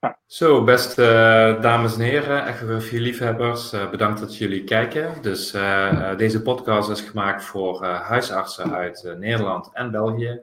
Ja. 0.00 0.18
Zo, 0.26 0.64
beste 0.64 1.02
uh, 1.02 1.62
dames 1.62 1.94
en 1.94 2.00
heren, 2.00 2.46
echografie-liefhebbers, 2.46 3.72
uh, 3.72 3.90
bedankt 3.90 4.20
dat 4.20 4.36
jullie 4.36 4.64
kijken. 4.64 5.22
Dus 5.22 5.54
uh, 5.54 6.16
deze 6.16 6.42
podcast 6.42 6.90
is 6.90 7.00
gemaakt 7.00 7.44
voor 7.44 7.84
huisartsen 7.84 8.74
uit 8.74 9.14
Nederland 9.18 9.70
en 9.72 9.90
België. 9.90 10.40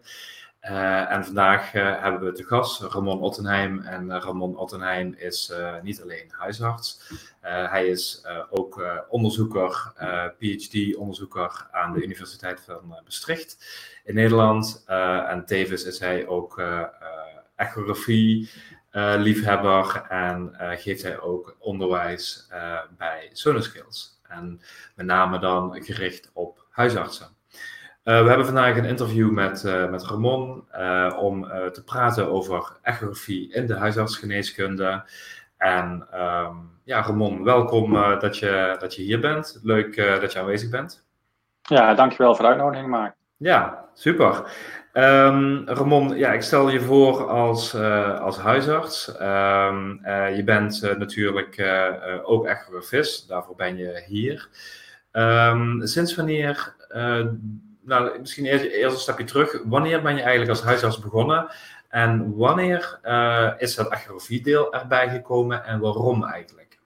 en 1.09 1.25
vandaag 1.25 1.71
hebben 1.71 2.23
we 2.23 2.31
te 2.31 2.43
gast 2.43 2.81
Ramon 2.81 3.21
Ottenheim. 3.21 3.81
En 3.81 4.21
Ramon 4.21 4.57
Ottenheim 4.57 5.15
is 5.17 5.53
niet 5.81 6.01
alleen 6.01 6.31
huisarts, 6.37 7.11
hij 7.41 7.87
is 7.87 8.25
ook 8.49 8.83
onderzoeker, 9.09 9.93
PhD-onderzoeker 10.39 11.67
aan 11.71 11.93
de 11.93 12.03
Universiteit 12.03 12.61
van 12.65 12.87
Maastricht 12.87 13.57
in 14.03 14.15
Nederland. 14.15 14.83
en 15.27 15.45
tevens 15.45 15.83
is 15.83 15.99
hij 15.99 16.27
ook 16.27 16.61
echografie. 17.55 18.49
Uh, 18.93 19.13
liefhebber 19.17 20.05
en 20.09 20.55
uh, 20.61 20.69
geeft 20.71 21.01
hij 21.01 21.19
ook 21.19 21.55
onderwijs 21.59 22.47
uh, 22.51 22.79
bij 22.97 23.29
Sonoskills. 23.31 24.19
En 24.27 24.61
met 24.95 25.05
name 25.05 25.39
dan 25.39 25.83
gericht 25.83 26.31
op 26.33 26.65
huisartsen. 26.69 27.27
we 28.03 28.11
hebben 28.11 28.45
vandaag 28.45 28.77
een 28.77 28.85
interview 28.85 29.31
met, 29.31 29.63
met 29.89 30.03
Ramon 30.03 30.65
om 31.17 31.47
te 31.71 31.83
praten 31.85 32.31
over 32.31 32.77
echografie 32.81 33.53
in 33.53 33.67
de 33.67 33.75
huisartsgeneeskunde. 33.75 35.03
En 35.57 36.07
um, 36.13 36.79
ja, 36.83 37.01
Ramon, 37.01 37.43
welkom 37.43 37.93
dat, 38.19 38.37
je, 38.37 38.75
dat 38.79 38.95
je 38.95 39.01
hier 39.01 39.19
bent. 39.19 39.59
Leuk 39.63 39.95
dat 39.95 40.31
je 40.31 40.39
aanwezig 40.39 40.69
bent. 40.69 41.05
Ja, 41.61 41.93
dankjewel 41.93 42.35
voor 42.35 42.43
de 42.43 42.49
uitnodiging, 42.49 42.89
Mark. 42.89 43.15
Ja, 43.43 43.89
super. 43.93 44.51
Um, 44.93 45.67
Ramon, 45.67 46.17
ja, 46.17 46.33
ik 46.33 46.41
stel 46.41 46.69
je 46.69 46.81
voor 46.81 47.27
als, 47.27 47.73
uh, 47.73 48.19
als 48.19 48.37
huisarts. 48.37 49.07
Um, 49.21 49.99
uh, 50.05 50.35
je 50.35 50.43
bent 50.43 50.83
uh, 50.83 50.95
natuurlijk 50.95 51.61
ook 52.23 52.45
echografist, 52.45 53.27
daarvoor 53.27 53.55
ben 53.55 53.77
je 53.77 54.03
hier. 54.05 54.49
Um, 55.11 55.87
sinds 55.87 56.15
wanneer, 56.15 56.75
nou 57.81 58.19
misschien 58.19 58.45
eerst, 58.45 58.65
eerst 58.65 58.95
een 58.95 59.01
stapje 59.01 59.23
terug, 59.23 59.61
wanneer 59.65 60.01
ben 60.01 60.15
je 60.15 60.21
eigenlijk 60.21 60.49
als 60.49 60.63
huisarts 60.63 60.99
begonnen? 60.99 61.47
En 61.89 62.35
wanneer 62.35 62.99
is 63.57 63.75
dat 63.75 63.91
echografiedeel 63.91 64.73
erbij 64.73 65.09
gekomen 65.09 65.65
en 65.65 65.79
waarom 65.79 66.23
eigenlijk? 66.23 66.79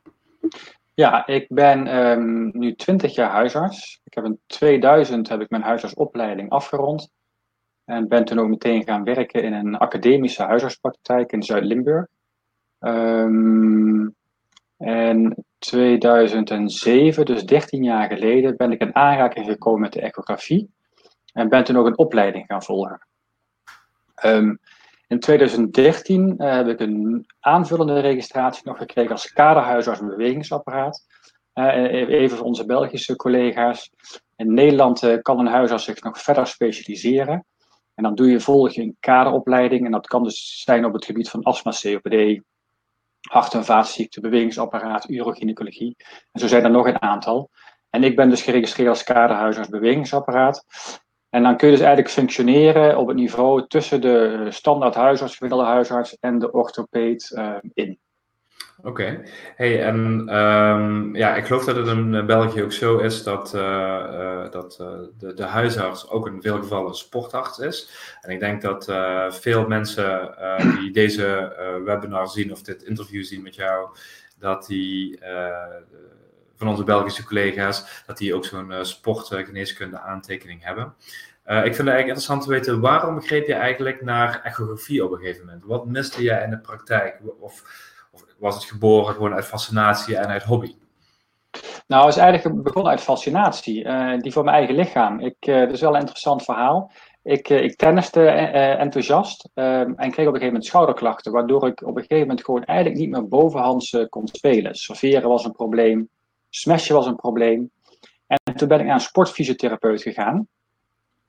Ja, 1.00 1.28
ik 1.28 1.48
ben 1.50 2.50
nu 2.54 2.76
20 2.76 3.16
jaar 3.16 3.30
huisarts. 3.30 4.00
Ik 4.04 4.14
heb 4.14 4.26
in 4.26 4.40
2000 4.48 5.30
heb 5.30 5.42
ik 5.42 5.50
mijn 5.50 5.64
huisartsopleiding 5.64 6.50
afgerond. 6.50 7.12
En 7.86 8.08
ben 8.08 8.26
toen 8.26 8.40
ook 8.40 8.48
meteen 8.48 8.84
gaan 8.84 9.04
werken 9.04 9.44
in 9.44 9.54
een 9.54 9.78
academische 9.78 10.44
huisartspraktijk 10.44 11.32
in 11.32 11.44
Zuid-Limburg. 11.44 12.06
Um, 12.80 14.16
en 14.78 15.46
2007, 15.60 17.26
dus 17.26 17.46
13 17.46 17.84
jaar 17.84 18.08
geleden, 18.08 18.58
ben 18.58 18.72
ik 18.72 18.82
in 18.82 18.96
aanraking 18.96 19.46
gekomen 19.46 19.82
met 19.82 19.94
de 19.94 20.02
echografie. 20.02 20.74
En 21.34 21.50
ben 21.50 21.64
toen 21.64 21.78
ook 21.78 21.86
een 21.86 21.98
opleiding 21.98 22.46
gaan 22.46 22.64
volgen. 22.64 23.08
Um, 24.26 24.60
in 25.08 25.20
2013 25.20 26.36
uh, 26.38 26.56
heb 26.56 26.68
ik 26.68 26.80
een 26.80 27.26
aanvullende 27.40 28.00
registratie 28.00 28.62
nog 28.66 28.78
gekregen 28.78 29.12
als 29.12 29.32
kaderhuisarts 29.32 30.00
bewegingsapparaat. 30.00 31.06
Uh, 31.54 32.10
even 32.10 32.38
voor 32.38 32.46
onze 32.46 32.66
Belgische 32.66 33.16
collega's. 33.16 33.92
In 34.36 34.54
Nederland 34.54 35.04
uh, 35.04 35.22
kan 35.22 35.40
een 35.40 35.48
huisarts 35.48 35.84
zich 35.84 36.02
nog 36.02 36.22
verder 36.22 36.48
specialiseren. 36.48 37.46
En 37.94 38.04
dan 38.04 38.16
doe 38.16 38.30
je 38.30 38.40
volg 38.40 38.74
je 38.74 38.82
een 38.82 38.98
kaderopleiding. 39.00 39.86
En 39.86 39.92
dat 39.92 40.08
kan 40.08 40.24
dus 40.24 40.62
zijn 40.64 40.86
op 40.86 40.94
het 40.94 41.06
gebied 41.06 41.30
van 41.30 41.44
astma, 41.44 41.72
COPD, 41.72 42.42
hart- 43.20 43.54
en 43.54 43.66
vaatziekten, 43.66 44.22
bewegingsapparaat, 44.22 45.10
urogynecologie. 45.10 45.96
En 46.32 46.40
zo 46.40 46.48
zijn 46.48 46.64
er 46.64 46.72
nog 46.72 46.88
een 46.88 47.02
aantal. 47.02 47.50
En 47.90 48.04
ik 48.04 48.16
ben 48.16 48.30
dus 48.30 48.42
geregistreerd 48.42 48.90
als 48.90 49.04
kaderhuisarts 49.04 49.70
bewegingsapparaat. 49.70 50.66
En 51.38 51.44
dan 51.44 51.58
kun 51.58 51.68
je 51.68 51.74
dus 51.74 51.86
eigenlijk 51.86 52.14
functioneren 52.16 52.98
op 52.98 53.08
het 53.08 53.18
niveau 53.18 53.68
tussen 53.68 54.02
de 54.02 54.48
standaard 54.50 54.96
huisarts, 54.96 55.36
gemiddelde 55.36 55.66
huisarts 55.66 56.20
en 56.20 56.40
de 56.40 56.52
orthopeed 56.52 57.32
uh, 57.36 57.54
in. 57.74 58.00
Oké. 58.84 59.24
Hey, 59.56 59.84
en 59.84 59.96
um, 60.36 61.16
ja, 61.16 61.36
ik 61.36 61.46
geloof 61.46 61.66
dat 61.66 61.76
het 61.76 61.88
in 61.88 62.26
België 62.26 62.64
ook 62.64 62.72
zo 62.72 62.98
is 62.98 63.24
dat, 63.24 63.54
uh, 63.56 64.52
dat 64.52 64.76
de, 65.18 65.34
de, 65.34 65.44
huisarts 65.44 66.10
ook 66.10 66.28
in 66.28 66.42
veel 66.42 66.58
gevallen 66.58 66.96
sportarts 66.96 67.60
is. 67.60 67.90
En 68.22 68.32
ik 68.32 68.40
denk 68.40 68.62
dat 68.62 68.92
veel 69.30 69.68
mensen 69.68 70.36
die 70.80 70.92
deze 70.92 71.54
webinar 71.86 72.28
zien 72.28 72.52
of 72.52 72.62
dit 72.62 72.84
interview 72.84 73.24
zien 73.24 73.42
met 73.42 73.56
jou, 73.56 73.88
dat 74.40 74.66
die 74.66 75.20
van 76.58 76.68
onze 76.68 76.84
Belgische 76.84 77.24
collega's, 77.24 78.04
dat 78.06 78.18
die 78.18 78.36
ook 78.36 78.46
zo'n 78.46 78.74
sportgeneeskunde 78.82 80.00
aantekening 80.00 80.64
hebben. 80.64 80.94
ik 81.46 81.46
vind 81.46 81.78
het 81.78 81.88
eigenlijk 81.88 82.08
interessant 82.08 82.42
te 82.42 82.50
weten, 82.50 82.82
waarom 82.82 83.22
greep 83.22 83.48
je 83.48 83.54
eigenlijk 83.54 84.02
naar 84.02 84.42
echografie 84.44 85.04
op 85.04 85.12
een 85.12 85.18
gegeven 85.18 85.46
moment? 85.46 85.66
Wat 85.66 85.86
miste 85.86 86.24
jij 86.24 86.44
in 86.44 86.50
de 86.50 86.60
praktijk? 86.60 87.20
Of 87.40 87.64
was 88.38 88.56
het 88.56 88.64
geboren 88.64 89.14
gewoon 89.14 89.34
uit 89.34 89.46
fascinatie 89.46 90.18
en 90.18 90.28
uit 90.28 90.44
hobby? 90.44 90.76
Nou, 91.88 92.06
het 92.06 92.16
is 92.16 92.22
eigenlijk 92.22 92.64
begonnen 92.64 92.92
uit 92.92 93.02
fascinatie. 93.02 93.88
Die 94.22 94.32
voor 94.32 94.44
mijn 94.44 94.56
eigen 94.56 94.76
lichaam. 94.76 95.20
Ik, 95.20 95.36
dat 95.40 95.72
is 95.72 95.82
wel 95.82 95.94
een 95.94 96.00
interessant 96.00 96.44
verhaal. 96.44 96.92
Ik, 97.24 97.50
ik 97.50 97.76
tenniste 97.76 98.28
enthousiast 98.28 99.50
en 99.54 99.96
kreeg 99.96 100.08
op 100.08 100.18
een 100.18 100.24
gegeven 100.26 100.46
moment 100.46 100.66
schouderklachten. 100.66 101.32
Waardoor 101.32 101.68
ik 101.68 101.82
op 101.82 101.96
een 101.96 102.02
gegeven 102.02 102.28
moment 102.28 102.46
gewoon 102.46 102.64
eigenlijk 102.64 103.00
niet 103.00 103.10
meer 103.10 103.28
bovenhands 103.28 104.06
kon 104.10 104.28
spelen. 104.28 104.76
Serveren 104.76 105.30
was 105.30 105.46
een 105.46 105.52
probleem. 105.52 106.10
Smashen 106.58 106.96
was 106.96 107.06
een 107.06 107.16
probleem. 107.16 107.72
En 108.28 108.56
toen 108.56 108.68
ben 108.68 108.80
ik 108.80 108.86
naar 108.86 108.94
een 108.94 109.00
sportfysiotherapeut 109.02 110.02
gegaan. 110.02 110.48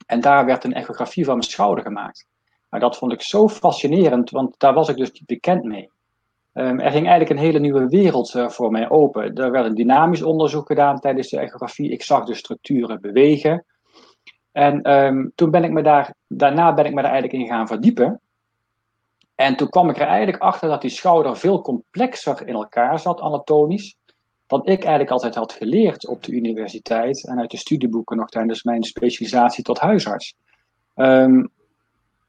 En 0.07 0.21
daar 0.21 0.45
werd 0.45 0.65
een 0.65 0.75
echografie 0.75 1.25
van 1.25 1.37
mijn 1.37 1.51
schouder 1.51 1.85
gemaakt. 1.85 2.27
Maar 2.69 2.81
dat 2.81 2.97
vond 2.97 3.13
ik 3.13 3.23
zo 3.23 3.49
fascinerend, 3.49 4.31
want 4.31 4.55
daar 4.59 4.75
was 4.75 4.89
ik 4.89 4.97
dus 4.97 5.13
niet 5.13 5.27
bekend 5.27 5.65
mee. 5.65 5.91
Um, 6.53 6.81
er 6.81 6.91
ging 6.91 7.07
eigenlijk 7.07 7.31
een 7.31 7.47
hele 7.47 7.59
nieuwe 7.59 7.89
wereld 7.89 8.35
uh, 8.35 8.49
voor 8.49 8.71
mij 8.71 8.91
open. 8.91 9.35
Er 9.35 9.51
werd 9.51 9.67
een 9.67 9.75
dynamisch 9.75 10.23
onderzoek 10.23 10.67
gedaan 10.67 11.01
tijdens 11.01 11.29
de 11.29 11.39
echografie. 11.39 11.91
Ik 11.91 12.03
zag 12.03 12.25
de 12.25 12.35
structuren 12.35 13.01
bewegen. 13.01 13.65
En 14.53 14.93
um, 14.93 15.33
toen 15.35 15.51
ben 15.51 15.65
ik 15.65 15.71
me 15.71 15.83
daar, 15.83 16.15
daarna 16.29 16.75
ben 16.75 16.85
ik 16.85 16.95
me 16.95 17.03
daar 17.03 17.11
eigenlijk 17.11 17.43
in 17.43 17.49
gaan 17.49 17.67
verdiepen. 17.67 18.21
En 19.35 19.57
toen 19.57 19.69
kwam 19.69 19.91
ik 19.91 19.99
er 19.99 20.07
eigenlijk 20.07 20.43
achter 20.43 20.69
dat 20.69 20.81
die 20.81 20.91
schouder 20.91 21.37
veel 21.37 21.61
complexer 21.61 22.47
in 22.47 22.55
elkaar 22.55 22.99
zat, 22.99 23.21
anatomisch, 23.21 23.98
dan 24.49 24.61
ik 24.61 24.81
eigenlijk 24.81 25.11
altijd 25.11 25.35
had 25.35 25.53
geleerd 25.53 26.07
op 26.07 26.23
de 26.23 26.33
universiteit 26.33 27.27
en 27.27 27.39
uit 27.39 27.51
de 27.51 27.57
studieboeken 27.57 28.17
nog 28.17 28.29
tijdens 28.29 28.63
mijn 28.63 28.83
specialisatie 28.83 29.65
tot 29.65 29.79
huisarts. 29.79 30.35
Um, 30.95 31.51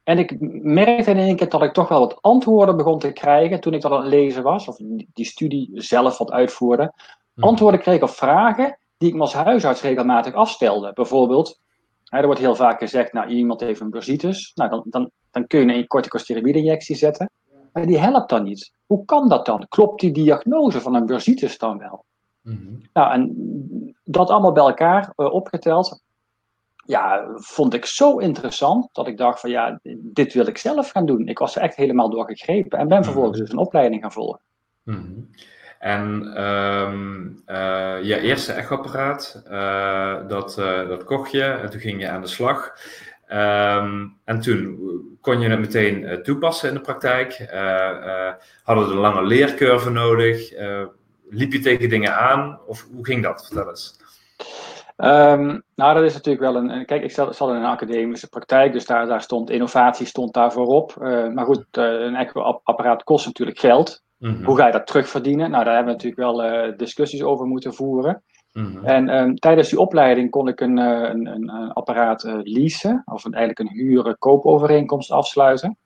en 0.04 0.18
ik 0.18 0.36
merkte 0.64 1.12
in 1.12 1.18
één 1.18 1.36
keer 1.36 1.50
dat 1.50 1.64
ik 1.64 1.74
toch 1.74 1.88
wel 1.88 2.00
wat 2.00 2.22
antwoorden 2.22 2.78
begon 2.78 3.00
te 3.00 3.12
krijgen 3.12 3.60
toen 3.60 3.74
ik 3.74 3.82
dat 3.82 3.92
aan 3.92 4.02
het 4.02 4.10
lezen 4.10 4.44
was, 4.44 4.68
of 4.68 4.78
die 5.14 5.26
studie 5.26 5.70
zelf 5.74 6.18
wat 6.18 6.32
uitvoerde. 6.32 6.94
Mhm. 7.34 7.48
Antwoorden 7.48 7.80
kreeg 7.80 8.02
op 8.02 8.10
vragen 8.10 8.78
die 8.98 9.10
ik 9.10 9.16
me 9.16 9.22
als 9.22 9.34
huisarts 9.34 9.82
regelmatig 9.82 10.34
afstelde. 10.34 10.92
Bijvoorbeeld, 10.94 11.60
hè, 12.04 12.18
er 12.18 12.26
wordt 12.26 12.40
heel 12.40 12.56
vaak 12.56 12.80
gezegd, 12.80 13.14
nou 13.14 13.28
iemand 13.28 13.60
heeft 13.60 13.80
een 13.80 13.90
bursitis, 13.90 14.52
nou 14.56 14.70
dan, 14.70 14.84
dan, 14.86 15.12
dan 15.32 15.48
kun 15.48 15.68
je 15.68 15.74
een 15.74 15.88
corticosteroïde 15.88 16.58
injectie 16.58 16.96
zetten. 16.96 17.30
Maar 17.74 17.86
die 17.86 18.00
helpt 18.00 18.30
dan 18.30 18.44
niet. 18.44 18.72
Hoe 18.86 19.06
kan 19.06 19.30
dat 19.30 19.46
dan? 19.46 19.66
Klopt 19.68 20.02
die 20.02 20.12
diagnose 20.12 20.82
van 20.82 20.96
een 20.96 21.06
bursitis 21.06 21.58
dan 21.58 21.78
wel? 21.78 22.06
Mhm. 22.42 22.74
Nou, 22.94 23.12
en 23.12 23.36
dat 24.04 24.30
allemaal 24.30 24.52
bij 24.52 24.64
elkaar 24.64 25.14
uh, 25.16 25.34
opgeteld, 25.34 26.04
ja, 26.90 27.28
vond 27.34 27.74
ik 27.74 27.86
zo 27.86 28.18
interessant 28.18 28.90
dat 28.92 29.08
ik 29.08 29.18
dacht 29.18 29.40
van 29.40 29.50
ja, 29.50 29.80
dit 30.00 30.34
wil 30.34 30.48
ik 30.48 30.58
zelf 30.58 30.92
gaan 30.92 31.06
doen. 31.06 31.28
Ik 31.28 31.40
was 31.40 31.56
er 31.56 31.62
echt 31.62 31.76
helemaal 31.76 32.10
door 32.10 32.26
gegrepen 32.26 32.80
en 32.80 32.88
ben 32.88 33.04
vervolgens 33.04 33.38
mhm. 33.38 33.46
dus 33.46 33.52
een 33.52 33.66
opleiding 33.66 34.02
gaan 34.02 34.12
volgen. 34.12 34.42
Mm 34.84 35.30
En 35.80 36.34
um, 36.44 37.44
uh, 37.48 38.04
je 38.04 38.20
eerste 38.20 38.54
echoapparaat, 38.54 39.44
uh, 39.52 40.28
dat, 40.28 40.58
uh, 40.60 40.88
dat 40.88 41.04
kocht 41.04 41.32
je 41.32 41.44
en 41.44 41.70
toen 41.70 41.80
ging 41.80 42.02
je 42.02 42.10
aan 42.10 42.22
de 42.22 42.28
slag. 42.28 42.74
Um, 43.32 44.18
en 44.24 44.40
toen 44.40 44.78
kon 45.22 45.40
je 45.40 45.50
het 45.50 45.60
meteen 45.60 46.24
toepassen 46.24 46.70
in 46.70 46.76
de 46.76 46.82
praktijk. 46.82 47.38
hadden 48.64 48.88
we 48.88 48.92
een 48.92 49.00
lange 49.00 49.24
leercurve 49.24 49.90
nodig? 49.90 50.52
Liep 51.30 51.54
je 51.54 51.60
tegen 51.60 51.90
dingen 51.90 52.18
aan? 52.18 52.60
Of 52.68 52.88
hoe 52.94 53.06
ging 53.06 53.24
dat? 53.24 53.46
Vertel 53.46 53.70
eens. 53.70 53.98
Um, 54.98 55.64
nou, 55.76 55.94
dat 55.94 56.04
is 56.04 56.14
natuurlijk 56.14 56.44
wel 56.44 56.56
een. 56.56 56.86
Kijk, 56.86 57.04
ik 57.04 57.12
zat, 57.12 57.36
zat 57.36 57.50
in 57.50 57.56
een 57.56 57.66
academische 57.66 58.30
praktijk, 58.30 58.74
dus 58.74 58.86
daar, 58.86 59.08
daar 59.08 59.22
stond 59.22 59.50
innovatie 59.50 60.06
stond 60.06 60.34
daar 60.34 60.52
voorop. 60.52 60.96
Uh, 61.02 61.30
maar 61.34 61.46
goed, 61.46 61.66
uh, 61.72 61.86
een 61.86 62.16
echo-apparaat 62.16 63.04
kost 63.04 63.26
natuurlijk 63.26 63.60
geld. 63.60 64.04
Mm-hmm. 64.18 64.46
Hoe 64.46 64.58
ga 64.58 64.66
je 64.66 64.72
dat 64.72 64.88
terugverdienen? 64.88 65.52
Nou, 65.52 65.64
daar 65.64 65.76
hebben 65.76 65.96
we 65.96 66.04
natuurlijk 66.04 66.38
wel 66.38 66.68
uh, 66.68 66.78
discussies 66.78 67.24
over 67.24 67.46
moeten 67.46 67.74
voeren. 67.74 68.24
Mm-hmm. 68.54 68.86
En 68.86 69.10
um, 69.10 69.36
tijdens 69.36 69.70
die 69.70 69.80
opleiding 69.80 70.30
kon 70.30 70.48
ik 70.48 70.60
een, 70.60 70.78
een, 70.78 71.28
een, 71.28 71.50
een 71.50 71.74
apparaat 71.74 72.24
leasen, 72.44 73.02
of 73.06 73.26
een, 73.26 73.34
eigenlijk 73.34 73.70
een 73.70 73.78
huren-koopovereenkomst 73.78 75.12
afsluiten. 75.12 75.78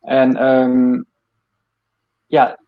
En 0.00 0.46
um, 0.46 1.06
ja, 2.26 2.58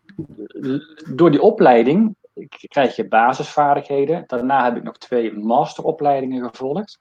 door 1.15 1.31
die 1.31 1.41
opleiding 1.41 2.15
krijg 2.47 2.95
je 2.95 3.07
basisvaardigheden. 3.07 4.23
Daarna 4.27 4.63
heb 4.63 4.75
ik 4.75 4.83
nog 4.83 4.97
twee 4.97 5.33
masteropleidingen 5.33 6.49
gevolgd. 6.49 6.99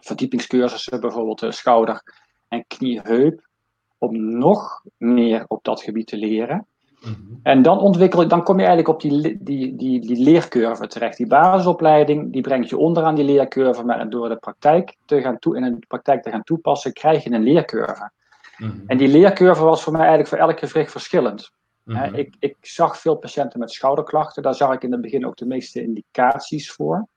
Verdiepingscursussen, 0.00 1.00
bijvoorbeeld 1.00 1.42
uh, 1.42 1.50
schouder 1.50 2.02
en 2.48 2.64
knie-heup. 2.66 3.50
Om 3.98 4.38
nog 4.38 4.82
meer 4.96 5.44
op 5.48 5.64
dat 5.64 5.82
gebied 5.82 6.06
te 6.06 6.16
leren. 6.16 6.66
Mhm. 7.00 7.14
En 7.42 7.62
dan 7.62 7.78
ontwikkel 7.78 8.28
dan 8.28 8.42
kom 8.42 8.58
je 8.58 8.66
eigenlijk 8.66 8.88
op 8.88 9.00
die, 9.00 9.38
die, 9.42 9.76
die, 9.76 10.00
die 10.00 10.22
leercurve 10.22 10.86
terecht. 10.86 11.16
Die 11.16 11.26
basisopleiding, 11.26 12.32
die 12.32 12.42
brengt 12.42 12.68
je 12.68 12.76
onderaan 12.76 13.14
die 13.14 13.24
leercurve, 13.24 13.84
maar 13.84 14.10
door 14.10 14.28
de 14.28 14.36
praktijk 14.36 14.96
te 15.04 15.20
gaan 15.20 15.38
toe, 15.38 15.56
in 15.56 15.62
de 15.62 15.86
praktijk 15.86 16.22
te 16.22 16.30
gaan 16.30 16.42
toepassen, 16.42 16.92
krijg 16.92 17.24
je 17.24 17.30
een 17.30 17.42
leercurve. 17.42 18.10
Mhm. 18.58 18.80
En 18.86 18.96
die 18.96 19.08
leercurve 19.08 19.64
was 19.64 19.82
voor 19.82 19.92
mij 19.92 20.00
eigenlijk 20.00 20.30
voor 20.30 20.38
elk 20.38 20.58
gewricht 20.58 20.90
verschillend. 20.90 21.52
Mhm. 21.84 22.14
ik, 22.14 22.34
ik, 22.38 22.56
zag 22.60 22.98
veel 22.98 23.16
patiënten 23.16 23.58
met 23.58 23.70
schouderklachten, 23.70 24.42
daar 24.42 24.54
zag 24.54 24.74
ik 24.74 24.82
in 24.82 24.92
het 24.92 25.00
begin 25.00 25.26
ook 25.26 25.36
de 25.36 25.46
meeste 25.46 25.82
indicaties 25.82 26.72
voor. 26.72 27.08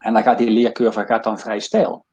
En 0.00 0.12
dan 0.12 0.22
gaat 0.22 0.38
die 0.38 0.50
leercurve 0.50 1.04
gaat 1.04 1.24
dan 1.24 1.38
vrij 1.38 1.60
stijl. 1.60 2.04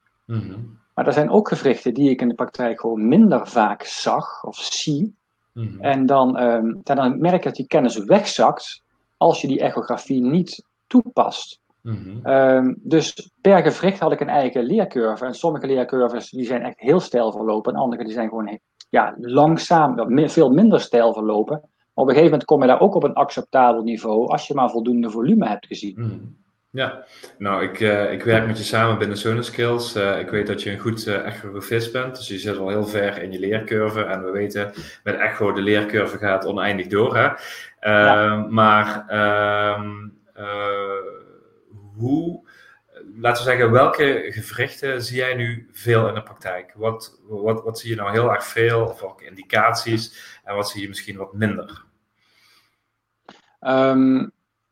Maar 0.94 1.08
er 1.08 1.14
zijn 1.14 1.30
ook 1.30 1.48
gewrichten 1.48 1.94
die 1.94 2.10
ik 2.10 2.22
in 2.22 2.28
de 2.28 2.34
praktijk 2.34 2.80
gewoon 2.80 3.08
minder 3.08 3.48
vaak 3.48 3.84
zag 3.84 4.44
of 4.44 4.58
zie. 4.58 5.16
Mhm. 5.54 5.82
En 5.82 6.06
dan, 6.06 6.42
um, 6.42 6.80
dan 6.84 7.20
merk 7.20 7.38
je 7.38 7.50
dat 7.50 7.56
die 7.56 7.68
kennis 7.68 7.98
wegzakt 7.98 8.84
als 9.18 9.42
je 9.42 9.48
die 9.48 9.60
echografie 9.60 10.22
niet 10.22 10.64
toepast. 10.88 11.60
Mhm. 11.82 12.26
Ehm, 12.26 12.74
dus 12.78 13.32
per 13.42 13.64
gewricht 13.64 14.00
had 14.00 14.12
ik 14.12 14.20
een 14.20 14.30
eigen 14.30 14.64
leercurve. 14.64 15.26
En 15.26 15.34
sommige 15.34 15.68
leercurves 15.68 16.30
die 16.30 16.46
zijn 16.46 16.62
echt 16.62 16.80
heel 16.80 17.00
stijl 17.00 17.32
verlopen. 17.32 17.74
En 17.74 17.80
andere 17.80 18.04
die 18.04 18.14
zijn 18.14 18.30
gewoon 18.30 18.60
ja, 18.90 19.16
langzaam, 19.20 20.30
veel 20.30 20.52
minder 20.52 20.82
stijl 20.82 21.14
verlopen. 21.14 21.60
Maar 21.60 21.70
op 21.94 22.08
een 22.08 22.10
gegeven 22.10 22.32
moment 22.32 22.46
kom 22.46 22.62
je 22.62 22.68
daar 22.68 22.82
ook 22.82 22.96
op 22.96 23.04
een 23.04 23.14
acceptabel 23.14 23.84
niveau 23.84 24.28
als 24.28 24.48
je 24.48 24.54
maar 24.54 24.70
voldoende 24.70 25.10
volume 25.10 25.48
hebt 25.48 25.66
gezien. 25.66 25.94
Mhm. 25.98 26.18
Ja, 26.72 27.04
nou, 27.38 27.64
ik, 27.64 27.80
uh, 27.80 28.12
ik 28.12 28.24
werk 28.24 28.48
met 28.48 28.58
je 28.58 28.64
samen 28.64 28.98
binnen 28.98 29.18
Sonoskills. 29.18 29.96
Uh, 29.96 30.12
eh, 30.12 30.20
ik 30.20 30.30
weet 30.30 30.48
dat 30.48 30.64
je 30.64 30.72
een 30.72 30.80
goed 30.80 31.08
uh, 31.08 31.26
echografist 31.26 31.92
bent, 31.92 32.16
dus 32.16 32.28
je 32.28 32.40
zit 32.40 32.58
al 32.58 32.70
heel 32.70 32.86
ver 32.86 33.22
in 33.22 33.32
je 33.32 33.40
leercurve. 33.40 34.04
En 34.04 34.24
we 34.24 34.32
weten, 34.32 34.72
met 35.04 35.16
echo, 35.16 35.52
de 35.52 35.62
leercurve 35.62 36.18
gaat 36.18 36.46
oneindig 36.46 36.88
door. 36.88 37.16
Hè? 37.16 37.30
Ja. 37.92 38.36
Maar 38.50 39.06
ehm, 39.08 40.08
hoe, 41.98 42.49
laten 43.22 43.44
we 43.44 43.50
zeggen, 43.50 43.72
welke 43.72 44.26
gewrichten 44.30 45.04
zie 45.04 45.18
jij 45.18 45.36
nu 45.36 45.70
veel 45.72 46.08
in 46.08 46.14
de 46.14 46.24
praktijk? 46.24 46.74
Wat, 46.76 47.20
wat, 47.28 47.64
wat 47.64 47.80
zie 47.80 47.90
je 47.90 47.96
nou 47.96 48.12
heel 48.12 48.32
erg 48.32 48.44
veel, 48.44 48.82
of 48.82 49.00
welke 49.02 49.26
indicaties? 49.26 50.38
En 50.44 50.56
wat 50.56 50.70
zie 50.70 50.82
je 50.82 50.88
misschien 50.88 51.18
wat 51.18 51.34
minder? 51.34 51.86
Um, 53.62 54.32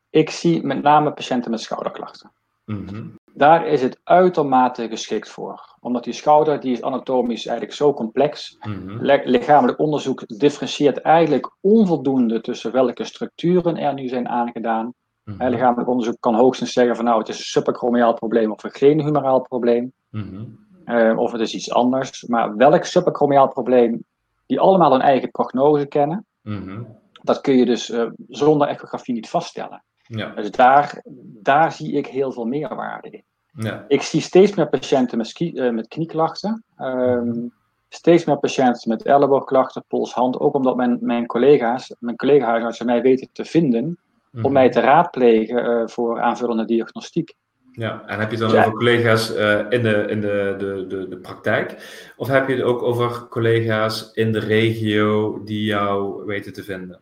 ik 0.09 0.29
zie 0.29 0.63
met 0.63 0.81
name 0.81 1.13
patiënten 1.13 1.51
met 1.51 1.61
schouderklachten. 1.61 2.31
Mhm. 2.65 3.07
Daar 3.33 3.67
is 3.67 3.81
het 3.81 3.99
uitermate 4.03 4.87
geschikt 4.87 5.29
voor. 5.29 5.75
Omdat 5.79 6.03
die 6.03 6.13
schouder, 6.13 6.59
die 6.59 6.71
is 6.71 6.81
anatomisch 6.81 7.45
eigenlijk 7.45 7.77
zo 7.77 7.93
complex. 7.93 8.57
Mm 8.67 8.97
Lichamelijk 9.23 9.79
onderzoek 9.79 10.23
differentieert 10.27 11.01
eigenlijk 11.01 11.55
onvoldoende 11.61 12.41
tussen 12.41 12.71
welke 12.71 13.03
structuren 13.03 13.77
er 13.77 13.93
nu 13.93 14.07
zijn 14.07 14.27
aangedaan. 14.27 14.93
Mm 15.27 15.49
Lichamelijk 15.49 15.89
onderzoek 15.89 16.17
kan 16.19 16.35
hoogstens 16.35 16.73
zeggen 16.73 16.95
van 16.95 17.05
nou 17.05 17.19
het 17.19 17.29
is 17.29 17.37
een 17.37 17.43
subacromiaal 17.43 18.13
probleem 18.13 18.51
of 18.51 18.63
een 18.63 18.71
genhumeraal 18.71 19.41
probleem. 19.41 19.91
Mhm. 20.09 20.43
Eh, 20.85 21.17
of 21.17 21.31
het 21.31 21.41
is 21.41 21.53
iets 21.53 21.71
anders. 21.71 22.23
Maar 22.23 22.55
welk 22.55 22.83
subacromiaal 22.83 23.47
probleem, 23.47 24.03
die 24.45 24.59
allemaal 24.59 24.93
een 24.93 25.01
eigen 25.01 25.31
prognose 25.31 25.85
kennen, 25.85 26.25
mhm. 26.41 26.81
dat 27.21 27.41
kun 27.41 27.55
je 27.55 27.65
dus 27.65 27.89
uh, 27.89 28.05
zonder 28.27 28.67
echografie 28.67 29.13
niet 29.13 29.29
vaststellen. 29.29 29.83
Ja. 30.03 30.29
Dus 30.29 30.51
daar, 30.51 31.03
daar 31.41 31.71
zie 31.71 31.91
ik 31.91 32.07
heel 32.07 32.31
veel 32.31 32.45
meerwaarde 32.45 33.09
in. 33.09 33.23
Ja. 33.51 33.85
Ik 33.87 34.01
zie 34.01 34.21
steeds 34.21 34.55
meer 34.55 34.69
patiënten 34.69 35.17
met, 35.17 35.39
uh, 35.39 35.71
met 35.71 35.87
knieklachten. 35.87 36.63
Um, 36.77 37.53
steeds 37.89 38.25
meer 38.25 38.39
patiënten 38.39 38.89
met 38.89 39.03
elleboogklachten, 39.03 39.83
pols, 39.87 40.13
hand. 40.13 40.39
Ook 40.39 40.53
omdat 40.53 40.75
mijn, 40.75 40.97
mijn 41.01 41.25
collega's, 41.25 41.95
mijn 41.99 42.15
collega-huisartsen 42.15 42.85
mij 42.85 43.01
weten 43.01 43.29
te 43.31 43.45
vinden 43.45 43.97
om 44.33 44.39
mhm. 44.41 44.51
mij 44.51 44.69
te 44.69 44.79
raadplegen 44.79 45.65
uh, 45.65 45.87
voor 45.87 46.21
aanvullende 46.21 46.65
diagnostiek. 46.65 47.35
Ja, 47.71 48.03
en 48.05 48.19
heb 48.19 48.31
je 48.31 48.37
het 48.37 48.51
dan 48.51 48.59
over 48.59 48.71
collega's 48.71 49.35
uh, 49.35 49.59
in, 49.69 49.83
de, 49.83 50.05
in 50.07 50.21
de, 50.21 50.55
de, 50.57 50.85
de, 50.87 51.07
de 51.07 51.17
praktijk? 51.17 51.75
Of 52.15 52.27
heb 52.27 52.47
je 52.47 52.53
het 52.53 52.63
ook 52.63 52.81
over 52.81 53.27
collega's 53.27 54.11
in 54.13 54.31
de 54.31 54.39
regio 54.39 55.41
die 55.43 55.65
jou 55.65 56.25
weten 56.25 56.53
te 56.53 56.63
vinden? 56.63 56.99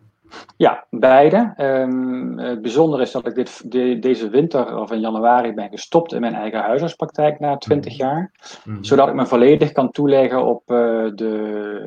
Ja, 0.58 0.86
beide. 0.90 1.54
Um, 1.58 2.35
bijzondere 2.66 3.02
is 3.02 3.12
dat 3.12 3.28
ik 3.28 3.36
dit, 3.36 3.72
deze 4.02 4.30
winter 4.30 4.78
of 4.78 4.92
in 4.92 5.00
januari 5.00 5.54
ben 5.54 5.70
gestopt 5.70 6.14
in 6.14 6.22
mijn 6.22 6.34
eigen 6.34 6.60
huisartspraktijk 6.60 7.40
na 7.40 7.58
20 7.58 7.92
mhm. 7.92 8.02
jaar. 8.02 8.32
Mhm. 8.64 8.84
Zodat 8.84 9.08
ik 9.08 9.14
me 9.14 9.26
volledig 9.26 9.72
kan 9.72 9.92
toeleggen 9.92 10.46
op 10.46 10.62
uh, 10.72 10.78
de, 11.16 11.32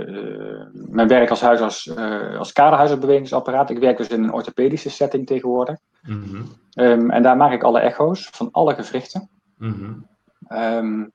uh, 0.09 0.83
mijn 0.91 1.09
werk 1.09 1.31
als 1.31 1.41
huisarts, 1.41 1.87
uh, 1.87 2.39
als 2.39 2.53
kaderhuisartsbewegingsapparaat. 2.53 3.71
Ik 3.71 3.79
werk 3.79 3.97
dus 3.97 4.09
in 4.09 4.23
een 4.23 4.33
orthopedische 4.33 4.91
setting 4.91 5.27
tegenwoordig. 5.27 5.77
Mm 6.03 6.57
um, 6.75 7.11
en 7.11 7.23
daar 7.23 7.37
maak 7.37 7.53
ik 7.53 7.63
alle 7.63 7.81
echo's 7.81 8.29
van 8.33 8.49
alle 8.51 8.75
gewrichten. 8.75 9.29
Mm 9.57 10.07
um, 10.49 11.13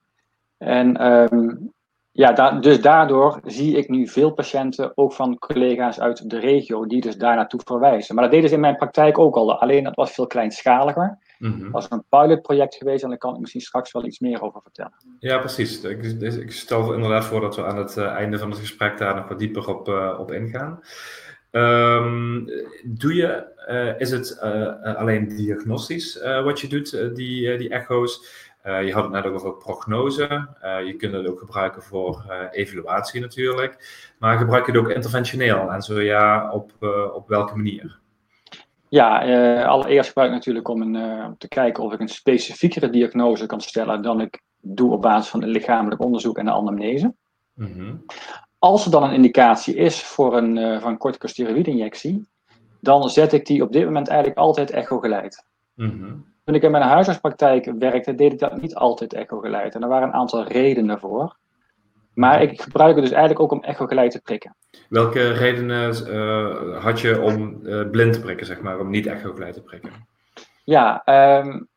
en 0.58 0.98
ja, 2.16 2.52
dus 2.52 2.82
daardoor 2.82 3.40
zie 3.46 3.78
ik 3.78 3.90
nu 3.90 4.08
veel 4.08 4.32
patiënten, 4.32 4.92
ook 4.96 5.14
van 5.14 5.40
collega's 5.40 6.00
uit 6.00 6.30
de 6.30 6.40
regio, 6.40 6.86
die 6.86 7.02
dus 7.02 7.16
daar 7.18 7.36
naartoe 7.36 7.62
verwijzen. 7.66 8.16
Maar 8.16 8.24
dat 8.24 8.34
deden 8.34 8.50
ze 8.50 8.56
in 8.56 8.62
mijn 8.62 8.76
praktijk 8.76 9.18
ook 9.18 9.36
al, 9.36 9.60
alleen 9.60 9.84
dat 9.84 9.96
was 9.96 10.12
veel 10.12 10.28
kleinschaliger. 10.28 11.18
Mm 11.40 11.60
Dat 11.60 11.72
was 11.72 11.88
een 11.90 12.04
pilotproject 12.10 12.76
geweest 12.76 13.04
en 13.04 13.10
daar 13.10 13.18
kan 13.18 13.34
ik 13.34 13.40
misschien 13.40 13.62
straks 13.62 13.92
wel 13.92 14.06
iets 14.06 14.20
meer 14.20 14.42
over 14.42 14.62
vertellen. 14.62 14.94
Ja, 15.20 15.38
precies. 15.38 15.84
Ik, 15.84 16.04
ik 16.22 16.52
stel 16.52 16.94
inderdaad 16.94 17.26
voor 17.26 17.42
dat 17.42 17.56
we 17.56 17.66
aan 17.66 17.78
het 17.78 17.98
eh, 17.98 18.06
einde 18.06 18.40
van 18.40 18.50
het 18.50 18.60
gesprek 18.60 18.98
daar 18.98 19.16
nog 19.16 19.28
wat 19.28 19.40
dieper 19.40 19.68
op, 19.68 19.88
uh, 19.88 20.18
op 20.20 20.32
ingaan. 20.32 20.80
Um, 21.52 22.46
doe 22.84 23.14
je, 23.16 23.46
uh, 23.70 24.00
is 24.00 24.12
het 24.12 24.40
alleen 24.98 25.28
diagnostisch 25.28 26.22
wat 26.44 26.60
je 26.60 26.68
doet, 26.68 27.16
die, 27.16 27.58
die 27.58 27.70
echo's? 27.70 28.52
Uh, 28.64 28.86
je 28.86 28.94
had 28.94 29.04
het 29.04 29.12
net 29.12 29.26
ook 29.26 29.34
over 29.34 29.54
prognose. 29.54 30.48
Uh, 30.64 30.86
je 30.86 30.96
kunt 30.96 31.14
het 31.14 31.28
ook 31.28 31.40
gebruiken 31.40 31.82
voor 31.82 32.26
uh, 32.30 32.36
evaluatie 32.52 33.22
natuurlijk. 33.22 34.02
Maar 34.20 34.38
gebruik 34.38 34.66
je 34.66 34.72
het 34.72 34.82
ook 34.82 34.90
interventioneel? 34.90 35.72
En 35.72 35.82
zo 35.82 36.02
ja, 36.02 36.52
op, 36.52 36.72
op 37.14 37.28
welke 37.28 37.56
manier? 37.56 38.00
Ja, 38.90 39.64
allereerst 39.64 40.08
gebruik 40.08 40.30
ik 40.30 40.36
natuurlijk 40.36 40.68
om, 40.68 40.82
een, 40.82 41.26
om 41.26 41.38
te 41.38 41.48
kijken 41.48 41.84
of 41.84 41.94
ik 41.94 42.00
een 42.00 42.08
specifiekere 42.08 42.90
diagnose 42.90 43.46
kan 43.46 43.62
stellen 43.62 44.02
dan 44.02 44.22
ik 44.22 44.42
doe 44.62 44.92
op 44.92 45.02
basis 45.02 45.30
van 45.30 45.42
het 45.42 45.50
lichamelijk 45.50 46.02
onderzoek 46.02 46.38
en 46.38 46.46
de 46.46 46.52
anamnese. 46.52 47.14
Mm 47.54 48.06
Als 48.60 48.86
er 48.86 48.92
dan 48.92 49.04
een 49.04 49.14
indicatie 49.14 49.76
is 49.76 50.04
voor 50.04 50.38
een, 50.38 50.82
voor 50.82 50.90
een 50.90 50.98
corticosteroïde-injectie, 50.98 52.28
dan 52.80 53.10
zet 53.10 53.34
ik 53.34 53.46
die 53.46 53.64
op 53.64 53.72
dit 53.72 53.86
moment 53.86 54.08
eigenlijk 54.08 54.40
altijd 54.40 54.72
echo 54.72 55.00
geleid. 55.00 55.46
Mm 55.74 56.33
toen 56.44 56.56
ik 56.56 56.64
in 56.64 56.72
mijn 56.72 56.84
huisartspraktijk 56.84 57.74
werkte, 57.80 58.16
deed 58.16 58.34
ik 58.34 58.40
dat 58.40 58.62
niet 58.62 58.76
altijd 58.76 59.14
echo-geleid. 59.14 59.76
En 59.76 59.82
er 59.82 59.88
waren 59.88 60.08
een 60.08 60.14
aantal 60.14 60.44
redenen 60.44 61.00
voor. 61.00 61.38
Maar 62.14 62.42
ik 62.42 62.62
gebruik 62.62 62.96
het 62.96 63.04
dus 63.04 63.14
eigenlijk 63.14 63.42
ook 63.42 63.52
om 63.52 63.64
echo-geleid 63.64 64.12
te 64.12 64.22
prikken. 64.22 64.56
Welke 64.90 65.32
redenen 65.32 66.08
uh, 66.08 66.84
had 66.84 67.00
je 67.00 67.22
om 67.22 67.60
uh, 67.64 67.90
blind 67.90 68.14
te 68.14 68.20
prikken, 68.20 68.46
zeg 68.46 68.62
maar, 68.62 68.80
om 68.80 68.90
niet 68.90 69.06
echo-geleid 69.06 69.54
te 69.54 69.62
prikken? 69.62 70.08
Ja, 70.64 71.02
um, 71.40 71.68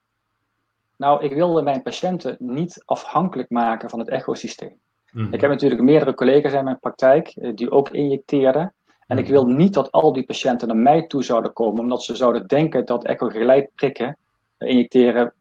nou, 0.96 1.24
ik 1.24 1.32
wilde 1.32 1.62
mijn 1.62 1.82
patiënten 1.82 2.36
niet 2.38 2.82
afhankelijk 2.84 3.50
maken 3.50 3.90
van 3.90 3.98
het 3.98 4.08
echosysteem. 4.08 4.78
Mm 5.12 5.32
Ik 5.32 5.40
heb 5.40 5.50
natuurlijk 5.50 5.82
meerdere 5.82 6.14
collega's 6.14 6.52
in 6.52 6.64
mijn 6.64 6.78
praktijk 6.78 7.36
uh, 7.36 7.54
die 7.54 7.70
ook 7.70 7.90
injecteerden. 7.90 8.74
En 9.06 9.18
ik 9.18 9.24
mhm. 9.24 9.32
wil 9.32 9.46
niet 9.46 9.74
dat 9.74 9.92
al 9.92 10.12
die 10.12 10.24
patiënten 10.24 10.68
naar 10.68 10.76
mij 10.76 11.06
toe 11.06 11.24
zouden 11.24 11.52
komen, 11.52 11.80
omdat 11.80 12.02
ze 12.02 12.16
zouden 12.16 12.46
denken 12.46 12.84
dat 12.84 13.04
echo-geleid 13.04 13.70
prikken 13.74 14.16
injecteren 14.58 15.34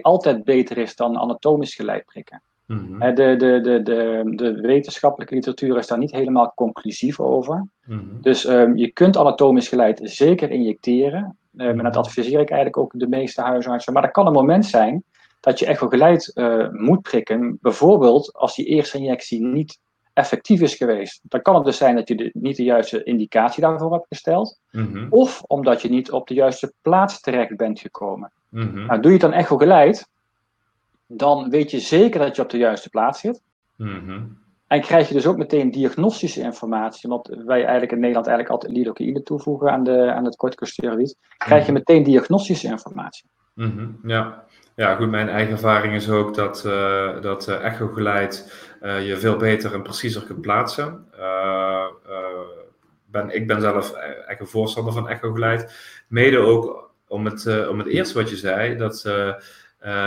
altijd 0.00 0.44
beter 0.44 0.78
is 0.78 0.96
dan 0.96 1.18
anatomisch 1.18 1.74
geleid 1.74 2.04
prikken. 2.04 2.42
Mm 2.66 2.98
de, 2.98 3.36
de, 3.36 3.60
de, 3.62 3.82
de, 3.82 4.22
de 4.36 4.60
wetenschappelijke 4.60 5.34
literatuur 5.34 5.78
is 5.78 5.86
daar 5.86 5.98
niet 5.98 6.12
helemaal 6.12 6.52
conclusief 6.54 7.20
over. 7.20 7.66
Mhm. 7.84 8.20
Dus 8.20 8.48
um, 8.48 8.76
je 8.76 8.90
kunt 8.90 9.16
anatomisch 9.16 9.68
geleid 9.68 10.00
zeker 10.02 10.50
injecteren. 10.50 11.36
Um, 11.56 11.78
en 11.78 11.84
dat 11.84 11.96
adviseer 11.96 12.40
ik 12.40 12.50
eigenlijk 12.50 12.76
ook 12.76 12.92
de 12.96 13.08
meeste 13.08 13.42
huisartsen. 13.42 13.92
Maar 13.92 14.04
er 14.04 14.10
kan 14.10 14.26
een 14.26 14.32
moment 14.32 14.66
zijn 14.66 15.04
dat 15.40 15.58
je 15.58 15.66
echo 15.66 15.88
geleid 15.88 16.30
uh, 16.34 16.68
moet 16.70 17.02
prikken. 17.02 17.58
Bijvoorbeeld 17.60 18.32
als 18.32 18.54
die 18.54 18.66
eerste 18.66 18.98
injectie 18.98 19.44
niet 19.44 19.78
effectief 20.12 20.60
is 20.60 20.74
geweest. 20.74 21.20
Dan 21.22 21.42
kan 21.42 21.54
het 21.54 21.64
dus 21.64 21.76
zijn 21.76 21.94
dat 21.94 22.08
je 22.08 22.14
de, 22.14 22.30
niet 22.32 22.56
de 22.56 22.64
juiste 22.64 23.02
indicatie 23.02 23.62
daarvoor 23.62 23.92
hebt 23.92 24.06
gesteld. 24.08 24.60
Mhm. 24.70 25.06
Of 25.10 25.42
omdat 25.42 25.82
je 25.82 25.88
niet 25.88 26.10
op 26.10 26.28
de 26.28 26.34
juiste 26.34 26.72
plaats 26.82 27.20
terecht 27.20 27.56
bent 27.56 27.80
gekomen. 27.80 28.32
Mm 28.48 28.86
nou, 28.86 29.00
doe 29.00 29.12
je 29.12 29.18
het 29.18 29.20
dan 29.20 29.32
echo 29.32 29.56
geleid, 29.56 30.08
dan 31.06 31.50
weet 31.50 31.70
je 31.70 31.80
zeker 31.80 32.20
dat 32.20 32.36
je 32.36 32.42
op 32.42 32.50
de 32.50 32.58
juiste 32.58 32.88
plaats 32.88 33.20
zit. 33.20 33.42
Mhm. 33.76 34.20
En 34.66 34.80
krijg 34.80 35.08
je 35.08 35.14
dus 35.14 35.26
ook 35.26 35.36
meteen 35.36 35.70
diagnostische 35.70 36.40
informatie, 36.40 37.08
want 37.08 37.28
wij 37.28 37.60
eigenlijk 37.60 37.92
in 37.92 37.98
Nederland 37.98 38.26
eigenlijk 38.26 38.48
altijd 38.48 38.72
lidocaïne 38.72 39.22
toevoegen 39.22 39.70
aan, 39.70 39.84
de, 39.84 40.12
aan 40.12 40.24
het 40.24 40.36
corticosteroïd, 40.36 41.16
krijg 41.38 41.66
je 41.66 41.72
meteen 41.72 42.02
diagnostische 42.02 42.68
informatie. 42.68 43.28
Mhm, 43.54 43.86
ja. 44.02 44.44
Ja, 44.76 44.94
goed, 44.94 45.10
mijn 45.10 45.28
eigen 45.28 45.52
ervaring 45.52 45.94
is 45.94 46.10
ook 46.10 46.34
dat, 46.34 46.64
uh, 46.66 47.20
dat 47.20 47.48
uh, 47.48 47.64
echogeleid 47.64 48.52
uh, 48.82 49.06
je 49.06 49.16
veel 49.16 49.36
beter 49.36 49.74
en 49.74 49.82
preciezer 49.82 50.22
kunt 50.22 50.40
plaatsen. 50.40 51.06
ben, 53.06 53.34
ik 53.34 53.46
ben 53.46 53.60
zelf 53.60 53.92
echt 54.26 54.40
een 54.40 54.46
voorstander 54.46 54.92
van 54.92 55.08
echogeleid. 55.08 55.74
Mede 56.08 56.38
ook 56.38 56.90
om 57.06 57.24
het, 57.24 57.68
om 57.68 57.78
het 57.78 57.88
eerste 57.88 58.18
wat 58.18 58.30
je 58.30 58.36
zei, 58.36 58.76
dat 58.76 59.06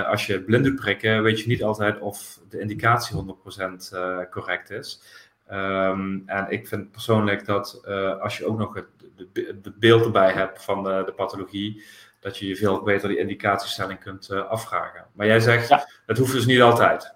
als 0.07 0.25
je 0.25 0.41
blind 0.41 0.63
doet 0.65 0.75
prikken, 0.75 1.23
weet 1.23 1.39
je 1.39 1.47
niet 1.47 1.63
altijd 1.63 1.99
of 1.99 2.39
de 2.49 2.59
indicatie 2.59 3.35
100% 3.89 3.93
uh, 3.93 4.17
correct 4.29 4.69
is. 4.69 5.01
Um, 5.51 6.23
en 6.25 6.45
ik 6.49 6.67
vind 6.67 6.91
persoonlijk 6.91 7.45
dat 7.45 7.81
als 8.19 8.37
je 8.37 8.45
ook 8.47 8.57
nog 8.57 8.73
het 8.73 9.79
beeld 9.79 10.05
erbij 10.05 10.31
hebt 10.31 10.63
van 10.63 10.83
de, 10.83 11.03
de, 11.05 11.13
pathologie, 11.13 11.83
dat 12.25 12.37
je 12.37 12.47
je 12.47 12.55
veel 12.55 12.81
beter 12.81 13.09
die 13.09 13.17
indicatiestelling 13.17 13.99
kunt 13.99 14.29
uh, 14.31 14.49
afvragen. 14.49 15.05
Maar 15.13 15.27
jij 15.27 15.39
zegt, 15.39 15.69
ja. 15.69 15.87
het 16.05 16.17
hoeft 16.17 16.31
dus 16.31 16.45
niet 16.45 16.61
altijd. 16.61 17.13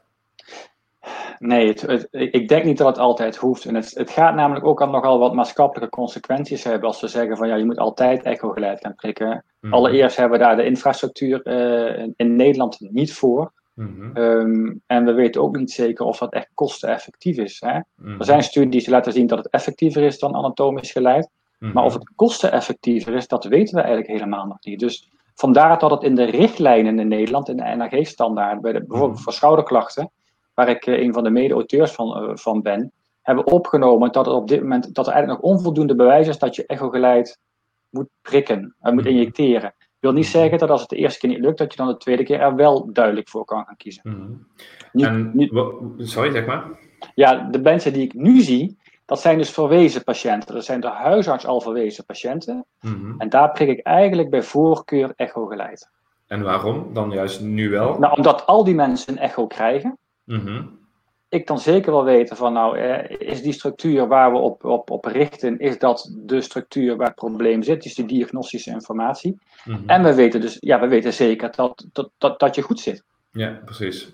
Nee, 1.39 1.68
het, 1.68 1.82
het, 1.82 2.08
ik 2.12 2.48
denk 2.48 2.63
niet 2.63 2.78
dat 2.78 2.88
het 2.88 2.98
altijd 2.98 3.36
hoeft. 3.36 3.66
En 3.66 3.75
het, 3.75 3.92
het 3.94 4.10
gaat 4.10 4.36
namelijk 4.36 4.66
ook 4.66 4.82
al 4.82 4.89
nogal 4.89 5.20
wat 5.20 5.34
maatschappelijke 5.34 5.96
consequenties 5.96 6.63
hebben 6.63 6.88
als 6.88 7.01
we 7.01 7.08
zeggen 7.08 7.38
van 7.38 7.48
ja, 7.48 7.56
je 7.56 7.66
moet 7.66 7.78
altijd 7.78 8.24
echo-geleid 8.24 8.80
gaan 8.80 8.96
prikken. 8.96 9.46
Mm. 9.60 9.74
Allereerst 9.74 10.18
hebben 10.18 10.39
we 10.39 10.46
daar 10.46 10.56
de 10.56 10.66
infrastructuur 10.66 11.42
uh, 11.44 12.08
in 12.16 12.36
Nederland 12.36 12.78
niet 12.80 13.13
voor. 13.13 13.51
Mm-hmm. 13.74 14.18
Um, 14.18 14.82
en 14.86 15.06
we 15.06 15.12
weten 15.12 15.42
ook 15.42 15.58
niet 15.58 15.72
zeker 15.72 16.06
of 16.06 16.18
dat 16.18 16.34
echt 16.34 16.50
kosteneffectief 16.54 17.38
is. 17.38 17.58
Hè? 17.66 17.80
Mm-hmm. 17.96 18.20
Er 18.20 18.25
zijn 18.25 18.44
studies 18.44 18.84
die 18.84 18.94
laten 18.94 19.13
zien 19.13 19.28
dat 19.28 19.38
het 19.38 19.50
effectiever 19.50 20.04
is 20.04 20.20
dan 20.20 20.36
anatomisch 20.36 20.92
geleid. 20.92 21.30
Maar 21.60 21.84
of 21.84 21.94
het 21.94 22.12
kosteneffectiever 22.16 23.13
is, 23.13 23.28
dat 23.28 23.44
weten 23.44 23.75
we 23.75 23.82
eigenlijk 23.82 24.12
helemaal 24.12 24.46
nog 24.46 24.58
niet. 24.62 24.80
Dus 24.80 25.10
vandaar 25.36 25.80
dat 25.80 25.92
het 25.92 26.04
in 26.04 26.16
de 26.16 26.24
richtlijnen 26.24 27.00
in 27.00 27.08
Nederland, 27.08 27.50
in 27.50 27.58
de 27.58 27.63
NAG-standaard, 27.63 28.62
bijvoorbeeld 28.62 28.88
mm-hmm. 28.88 29.18
voor 29.18 29.34
schouderklachten, 29.34 30.12
waar 30.54 30.70
ik 30.70 30.86
uh, 30.86 31.00
een 31.00 31.13
van 31.13 31.24
de 31.24 31.30
mede-auteurs 31.30 31.92
van, 31.92 32.24
uh, 32.24 32.36
van 32.36 32.62
ben, 32.62 32.92
hebben 33.22 33.46
opgenomen 33.46 34.12
dat 34.12 34.28
er 34.28 34.34
op 34.34 34.48
dit 34.48 34.62
moment 34.62 34.96
dat 34.96 35.08
er 35.08 35.13
eigenlijk 35.13 35.42
nog 35.42 35.51
onvoldoende 35.51 35.96
bewijs 35.96 36.28
is 36.28 36.38
dat 36.38 36.56
je 36.56 36.66
echogeleid 36.66 37.39
moet 37.89 38.08
prikken, 38.22 38.75
uh, 38.82 38.94
moet 38.94 39.06
injecteren. 39.06 39.74
wil 40.00 40.12
niet 40.12 40.28
zeggen 40.28 40.58
dat 40.58 40.70
als 40.70 40.82
het 40.82 40.89
de 40.89 40.96
eerste 40.96 41.20
keer 41.20 41.30
niet 41.30 41.46
lukt, 41.46 41.58
dat 41.58 41.72
je 41.72 41.78
dan 41.78 41.88
de 41.88 41.98
tweede 41.98 42.24
keer 42.24 42.39
er 42.39 42.56
wel 42.56 42.94
duidelijk 42.94 43.30
voor 43.30 43.46
kan 43.46 43.66
gaan 43.66 43.78
kiezen. 43.78 44.01
Nu, 44.92 45.04
en, 45.04 45.32
nu, 45.34 45.50
sorry, 45.98 46.32
zeg 46.32 46.46
maar. 46.46 46.63
Ja, 47.16 47.50
de 47.51 47.60
mensen 47.60 47.94
die 47.94 48.04
ik 48.04 48.13
nu 48.13 48.42
zie, 48.42 48.78
dat 49.10 49.22
zijn 49.22 49.38
dus 49.38 49.50
verwezen 49.50 50.04
patiënten. 50.04 50.56
Dat 50.56 50.66
zijn 50.66 50.82
de 50.82 50.88
huisarts 50.88 51.46
al 51.46 51.62
verwezen 51.62 52.06
patiënten. 52.06 52.66
Mm-hmm. 52.82 53.16
En 53.18 53.30
daar 53.30 53.51
prik 53.51 53.68
ik 53.68 53.80
eigenlijk 53.80 54.30
bij 54.30 54.44
voorkeur 54.44 55.13
echo 55.16 55.46
geleid. 55.46 55.89
En 56.28 56.42
waarom 56.42 56.94
dan 56.94 57.12
juist 57.12 57.42
nu 57.42 57.70
wel? 57.70 58.00
Nou, 58.00 58.16
omdat 58.16 58.46
al 58.46 58.63
die 58.63 58.75
mensen 58.75 59.13
een 59.13 59.20
echo 59.20 59.48
krijgen. 59.48 59.98
Mm-hmm. 60.24 60.78
Ik 61.30 61.48
dan 61.48 61.60
zeker 61.60 61.92
wel 61.92 62.04
weten 62.04 62.38
van, 62.38 62.54
nou, 62.54 62.78
eh, 62.78 63.30
is 63.30 63.42
die 63.42 63.54
structuur 63.54 64.08
waar 64.08 64.32
we 64.32 64.38
op, 64.38 64.63
op, 64.63 64.89
op 64.89 65.06
richten, 65.06 65.60
is 65.60 65.80
dat 65.80 66.12
de 66.18 66.42
structuur 66.42 66.96
waar 66.96 67.08
het 67.08 67.16
probleem 67.16 67.63
zit, 67.63 67.86
is 67.86 67.96
die 67.96 68.06
diagnostische 68.06 68.72
informatie. 68.72 69.39
Mm-hmm. 69.66 69.89
En 69.89 70.04
we 70.04 70.16
weten 70.16 70.42
dus, 70.42 70.58
ja, 70.60 70.80
we 70.80 70.88
weten 70.88 71.13
zeker 71.13 71.51
dat, 71.56 71.86
dat, 71.92 72.10
dat, 72.18 72.39
dat 72.39 72.56
je 72.56 72.62
goed 72.62 72.80
zit. 72.80 73.04
Ja, 73.32 73.62
precies. 73.66 74.13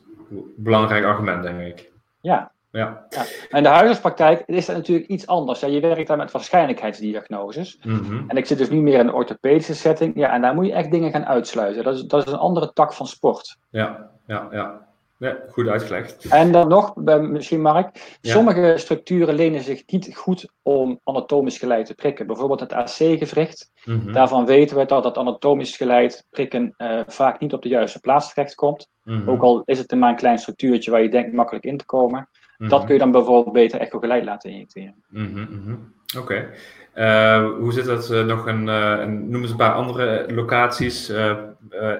Belangrijk 0.56 1.06
argument, 1.06 1.44
denk 1.44 1.62
ik. 1.62 1.92
Ja, 2.22 2.52
ja. 2.76 3.06
ja. 3.10 3.24
En 3.50 3.64
de 3.64 3.70
huisartspraktijk 3.70 4.44
is 4.46 4.66
dat 4.66 4.76
natuurlijk 4.76 5.08
iets 5.08 5.28
anders. 5.28 5.60
Ja, 5.60 5.68
je 5.68 5.80
werkt 5.80 6.08
daar 6.08 6.18
met 6.18 6.32
waarschijnlijkheidsdiagnoses. 6.32 7.80
Mm-hmm. 7.84 8.24
En 8.28 8.38
ik 8.38 8.46
zit 8.46 8.58
dus 8.58 8.70
nu 8.70 8.82
meer 8.82 9.00
in 9.00 9.08
een 9.08 9.14
orthopedische 9.14 9.76
setting. 9.76 10.16
Ja, 10.16 10.34
en 10.34 10.42
daar 10.42 10.56
moet 10.56 10.66
je 10.66 10.74
echt 10.74 10.92
dingen 10.92 11.12
gaan 11.12 11.26
uitsluiten. 11.26 11.84
Dat 11.84 11.96
is, 11.96 12.04
dat 12.04 12.26
is 12.26 12.32
een 12.32 12.40
andere 12.40 12.74
tak 12.74 12.94
van 12.94 13.08
sport. 13.08 13.58
Ja, 13.70 14.10
ja, 14.28 14.48
ja. 14.52 14.84
Ja, 15.18 15.38
goed 15.50 15.68
uitgelegd. 15.68 16.26
En 16.30 16.52
dan 16.52 16.68
nog, 16.68 16.96
misschien 16.96 17.62
Mark, 17.62 18.18
sommige 18.22 18.74
structuren 18.78 19.36
lenen 19.36 19.62
zich 19.62 19.84
niet 19.86 20.16
goed 20.16 20.48
om 20.62 21.00
anatomisch 21.04 21.58
geleid 21.58 21.86
te 21.86 21.96
prikken. 21.96 22.28
Bijvoorbeeld 22.28 22.60
het 22.60 22.74
AC-gewricht. 22.74 23.72
Mm-hmm. 23.86 24.14
Daarvan 24.14 24.46
weten 24.46 24.78
we 24.78 24.86
dat 24.86 25.04
het 25.04 25.18
anatomisch 25.18 25.78
geleid 25.78 26.26
prikken 26.30 26.74
uh, 26.78 27.00
vaak 27.08 27.40
niet 27.40 27.54
op 27.54 27.62
de 27.62 27.70
juiste 27.70 28.00
plaats 28.00 28.34
terechtkomt. 28.34 28.90
Mm-hmm. 29.04 29.30
Ook 29.30 29.42
al 29.42 29.62
is 29.66 29.78
het 29.78 29.96
maar 29.96 30.10
een 30.10 30.16
klein 30.16 30.38
structuurtje 30.38 30.92
waar 30.92 31.02
je 31.02 31.10
denkt 31.10 31.34
makkelijk 31.34 31.66
in 31.66 31.78
te 31.78 31.86
komen. 31.86 32.30
Dat 32.58 32.70
mhm. 32.70 32.86
kun 32.86 32.94
je 32.94 33.00
dan 33.00 33.12
bijvoorbeeld 33.12 33.54
beter 33.54 33.80
echo 33.80 34.00
geleid 34.00 34.24
laten 34.24 34.50
injecteren. 34.50 34.96
Mm 35.10 35.34
-hmm, 35.34 35.94
Oké. 36.18 36.24
Okay. 36.24 36.50
Uh, 36.96 37.58
hoe 37.60 37.74
zit 37.74 37.86
dat 37.86 38.12
uh, 38.12 38.26
nog 38.26 38.46
een, 38.46 38.68
uh, 38.68 38.96
een, 39.00 39.30
noem 39.30 39.42
eens 39.42 39.52
een 39.52 39.58
paar 39.58 39.74
andere 39.74 40.34
locaties 40.34 41.10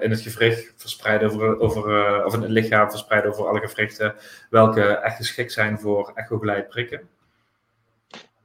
in 0.00 0.10
het 0.10 0.20
gewricht 0.20 0.74
verspreid 0.76 1.24
over, 1.24 1.58
over 1.60 2.24
of 2.24 2.34
in 2.34 2.42
het 2.42 2.50
lichaam 2.50 2.90
verspreid 2.90 3.26
over 3.26 3.48
alle 3.48 3.60
gewrichten, 3.60 4.14
welke 4.50 4.82
echt 4.82 5.16
geschikt 5.16 5.52
zijn 5.52 5.78
voor 5.78 6.12
echo 6.14 6.38
geleid 6.38 6.68
prikken? 6.68 7.00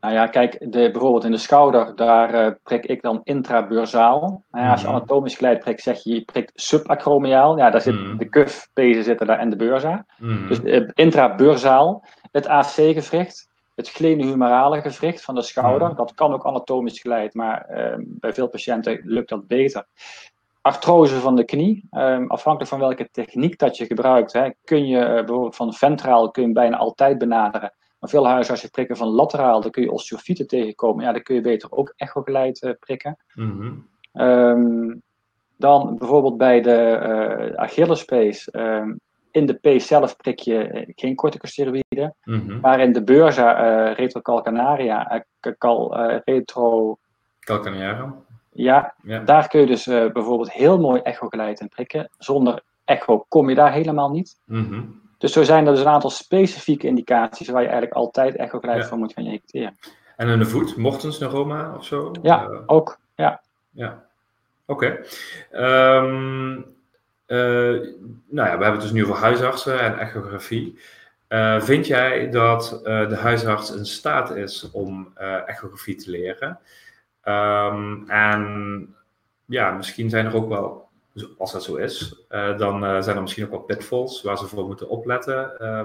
Nou 0.01 0.13
ja, 0.13 0.27
kijk, 0.27 0.57
de, 0.59 0.91
bijvoorbeeld 0.91 1.23
in 1.23 1.31
de 1.31 1.37
schouder, 1.37 1.95
daar 1.95 2.45
uh, 2.45 2.51
prik 2.63 2.85
ik 2.85 3.01
dan 3.01 3.21
intrabursaal. 3.23 4.43
Nou 4.51 4.65
ja, 4.65 4.71
als 4.71 4.81
je 4.81 4.87
mhm. 4.87 4.95
anatomisch 4.95 5.35
geleid 5.35 5.59
prikt, 5.59 5.81
zeg 5.81 6.03
je, 6.03 6.13
je 6.13 6.21
prikt 6.21 6.51
subacromiaal. 6.55 7.57
Ja, 7.57 7.69
daar 7.69 7.81
zit 7.81 7.93
mm. 7.93 8.17
de 8.17 8.29
kufpezen 8.29 9.03
zitten 9.03 9.27
daar 9.27 9.39
en 9.39 9.49
de 9.49 9.55
bursa. 9.55 10.05
Mm. 10.17 10.47
Dus 10.47 10.59
uh, 10.59 10.89
intrabursaal. 10.93 12.05
Het 12.31 12.47
AC-gewricht, 12.47 13.49
het 13.75 13.89
glenohumerale 13.89 14.81
gewricht 14.81 15.23
van 15.23 15.35
de 15.35 15.41
schouder, 15.41 15.89
mm. 15.89 15.95
dat 15.95 16.13
kan 16.13 16.33
ook 16.33 16.45
anatomisch 16.45 16.99
geleid, 16.99 17.33
maar 17.33 17.67
uh, 17.69 17.93
bij 17.97 18.33
veel 18.33 18.47
patiënten 18.47 19.01
lukt 19.03 19.29
dat 19.29 19.47
beter. 19.47 19.85
Artrose 20.61 21.19
van 21.19 21.35
de 21.35 21.43
knie, 21.43 21.87
um, 21.91 22.29
afhankelijk 22.29 22.71
van 22.71 22.79
welke 22.79 23.09
techniek 23.11 23.57
dat 23.57 23.77
je 23.77 23.85
gebruikt, 23.85 24.33
hè, 24.33 24.49
kun 24.63 24.87
je 24.87 24.99
uh, 24.99 25.13
bijvoorbeeld 25.13 25.55
van 25.55 25.73
ventraal 25.73 26.31
kun 26.31 26.47
je 26.47 26.53
bijna 26.53 26.77
altijd 26.77 27.17
benaderen. 27.17 27.73
Maar 28.01 28.09
veel 28.09 28.27
huisartsen 28.27 28.69
prikken 28.69 28.97
van 28.97 29.07
lateraal, 29.07 29.61
dan 29.61 29.71
kun 29.71 29.83
je 29.83 29.91
osteofieten 29.91 30.47
tegenkomen. 30.47 31.05
Ja, 31.05 31.11
dan 31.11 31.23
kun 31.23 31.35
je 31.35 31.41
beter 31.41 31.71
ook 31.71 31.93
echogeleid 31.95 32.61
uh, 32.61 32.71
prikken. 32.79 33.17
Mm 33.33 33.89
um, 34.13 35.01
dan 35.57 35.97
bijvoorbeeld 35.97 36.37
bij 36.37 36.61
de 36.61 36.99
uh, 37.51 37.57
Achillespees. 37.57 38.49
Um, 38.53 38.99
in 39.31 39.45
de 39.45 39.53
P 39.53 39.81
zelf 39.81 40.15
prik 40.15 40.39
je 40.39 40.57
eh, 40.57 40.91
geen 40.95 41.15
corticosteroïden. 41.15 42.15
Mm 42.23 42.47
-hmm. 42.47 42.59
Maar 42.59 42.79
in 42.79 42.93
de 42.93 43.03
beurza 43.03 43.63
uh, 43.89 43.95
retrocalcanaria, 43.95 45.25
cal, 45.57 45.95
retro... 46.25 46.97
Calcanaria. 47.39 48.15
Ja, 48.51 48.93
ja, 49.03 49.19
daar 49.19 49.47
kun 49.47 49.59
je 49.59 49.65
dus 49.65 49.85
bijvoorbeeld 49.85 50.51
heel 50.51 50.79
mooi 50.79 51.01
echogeleid 51.01 51.59
in 51.59 51.69
prikken. 51.69 52.09
Zonder 52.17 52.63
echo 52.83 53.25
kom 53.27 53.49
je 53.49 53.55
daar 53.55 53.71
helemaal 53.71 54.09
niet. 54.09 54.37
Mm 54.45 54.65
-hmm. 54.65 55.01
Dus 55.21 55.33
zo 55.33 55.43
zijn 55.43 55.65
er 55.65 55.71
dus 55.71 55.81
een 55.81 55.87
aantal 55.87 56.09
specifieke 56.09 56.87
indicaties 56.87 57.49
waar 57.49 57.61
je 57.61 57.67
eigenlijk 57.67 57.97
altijd 57.97 58.35
echogeleid 58.35 58.81
ja. 58.81 58.87
voor 58.87 58.97
moet 58.97 59.13
gaan 59.13 59.25
injecteren. 59.25 59.77
En 60.17 60.27
in 60.27 60.39
de 60.39 60.45
voet, 60.45 60.77
Mortens 60.77 61.19
neuroma 61.19 61.75
of 61.75 61.85
zo? 61.85 62.11
Ja, 62.21 62.47
uh, 62.49 62.59
ook. 62.65 62.99
Ja. 63.15 63.41
Ja, 63.69 64.05
oké. 64.65 65.05
Okay. 65.51 65.97
Um, 65.97 66.55
uh, 67.27 67.93
nou 68.27 68.49
ja, 68.49 68.57
we 68.57 68.63
hebben 68.63 68.71
het 68.71 68.81
dus 68.81 68.91
nu 68.91 69.03
over 69.03 69.15
huisartsen 69.15 69.79
en 69.79 69.99
echografie. 69.99 70.79
Uh, 71.29 71.61
vind 71.61 71.87
jij 71.87 72.29
dat 72.29 72.79
de 72.83 73.17
huisarts 73.19 73.75
in 73.75 73.85
staat 73.85 74.35
is 74.35 74.71
om 74.71 75.11
echografie 75.45 75.95
te 75.95 76.09
leren? 76.09 76.59
Um, 77.23 78.09
en 78.09 78.95
ja, 79.45 79.71
misschien 79.71 80.09
zijn 80.09 80.25
er 80.25 80.35
ook 80.35 80.49
wel 80.49 80.89
als 81.37 81.51
dat 81.51 81.63
zo 81.63 81.75
is, 81.75 82.15
uh, 82.29 82.57
dan 82.57 82.83
uh, 82.83 83.01
zijn 83.01 83.15
er 83.15 83.21
misschien 83.21 83.43
ook 83.43 83.51
wel 83.51 83.59
pitfalls 83.59 84.21
waar 84.21 84.37
ze 84.37 84.47
voor 84.47 84.65
moeten 84.65 84.89
opletten. 84.89 85.51
Uh, 85.61 85.81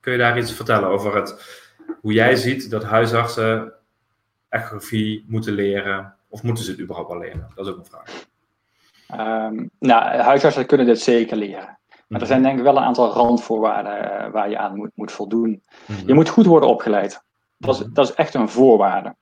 kun 0.00 0.12
je 0.12 0.18
daar 0.18 0.38
iets 0.38 0.52
vertellen 0.52 0.88
over 0.88 1.14
het, 1.16 1.60
hoe 2.00 2.12
jij 2.12 2.36
ziet 2.36 2.70
dat 2.70 2.84
huisartsen 2.84 3.72
echografie 4.48 5.24
moeten 5.28 5.52
leren? 5.52 6.14
Of 6.28 6.42
moeten 6.42 6.64
ze 6.64 6.70
het 6.70 6.80
überhaupt 6.80 7.10
wel 7.10 7.20
leren? 7.20 7.48
Dat 7.54 7.66
is 7.66 7.72
ook 7.72 7.78
een 7.78 7.84
vraag. 7.84 8.30
Um, 9.46 9.70
nou, 9.78 10.16
huisartsen 10.16 10.66
kunnen 10.66 10.86
dit 10.86 11.00
zeker 11.00 11.36
leren. 11.36 11.78
Maar 11.88 12.20
er 12.20 12.26
mhm. 12.26 12.26
zijn 12.26 12.42
denk 12.42 12.58
ik 12.58 12.64
wel 12.64 12.76
een 12.76 12.82
aantal 12.82 13.12
randvoorwaarden 13.12 14.32
waar 14.32 14.50
je 14.50 14.58
aan 14.58 14.76
moet, 14.76 14.90
moet 14.94 15.12
voldoen. 15.12 15.62
-hmm. 15.86 15.96
Je 16.06 16.14
moet 16.14 16.28
goed 16.28 16.46
worden 16.46 16.68
opgeleid. 16.68 17.22
Dat 17.58 17.74
is, 17.74 17.80
-hmm. 17.80 17.94
dat 17.94 18.08
is 18.08 18.14
echt 18.14 18.34
een 18.34 18.48
voorwaarde. 18.48 19.14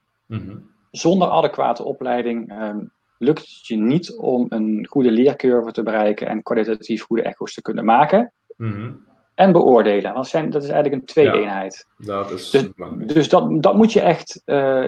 Zonder 0.90 1.28
adequate 1.28 1.84
opleiding 1.84 2.62
um, 2.62 2.92
lukt 3.20 3.40
het 3.40 3.66
je 3.66 3.76
niet 3.76 4.16
om 4.16 4.46
een 4.48 4.86
goede 4.90 5.10
leercurve 5.10 5.72
te 5.72 5.82
bereiken 5.82 6.26
en 6.26 6.42
kwalitatief 6.42 7.02
goede 7.02 7.22
echo's 7.22 7.54
te 7.54 7.62
kunnen 7.62 7.84
maken. 7.84 8.32
Mhm. 8.56 8.92
En 9.34 9.52
beoordelen. 9.52 10.14
Want 10.14 10.26
zijn, 10.26 10.50
dat 10.50 10.62
is 10.62 10.68
eigenlijk 10.68 11.00
een 11.00 11.08
twee-eenheid. 11.08 11.86
Ja, 11.96 12.06
dat 12.06 12.30
is 12.30 12.50
dus, 12.50 12.68
dus 13.06 13.28
dat, 13.28 13.62
dat 13.62 13.74
moet 13.74 13.92
je 13.92 14.00
echt, 14.00 14.42
uh, 14.46 14.86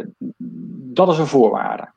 dat 0.92 1.08
is 1.08 1.18
een 1.18 1.26
voorwaarde. 1.26 1.88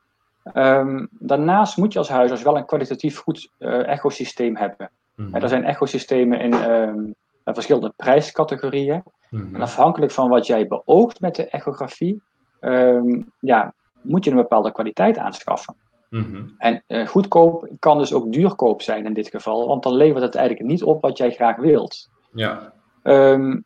Um, 0.54 1.08
daarnaast 1.10 1.76
moet 1.76 1.92
je 1.92 1.98
als 1.98 2.08
huisarts 2.08 2.42
wel 2.42 2.56
een 2.56 2.66
kwalitatief 2.66 3.18
goed 3.18 3.50
uh, 3.58 3.86
echosysteem 3.88 4.56
hebben. 4.56 4.90
Mm 5.14 5.24
-hmm. 5.24 5.34
Er 5.34 5.48
zijn 5.48 5.64
echosystemen 5.64 6.40
in 6.40 6.70
um, 6.70 7.14
verschillende 7.44 7.92
prijscategorieën. 7.96 9.02
Mhm. 9.30 9.54
En 9.54 9.60
afhankelijk 9.60 10.12
van 10.12 10.28
wat 10.28 10.46
jij 10.46 10.66
beoogt 10.66 11.20
met 11.20 11.34
de 11.34 11.48
echografie, 11.48 12.22
ehm, 12.60 13.22
ja, 13.40 13.74
moet 14.02 14.24
je 14.24 14.30
een 14.30 14.36
bepaalde 14.36 14.72
kwaliteit 14.72 15.18
aanschaffen. 15.18 15.74
Mhm. 16.10 16.42
En 16.58 16.82
uh, 16.88 17.06
goedkoop 17.06 17.68
kan 17.78 17.98
dus 17.98 18.12
ook 18.12 18.32
duurkoop 18.32 18.82
zijn 18.82 19.04
in 19.04 19.12
dit 19.12 19.28
geval, 19.28 19.66
want 19.66 19.82
dan 19.82 19.94
levert 19.94 20.22
het 20.22 20.34
eigenlijk 20.34 20.68
niet 20.68 20.82
op 20.82 21.02
wat 21.02 21.18
jij 21.18 21.30
graag 21.30 21.56
wilt. 21.56 22.10
Ja. 22.32 22.72
Um, 23.02 23.64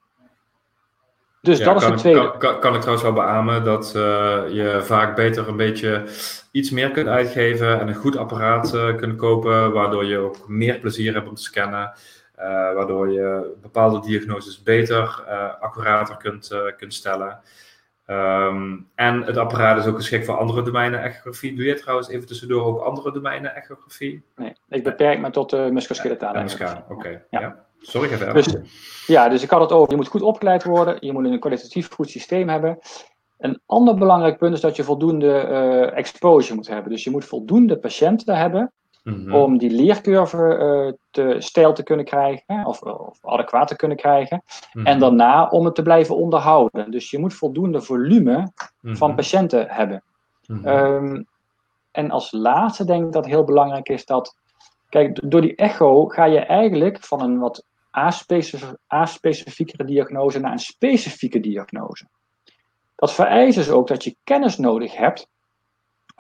dus 1.41 1.59
dat 1.59 1.77
is 1.77 1.85
het 1.85 1.99
tweede. 1.99 2.35
Kan, 2.39 2.61
kan, 2.61 2.75
ik 2.75 2.81
trouwens 2.81 3.03
wel 3.03 3.13
beamen 3.13 3.65
dat 3.65 3.93
uh, 3.97 4.03
je 4.49 4.81
vaak 4.83 5.17
beter 5.17 5.49
een 5.49 5.57
beetje 5.57 6.05
iets 6.51 6.71
meer 6.71 6.91
kunt 6.91 7.07
uitgeven 7.07 7.81
en 7.81 7.89
een 7.89 7.95
goed 7.95 8.17
apparaat 8.17 8.75
uh, 8.75 8.97
kunt 8.97 9.17
kopen, 9.17 9.73
waardoor 9.73 10.05
je 10.05 10.19
ook 10.19 10.49
meer 10.49 10.79
plezier 10.79 11.15
hebt 11.15 11.29
om 11.29 11.35
te 11.35 11.43
scannen. 11.43 11.93
Uh, 12.39 12.47
waardoor 12.47 13.13
je 13.13 13.57
bepaalde 13.63 14.01
diagnoses 14.01 14.63
beter, 14.63 15.25
accurater 15.61 16.17
kunt, 16.17 16.51
kunt 16.77 16.95
stellen. 16.95 17.41
Um, 18.11 18.89
en 18.95 19.23
het 19.23 19.37
apparaat 19.37 19.79
is 19.79 19.87
ook 19.87 19.97
geschikt 19.97 20.25
voor 20.25 20.37
andere 20.37 20.63
domeinen 20.63 21.03
echografie. 21.03 21.57
Doe 21.57 21.65
je 21.65 21.75
trouwens 21.75 22.09
even 22.09 22.27
tussendoor 22.27 22.65
ook 22.65 22.81
andere 22.81 23.13
domeinen 23.13 23.55
echografie? 23.55 24.23
Nee, 24.37 24.53
ik 24.69 24.85
beperk 24.85 25.21
me 25.21 25.31
tot 25.31 25.51
de 25.51 25.69
musculoskeletale 25.73 26.39
ja, 26.39 26.45
echografie. 26.45 26.83
Oké, 26.89 27.09
ja. 27.31 27.41
ja. 27.41 27.65
Sorry, 27.81 28.09
ga 28.09 28.17
verder. 28.17 28.35
Dus, 28.35 28.55
ja, 29.07 29.29
dus 29.29 29.43
ik 29.43 29.51
had 29.51 29.61
het 29.61 29.73
over, 29.73 29.91
je 29.91 29.97
moet 29.97 30.09
goed 30.09 30.23
opgeleid 30.23 30.65
worden, 30.65 30.97
je 31.01 31.13
moet 31.13 31.25
een 31.25 31.41
kwalitatief 31.41 31.91
goed 31.91 32.11
systeem 32.11 32.49
hebben. 32.49 32.79
Een 33.39 33.61
ander 33.67 33.95
belangrijk 33.95 34.39
punt 34.39 34.55
is 34.55 34.61
dat 34.61 34.77
je 34.77 34.85
voldoende 34.85 35.49
uh, 35.51 35.97
exposure 35.97 36.55
moet 36.55 36.69
hebben. 36.69 36.93
Dus 36.93 37.05
je 37.05 37.11
moet 37.11 37.25
voldoende 37.25 37.79
patiënten 37.79 38.37
hebben 38.37 38.73
Mhm. 39.03 39.35
Om 39.35 39.59
die 39.59 39.71
leercurve 39.71 40.37
uh, 40.37 40.93
te 41.11 41.37
stijl 41.39 41.73
te 41.73 41.83
kunnen 41.83 42.05
krijgen, 42.05 42.67
of, 42.67 42.83
of, 42.83 43.19
adequaat 43.25 43.69
te 43.69 43.77
kunnen 43.77 43.97
krijgen. 43.97 44.43
En 44.73 44.83
mhm. 44.83 44.99
daarna 44.99 45.49
om 45.49 45.65
het 45.65 45.75
te 45.75 45.83
blijven 45.83 46.17
onderhouden. 46.17 46.91
Dus 46.91 47.11
je 47.11 47.19
moet 47.19 47.35
voldoende 47.35 47.83
volume 47.83 48.53
van 48.83 49.09
mhm. 49.09 49.17
patiënten 49.17 49.67
hebben. 49.69 50.03
Um, 50.65 51.27
en 51.91 52.11
als 52.11 52.33
laatste 52.33 52.85
denk 52.85 53.07
ik 53.07 53.13
dat 53.13 53.27
heel 53.27 53.45
belangrijk 53.45 53.89
is 53.89 54.05
dat, 54.05 54.37
kijk, 54.89 55.31
door 55.31 55.41
die 55.41 55.55
echo 55.55 56.07
ga 56.07 56.25
je 56.25 56.39
eigenlijk 56.39 57.05
van 57.05 57.23
een 57.23 57.39
wat 57.39 57.65
aspecifiekere 58.87 59.85
diagnose 59.85 60.39
naar 60.39 60.53
een 60.53 60.59
specifieke 60.59 61.41
diagnose. 61.41 62.07
Dat 62.95 63.13
vereist 63.13 63.57
dus 63.57 63.71
ook 63.71 63.89
dat 63.89 64.05
je 64.05 64.17
kennis 64.25 64.59
nodig 64.59 64.97
hebt 64.97 65.29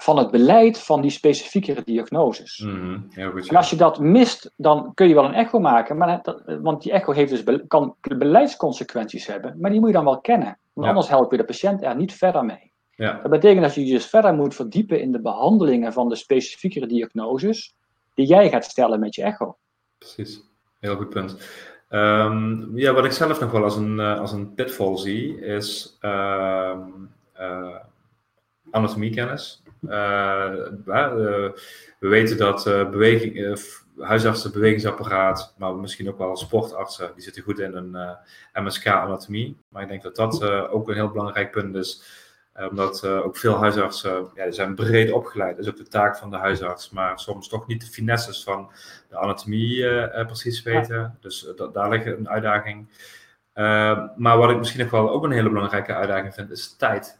van 0.02 0.16
het 0.18 0.30
beleid 0.30 0.78
van 0.78 1.00
die 1.00 1.10
specifieke 1.10 1.82
diagnoses. 1.84 2.58
Mm, 2.58 3.08
en 3.14 3.56
als 3.56 3.70
je 3.70 3.76
dat 3.76 3.98
mist, 3.98 4.52
dan 4.56 4.94
kun 4.94 5.08
je 5.08 5.14
wel 5.14 5.24
een 5.24 5.34
echo 5.34 5.58
maken, 5.58 5.96
maar 5.96 6.20
want 6.62 6.82
die 6.82 6.92
echo 6.92 7.12
heeft 7.12 7.44
dus 7.44 7.62
kan 7.66 7.96
beleidsconsequenties 8.00 9.26
hebben, 9.26 9.56
maar 9.60 9.70
die 9.70 9.80
moet 9.80 9.88
je 9.88 9.94
dan 9.94 10.04
wel 10.04 10.20
kennen. 10.20 10.58
Want 10.72 10.88
anders 10.88 11.08
help 11.08 11.30
je 11.30 11.36
de 11.36 11.44
patiënt 11.44 11.82
er 11.82 11.96
niet 11.96 12.12
verder 12.12 12.44
mee. 12.44 12.72
Ja. 12.94 13.20
Dat 13.22 13.30
betekent 13.30 13.62
dat 13.62 13.74
je 13.74 13.86
je 13.86 13.92
dus 13.92 14.06
verder 14.06 14.34
moet 14.34 14.54
verdiepen 14.54 15.00
in 15.00 15.12
de 15.12 15.20
behandelingen 15.20 15.92
van 15.92 16.08
de 16.08 16.16
specifieke 16.16 16.86
diagnoses 16.86 17.74
die 18.14 18.26
jij 18.26 18.50
gaat 18.50 18.64
stellen 18.64 19.00
met 19.00 19.14
je 19.14 19.22
echo. 19.22 19.56
Precies, 19.98 20.42
heel 20.78 20.96
goed 20.96 21.08
punt. 21.08 21.36
Um, 21.90 22.78
ja, 22.78 22.92
wat 22.92 23.04
ik 23.04 23.12
zelf 23.12 23.40
nog 23.40 23.50
wel 23.50 23.62
als 23.62 23.76
een, 23.76 23.98
uh, 23.98 24.20
als 24.20 24.32
een 24.32 24.54
pitfall 24.54 24.96
zie, 24.96 25.40
is 25.40 25.98
uh, 26.00 26.78
anatomiekennis. 28.70 29.62
Eh, 29.88 30.52
we 31.98 32.08
weten 32.08 32.36
dat 32.36 32.66
eh, 32.66 32.90
beweging, 32.90 33.36
eh, 33.36 33.56
huisartsen, 34.06 34.52
bewegingsapparaat, 34.52 35.54
maar 35.58 35.74
misschien 35.74 36.08
ook 36.08 36.18
wel 36.18 36.36
sportartsen, 36.36 37.10
die 37.14 37.22
zitten 37.22 37.42
goed 37.42 37.58
in 37.58 37.74
een 37.74 38.16
MSK-anatomie. 38.52 39.56
Maar 39.68 39.82
ik 39.82 39.88
denk 39.88 40.02
dat 40.02 40.16
dat 40.16 40.44
ook 40.44 40.88
een 40.88 40.94
heel 40.94 41.10
belangrijk 41.10 41.50
punt 41.50 41.74
is 41.74 42.18
omdat 42.70 43.06
ook 43.06 43.36
veel 43.36 43.56
huisartsen 43.56 44.28
ja, 44.34 44.50
zijn 44.50 44.74
breed 44.74 45.12
opgeleid. 45.12 45.56
Dat 45.56 45.64
is 45.64 45.70
ook 45.70 45.76
de 45.76 45.88
taak 45.88 46.16
van 46.16 46.30
de 46.30 46.36
huisarts. 46.36 46.90
Maar 46.90 47.18
soms 47.18 47.48
toch 47.48 47.66
niet 47.66 47.80
de 47.80 47.86
finesses 47.86 48.42
van 48.42 48.70
de 49.08 49.16
anatomie 49.16 50.08
precies 50.24 50.62
weten. 50.62 51.18
Dus 51.20 51.52
daar 51.72 51.88
ligt 51.88 52.06
een 52.06 52.28
uitdaging. 52.28 52.88
maar 54.16 54.38
wat 54.38 54.50
ik 54.50 54.58
misschien 54.58 54.80
nog 54.80 54.90
wel 54.90 55.10
ook 55.10 55.24
een 55.24 55.30
hele 55.30 55.48
belangrijke 55.48 55.94
uitdaging 55.94 56.34
vind, 56.34 56.50
is 56.50 56.76
tijd. 56.76 57.18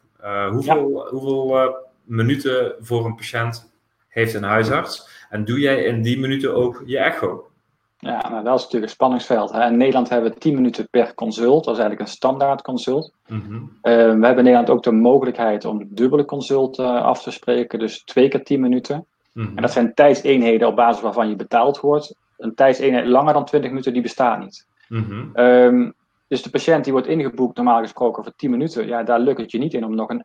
hoeveel, 0.50 1.08
hoeveel 1.10 1.89
minuten 2.10 2.74
voor 2.80 3.04
een 3.04 3.14
patiënt 3.14 3.72
heeft 4.08 4.34
een 4.34 4.42
huisarts. 4.42 5.08
En 5.28 5.44
doe 5.44 5.58
jij 5.58 5.84
in 5.84 6.02
die 6.02 6.18
minuten 6.18 6.54
ook 6.54 6.82
je 6.86 6.98
echo? 6.98 7.50
Ja, 7.98 8.20
dat 8.20 8.58
is 8.58 8.62
natuurlijk 8.62 8.82
een 8.82 8.88
spanningsveld. 8.88 9.52
Hè. 9.52 9.66
In 9.66 9.76
Nederland 9.76 10.08
hebben 10.08 10.32
we 10.32 10.38
10 10.38 10.54
minuten 10.54 10.88
per 10.90 11.14
consult. 11.14 11.64
Dat 11.64 11.74
is 11.74 11.80
eigenlijk 11.80 12.00
een 12.00 12.16
standaard 12.16 12.62
consult. 12.62 13.12
Mhm. 13.26 13.54
Eh, 13.82 13.92
we 13.92 14.00
hebben 14.00 14.36
in 14.36 14.44
Nederland 14.44 14.70
ook 14.70 14.82
de 14.82 14.92
mogelijkheid 14.92 15.64
om 15.64 15.88
dubbele 15.88 16.24
consult 16.24 16.78
uh, 16.78 17.02
af 17.02 17.22
te 17.22 17.30
spreken. 17.30 17.78
Dus 17.78 18.04
twee 18.04 18.28
keer 18.28 18.44
10 18.44 18.60
minuten. 18.60 19.06
Mhm. 19.32 19.56
En 19.56 19.62
dat 19.62 19.72
zijn 19.72 19.94
tijdseenheden 19.94 20.68
op 20.68 20.76
basis 20.76 21.02
waarvan 21.02 21.28
je 21.28 21.36
betaald 21.36 21.80
wordt. 21.80 22.14
Een 22.36 22.54
tijdseenheid 22.54 23.06
langer 23.06 23.32
dan 23.32 23.44
20 23.44 23.70
minuten, 23.70 23.92
die 23.92 24.02
bestaat 24.02 24.40
niet. 24.40 24.66
Mhm. 24.88 25.28
Ehm, 25.32 25.90
dus 26.28 26.42
de 26.42 26.50
patiënt 26.50 26.84
die 26.84 26.92
wordt 26.92 27.08
ingeboekt 27.08 27.56
normaal 27.56 27.80
gesproken 27.80 28.24
voor 28.24 28.32
10 28.36 28.50
minuten. 28.50 28.86
Ja, 28.86 29.02
daar 29.02 29.20
lukt 29.20 29.40
het 29.40 29.50
je 29.50 29.58
niet 29.58 29.74
in 29.74 29.84
om 29.84 29.94
nog 29.94 30.08
een 30.08 30.24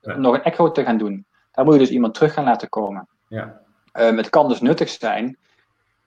nog 0.00 0.34
een 0.34 0.42
echo 0.42 0.70
te 0.70 0.84
gaan 0.84 0.98
doen. 0.98 1.26
Daar 1.52 1.64
moet 1.64 1.74
je 1.74 1.80
dus 1.80 1.90
iemand 1.90 2.14
terug 2.14 2.32
gaan 2.32 2.44
laten 2.44 2.68
komen. 2.68 3.08
Ja. 3.28 3.60
Um, 3.92 4.16
het 4.16 4.28
kan 4.30 4.48
dus 4.48 4.60
nuttig 4.60 4.88
zijn 4.88 5.36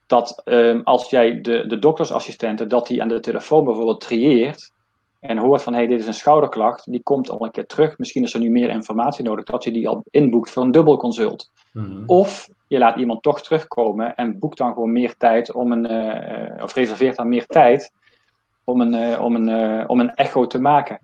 dat 0.05 0.41
um, 0.45 0.81
als 0.83 1.09
jij 1.09 1.41
de, 1.41 1.67
de 1.67 1.79
doktersassistenten, 1.79 2.69
dat 2.69 2.87
die 2.87 3.01
aan 3.01 3.07
de 3.07 3.19
telefoon 3.19 3.63
bijvoorbeeld 3.63 4.01
trieert 4.01 4.71
en 5.19 5.37
hoort 5.37 5.61
van 5.61 5.73
hé, 5.73 5.79
hey, 5.79 5.87
dit 5.87 5.99
is 5.99 6.07
een 6.07 6.13
schouderklacht, 6.13 6.91
die 6.91 7.03
komt 7.03 7.29
al 7.29 7.45
een 7.45 7.51
keer 7.51 7.65
terug. 7.65 7.97
Misschien 7.97 8.23
is 8.23 8.33
er 8.33 8.39
nu 8.39 8.49
meer 8.49 8.69
informatie 8.69 9.23
nodig, 9.23 9.45
dat 9.45 9.63
je 9.63 9.71
die 9.71 9.87
al 9.87 10.03
inboekt 10.09 10.49
voor 10.51 10.63
een 10.63 10.71
dubbel 10.71 10.97
consult. 10.97 11.51
Mm 11.71 12.03
Of 12.05 12.49
je 12.67 12.77
laat 12.77 12.97
iemand 12.97 13.23
toch 13.23 13.41
terugkomen 13.41 14.15
en 14.15 14.39
boekt 14.39 14.57
dan 14.57 14.73
gewoon 14.73 14.91
meer 14.91 15.17
tijd 15.17 15.51
om 15.51 15.71
een, 15.71 15.91
uh, 15.91 16.63
of 16.63 16.73
reserveert 16.73 17.15
dan 17.15 17.29
meer 17.29 17.45
tijd 17.45 17.91
om 18.63 18.81
een, 18.81 18.93
uh, 18.93 19.21
om 19.21 19.35
een, 19.35 19.47
uh, 19.47 19.83
om 19.87 19.99
een 19.99 20.15
echo 20.15 20.47
te 20.47 20.59
maken. 20.59 20.99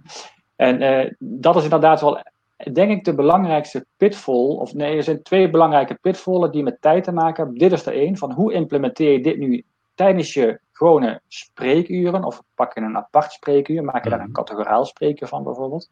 En 0.55 1.15
dat 1.19 1.55
is 1.55 1.63
inderdaad 1.63 2.01
wel 2.01 2.21
denk 2.57 2.91
ik 2.91 3.03
de 3.03 3.15
belangrijkste 3.15 3.85
pitfall, 3.97 4.55
of 4.55 4.73
nee, 4.73 4.97
er 4.97 5.03
zijn 5.03 5.23
twee 5.23 5.49
belangrijke 5.49 5.97
pitfallen 6.01 6.51
die 6.51 6.63
met 6.63 6.81
tijd 6.81 7.03
te 7.03 7.11
maken 7.11 7.43
hebben. 7.43 7.59
Dit 7.59 7.71
is 7.71 7.85
er 7.85 7.93
één, 7.93 8.17
van 8.17 8.31
hoe 8.31 8.53
implementeer 8.53 9.11
je 9.11 9.21
dit 9.21 9.37
nu 9.37 9.65
tijdens 9.95 10.33
je 10.33 10.59
gewone 10.71 11.21
spreekuren, 11.27 12.23
of 12.23 12.43
pak 12.55 12.73
je 12.73 12.81
een 12.81 12.97
apart 12.97 13.31
spreekuur, 13.31 13.83
maak 13.83 14.03
je 14.03 14.09
daar 14.09 14.19
een 14.19 14.25
mhm. 14.25 14.33
categoraal 14.33 14.85
spreekuur 14.85 15.27
van 15.27 15.43
bijvoorbeeld. 15.43 15.89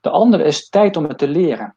De 0.00 0.10
andere 0.10 0.44
is 0.44 0.68
tijd 0.68 0.96
om 0.96 1.04
het 1.04 1.18
te 1.18 1.28
leren. 1.28 1.74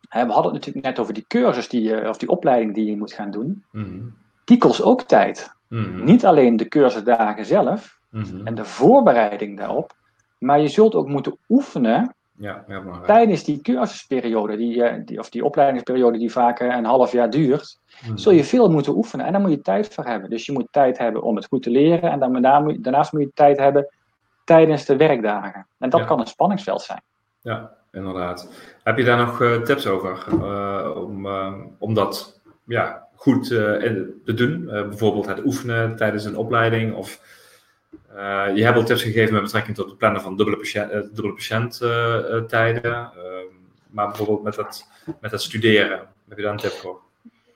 We 0.00 0.18
hadden 0.18 0.44
het 0.44 0.52
natuurlijk 0.52 0.86
net 0.86 0.98
over 0.98 1.14
die 1.14 1.24
cursus, 1.26 1.68
die 1.68 1.82
je, 1.82 2.08
of 2.08 2.16
die 2.16 2.28
opleiding 2.28 2.74
die 2.74 2.90
je 2.90 2.96
moet 2.96 3.12
gaan 3.12 3.30
doen. 3.30 3.64
Mhm. 3.70 4.00
Die 4.44 4.58
kost 4.58 4.82
ook 4.82 5.02
tijd. 5.02 5.52
Mhm. 5.68 6.04
Niet 6.04 6.26
alleen 6.26 6.56
de 6.56 6.68
cursusdagen 6.68 7.44
zelf 7.44 8.00
en 8.44 8.54
de 8.54 8.64
voorbereiding 8.64 9.58
daarop, 9.58 9.96
maar 10.38 10.60
je 10.60 10.68
zult 10.68 10.94
ook 10.94 11.08
moeten 11.08 11.38
oefenen 11.48 12.14
ja, 12.42 12.64
Tijdens 13.06 13.44
die 13.44 13.60
cursusperiode, 13.60 14.56
die, 14.56 14.84
eh, 14.84 15.00
die, 15.04 15.18
of 15.18 15.30
die 15.30 15.44
opleidingsperiode 15.44 16.18
die 16.18 16.32
vaak 16.32 16.60
eh, 16.60 16.76
een 16.76 16.84
half 16.84 17.12
jaar 17.12 17.30
duurt, 17.30 17.78
hmm. 18.04 18.18
zul 18.18 18.32
je 18.32 18.44
veel 18.44 18.70
moeten 18.70 18.96
oefenen. 18.96 19.26
En 19.26 19.32
daar 19.32 19.40
moet 19.40 19.50
je 19.50 19.60
tijd 19.60 19.94
voor 19.94 20.04
hebben. 20.04 20.30
Dus 20.30 20.46
je 20.46 20.52
moet 20.52 20.68
tijd 20.70 20.98
hebben 20.98 21.22
om 21.22 21.36
het 21.36 21.46
goed 21.46 21.62
te 21.62 21.70
leren. 21.70 22.10
En 22.10 22.18
dan, 22.18 22.42
daarnaast 22.82 23.12
moet 23.12 23.22
je 23.22 23.30
tijd 23.34 23.58
hebben 23.58 23.88
tijdens 24.44 24.84
de 24.84 24.96
werkdagen. 24.96 25.66
En 25.78 25.90
dat 25.90 26.04
kan 26.04 26.20
een 26.20 26.26
spanningsveld 26.26 26.82
zijn. 26.82 27.02
Ja, 27.40 27.70
inderdaad. 27.92 28.52
Heb 28.82 28.98
je 28.98 29.04
daar 29.04 29.26
nog 29.26 29.40
uh, 29.40 29.60
tips 29.60 29.86
over 29.86 30.26
om, 30.96 31.26
om 31.78 31.94
dat 31.94 32.40
ja, 32.64 33.08
goed 33.14 33.46
te 33.46 34.32
doen? 34.34 34.64
bijvoorbeeld 34.64 35.26
het 35.26 35.44
oefenen 35.44 35.96
tijdens 35.96 36.24
een 36.24 36.36
opleiding 36.36 36.94
of 36.94 37.20
je 38.54 38.64
hebt 38.64 38.76
al 38.76 38.84
tips 38.84 39.02
gegeven 39.02 39.34
met 39.34 39.42
betrekking 39.42 39.76
tot 39.76 39.86
het 39.86 39.98
plannen 39.98 40.20
van 40.20 40.36
dubbele, 40.36 40.56
patiënt, 40.56 40.92
uh, 40.92 41.00
dubbele 41.00 41.32
patiënttijden. 41.32 42.84
Uh, 42.84 43.10
maar 43.86 44.06
bijvoorbeeld 44.06 44.42
met 44.42 44.56
het, 44.56 44.86
met 45.20 45.30
het 45.30 45.42
studeren, 45.42 45.98
heb 46.28 46.36
je 46.36 46.42
daar 46.42 46.52
een 46.52 46.58
tip 46.58 46.70
voor? 46.70 47.00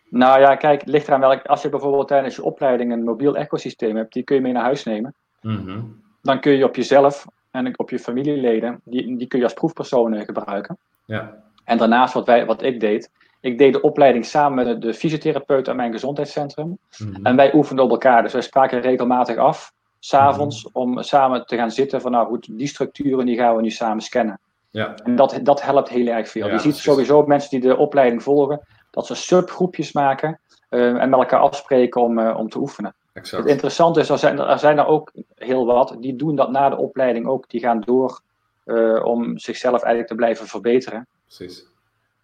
Nou 0.09 0.41
ja, 0.41 0.55
kijk, 0.55 0.81
het 0.81 0.89
ligt 0.89 1.09
eraan 1.09 1.21
welk. 1.21 1.47
Als 1.47 1.63
je 1.63 1.69
bijvoorbeeld 1.69 2.09
tijdens 2.09 2.37
je 2.37 2.43
opleiding 2.43 2.93
een 2.93 3.05
mobiel 3.05 3.37
ecosysteem 3.37 3.97
hebt, 3.97 4.13
die 4.13 4.23
kun 4.23 4.37
je 4.37 4.43
mee 4.43 4.53
naar 4.53 4.63
huis 4.63 4.85
nemen. 4.85 5.15
Mhm. 5.41 5.81
Dan 6.23 6.41
kun 6.41 6.53
je 6.53 6.65
op 6.65 6.77
jezelf 6.77 7.25
en 7.51 7.79
op 7.79 7.91
je 7.91 7.99
familieleden, 7.99 8.81
die, 8.85 9.17
die 9.17 9.27
kun 9.27 9.39
je 9.39 9.45
als 9.45 9.55
proefpersonen 9.55 10.25
gebruiken. 10.25 10.79
Ja. 11.05 11.43
En 11.65 11.79
daarnaast 11.79 12.15
wat, 12.15 12.27
wij, 12.27 12.47
wat 12.47 12.63
ik 12.63 12.81
deed, 12.81 13.11
ik 13.41 13.59
deed 13.59 13.73
de 13.73 13.81
opleiding 13.81 14.25
samen 14.25 14.67
met 14.67 14.83
de, 14.83 14.95
fysiotherapeut 14.95 15.69
aan 15.69 15.77
mijn 15.77 15.93
gezondheidscentrum. 15.93 16.79
Mhm. 16.99 17.27
En 17.27 17.37
wij 17.37 17.55
oefenden 17.55 17.85
op 17.85 17.91
elkaar, 17.91 18.23
dus 18.23 18.33
wij 18.33 18.43
spraken 18.43 18.81
regelmatig 18.81 19.37
af 19.37 19.73
s'avonds 20.07 20.65
mm 20.65 20.71
om 20.73 21.03
samen 21.03 21.47
te 21.47 21.57
gaan 21.57 21.71
zitten 21.71 22.01
van 22.01 22.11
nou 22.11 22.27
goed, 22.27 22.59
die 22.59 22.67
structuren 22.67 23.27
die 23.27 23.37
gaan 23.37 23.57
we 23.57 23.63
nu 23.63 23.71
samen 23.71 24.03
scannen. 24.03 24.41
Ja. 24.71 24.95
En 24.95 25.17
dat, 25.17 25.39
dat 25.43 25.63
helpt 25.63 25.89
heel 25.89 26.07
erg 26.07 26.29
veel. 26.29 26.49
je 26.49 26.59
ziet 26.59 26.77
sowieso 26.77 27.27
mensen 27.27 27.51
die 27.51 27.69
de 27.69 27.77
opleiding 27.77 28.23
volgen, 28.23 28.61
dat 28.91 29.07
ze 29.07 29.15
subgroepjes 29.15 29.93
maken 29.93 30.41
uh, 30.71 31.03
en 31.03 31.11
met 31.11 31.19
elkaar 31.19 31.41
afspreken 31.41 32.03
om, 32.03 32.19
uh, 32.19 32.37
om 32.39 32.49
te 32.49 32.59
oefenen. 32.59 32.95
exact. 33.13 33.43
Het 33.43 33.53
interessante 33.53 34.01
is, 34.01 34.09
er 34.09 34.19
zijn, 34.19 34.39
er 34.39 34.59
zijn 34.59 34.79
er 34.79 34.87
ook 34.87 35.13
heel 35.35 35.67
wat, 35.67 35.97
die 36.01 36.17
doen 36.17 36.37
dat 36.37 36.51
na 36.51 36.69
de 36.69 36.77
opleiding 36.77 37.27
ook. 37.27 37.51
Die 37.51 37.61
gaan 37.61 37.81
door 37.81 38.21
uh, 38.65 39.05
om 39.05 39.39
zichzelf 39.39 39.83
eigenlijk 39.83 40.09
te 40.09 40.15
blijven 40.15 40.47
verbeteren. 40.47 41.07
Precies. 41.25 41.67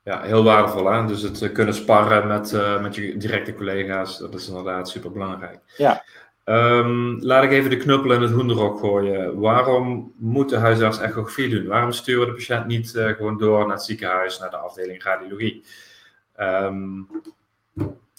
Ja, 0.05 0.23
heel 0.23 0.45
waardevol. 0.45 0.93
Hè? 0.93 1.07
Dus 1.07 1.23
het 1.23 1.53
kunnen 1.53 1.75
sparren 1.75 2.27
met, 2.27 2.53
met 2.81 2.95
je 2.95 3.17
directe 3.17 3.55
collega's, 3.55 4.19
dat 4.19 4.35
is 4.35 4.49
inderdaad 4.49 4.89
super 4.89 5.13
belangrijk. 5.13 5.59
Ja. 5.77 6.03
Um, 6.45 7.21
laat 7.21 7.45
ik 7.45 7.51
even 7.51 7.71
de 7.71 7.77
knuppel 7.77 8.13
in 8.13 8.23
het 8.23 8.31
hoenderok 8.31 8.79
gooien. 8.79 9.41
Waarom 9.41 10.13
moet 10.17 10.49
de 10.49 10.57
huisarts 10.57 10.99
echografie 10.99 11.49
doen? 11.49 11.67
Waarom 11.67 11.93
sturen 11.93 12.21
we 12.21 12.27
de 12.27 12.33
patiënt 12.33 12.67
niet 12.67 12.95
uh, 12.95 13.07
gewoon 13.07 13.39
door 13.39 13.59
naar 13.59 13.77
het 13.77 13.85
ziekenhuis, 13.85 14.39
naar 14.39 14.51
de 14.51 14.57
afdeling 14.57 15.03
radiologie? 15.03 15.65
Um, 16.41 17.09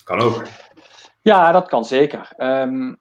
kan 0.03 0.19
ook. 0.19 0.43
Ja, 1.21 1.51
dat 1.51 1.67
kan 1.67 1.85
zeker. 1.85 2.31
Um, 2.37 2.97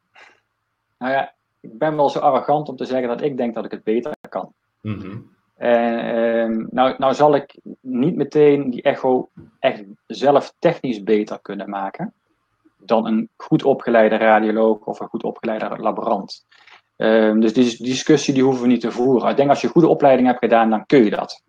nou 0.98 1.12
ja, 1.12 1.34
ik 1.60 1.78
ben 1.78 1.96
wel 1.96 2.10
zo 2.10 2.18
arrogant 2.18 2.68
om 2.68 2.76
te 2.76 2.84
zeggen 2.84 3.08
dat 3.08 3.22
ik 3.22 3.36
denk 3.36 3.54
dat 3.54 3.64
ik 3.64 3.70
het 3.70 3.84
beter 3.84 4.12
kan. 4.28 4.52
Mm 4.80 5.00
-hmm. 5.00 5.30
En 5.56 6.68
nou, 6.70 6.94
nou 6.98 7.14
zal 7.14 7.34
ik 7.34 7.58
niet 7.80 8.16
meteen 8.16 8.70
die 8.70 8.82
echo 8.82 9.28
echt 9.58 9.84
zelf 10.06 10.54
technisch 10.58 11.02
beter 11.02 11.38
kunnen 11.42 11.70
maken 11.70 12.14
dan 12.84 13.06
een 13.06 13.28
goed 13.36 13.64
opgeleide 13.64 14.16
radioloog 14.16 14.84
of 14.84 15.00
een 15.00 15.08
goed 15.08 15.24
opgeleide 15.24 15.76
laborant. 15.78 16.44
Um, 16.96 17.40
dus 17.40 17.52
die, 17.52 17.76
discussie 17.82 18.34
die 18.34 18.42
hoeven 18.42 18.62
we 18.62 18.68
niet 18.68 18.80
te 18.80 18.92
voeren. 18.92 19.30
Ik 19.30 19.36
denk 19.36 19.48
als 19.48 19.60
je 19.60 19.66
een 19.66 19.72
goede 19.72 19.88
opleiding 19.88 20.28
hebt 20.28 20.38
gedaan, 20.38 20.70
dan 20.70 20.86
kun 20.86 21.04
je 21.04 21.10
dat. 21.10 21.42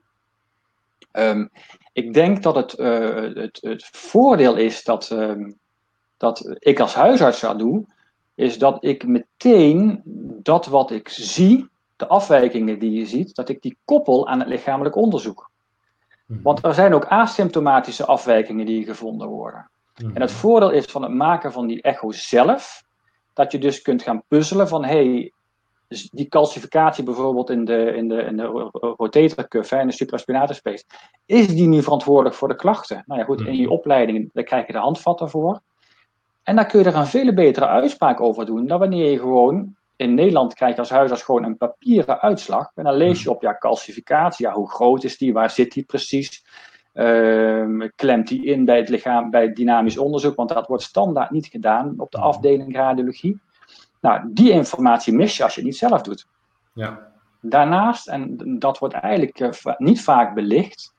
Um, 1.11 1.49
ik 1.93 2.13
denk 2.13 2.43
dat 2.43 2.55
het, 2.55 2.79
uh, 2.79 3.35
het, 3.35 3.57
het, 3.61 3.89
voordeel 3.91 4.55
is 4.55 4.83
dat, 4.83 5.09
um, 5.09 5.59
dat 6.17 6.55
ik 6.59 6.79
als 6.79 6.93
huisarts 6.93 7.39
zou 7.39 7.57
doen, 7.57 7.91
is 8.35 8.57
dat 8.57 8.85
ik 8.85 9.07
meteen 9.07 10.01
dat 10.43 10.65
wat 10.65 10.91
ik 10.91 11.09
zie, 11.09 11.69
de 11.95 12.07
afwijkingen 12.07 12.79
die 12.79 12.91
je 12.91 13.05
ziet, 13.05 13.35
dat 13.35 13.49
ik 13.49 13.61
die 13.61 13.77
koppel 13.85 14.27
aan 14.27 14.39
het 14.39 14.47
lichamelijk 14.47 14.95
onderzoek. 14.95 15.51
Want 16.25 16.63
er 16.65 16.73
zijn 16.73 16.93
ook 16.93 17.05
asymptomatische 17.05 18.05
afwijkingen 18.05 18.65
die 18.65 18.85
gevonden 18.85 19.27
worden. 19.27 19.69
En 19.93 20.21
het 20.21 20.31
voordeel 20.31 20.71
is 20.71 20.85
van 20.85 21.01
het 21.01 21.13
maken 21.13 21.51
van 21.51 21.67
die 21.67 21.81
echo 21.81 22.11
zelf, 22.11 22.83
dat 23.33 23.51
je 23.51 23.57
dus 23.57 23.81
kunt 23.81 24.01
gaan 24.01 24.23
puzzelen 24.27 24.67
van 24.67 24.83
hey, 24.83 25.31
die 26.11 26.27
calcificatie 26.27 27.03
bijvoorbeeld 27.03 27.49
in 27.49 27.65
de, 27.65 27.93
in 27.95 28.07
de, 28.07 28.21
in 28.21 28.37
de 28.37 28.69
rotatorcuff, 28.97 29.71
in 29.71 29.87
de 29.87 29.93
supraspinatus 29.93 30.57
space, 30.57 30.83
is 31.25 31.47
die 31.47 31.67
nu 31.67 31.83
verantwoordelijk 31.83 32.35
voor 32.35 32.47
de 32.47 32.55
klachten? 32.55 33.03
Nou 33.05 33.19
ja, 33.19 33.25
goed, 33.25 33.41
in 33.41 33.55
je 33.55 33.69
opleiding 33.69 34.29
daar 34.33 34.43
krijg 34.43 34.67
je 34.67 34.73
de 34.73 34.79
handvatten 34.79 35.29
voor. 35.29 35.61
En 36.43 36.55
dan 36.55 36.67
kun 36.67 36.79
je 36.79 36.85
er 36.85 36.95
een 36.95 37.05
veel 37.05 37.33
betere 37.33 37.67
uitspraak 37.67 38.21
over 38.21 38.45
doen 38.45 38.67
dan 38.67 38.79
wanneer 38.79 39.11
je 39.11 39.19
gewoon, 39.19 39.75
in 39.95 40.13
Nederland 40.13 40.53
krijg 40.53 40.73
je 40.73 40.79
als 40.79 40.89
huisarts 40.89 41.23
gewoon 41.23 41.43
een 41.43 41.57
papieren 41.57 42.21
uitslag. 42.21 42.71
En 42.75 42.83
dan 42.83 42.95
lees 42.95 43.23
je 43.23 43.29
op, 43.29 43.41
ja, 43.41 43.57
calcificatie, 43.57 44.45
ja, 44.45 44.53
hoe 44.53 44.69
groot 44.69 45.03
is 45.03 45.17
die, 45.17 45.33
waar 45.33 45.49
zit 45.49 45.71
die 45.71 45.83
precies? 45.83 46.43
Uh, 46.93 47.87
klemt 47.95 48.27
die 48.27 48.45
in 48.45 48.65
bij 48.65 48.77
het 48.77 48.89
lichaam, 48.89 49.29
bij 49.29 49.41
het 49.41 49.55
dynamisch 49.55 49.97
onderzoek, 49.97 50.35
want 50.35 50.49
dat 50.49 50.67
wordt 50.67 50.83
standaard 50.83 51.31
niet 51.31 51.47
gedaan 51.47 51.93
op 51.97 52.11
de 52.11 52.17
afdeling 52.17 52.75
radiologie. 52.75 53.39
Nou, 54.01 54.29
die 54.33 54.51
informatie 54.51 55.13
mis 55.13 55.37
je 55.37 55.43
als 55.43 55.55
je 55.55 55.59
het 55.59 55.69
niet 55.69 55.79
zelf 55.79 56.01
doet. 56.01 56.27
Ja. 56.73 57.11
Daarnaast, 57.41 58.07
en 58.07 58.37
dat 58.59 58.79
wordt 58.79 58.93
eigenlijk 58.93 59.39
uh, 59.39 59.75
niet 59.77 60.01
vaak 60.01 60.33
belicht, 60.33 60.93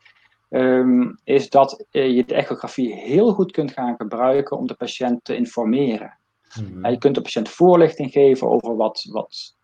um, 0.51 1.19
is 1.25 1.51
dat 1.51 1.85
uh, 1.91 2.17
je 2.17 2.25
de 2.25 2.35
echografie 2.35 2.95
heel 2.95 3.33
goed 3.33 3.53
kunt 3.53 3.73
gaan 3.73 3.95
gebruiken 3.97 4.57
om 4.57 4.67
de 4.67 4.75
patiënt 4.75 5.25
te 5.25 5.37
informeren. 5.37 6.19
Mhm. 6.61 6.91
je 6.91 6.99
kunt 6.99 7.15
de 7.15 7.21
patiënt 7.21 7.49
voorlichting 7.49 8.11
geven 8.11 8.49
over 8.49 8.77
wat, 8.77 9.09
wat, 9.11 9.57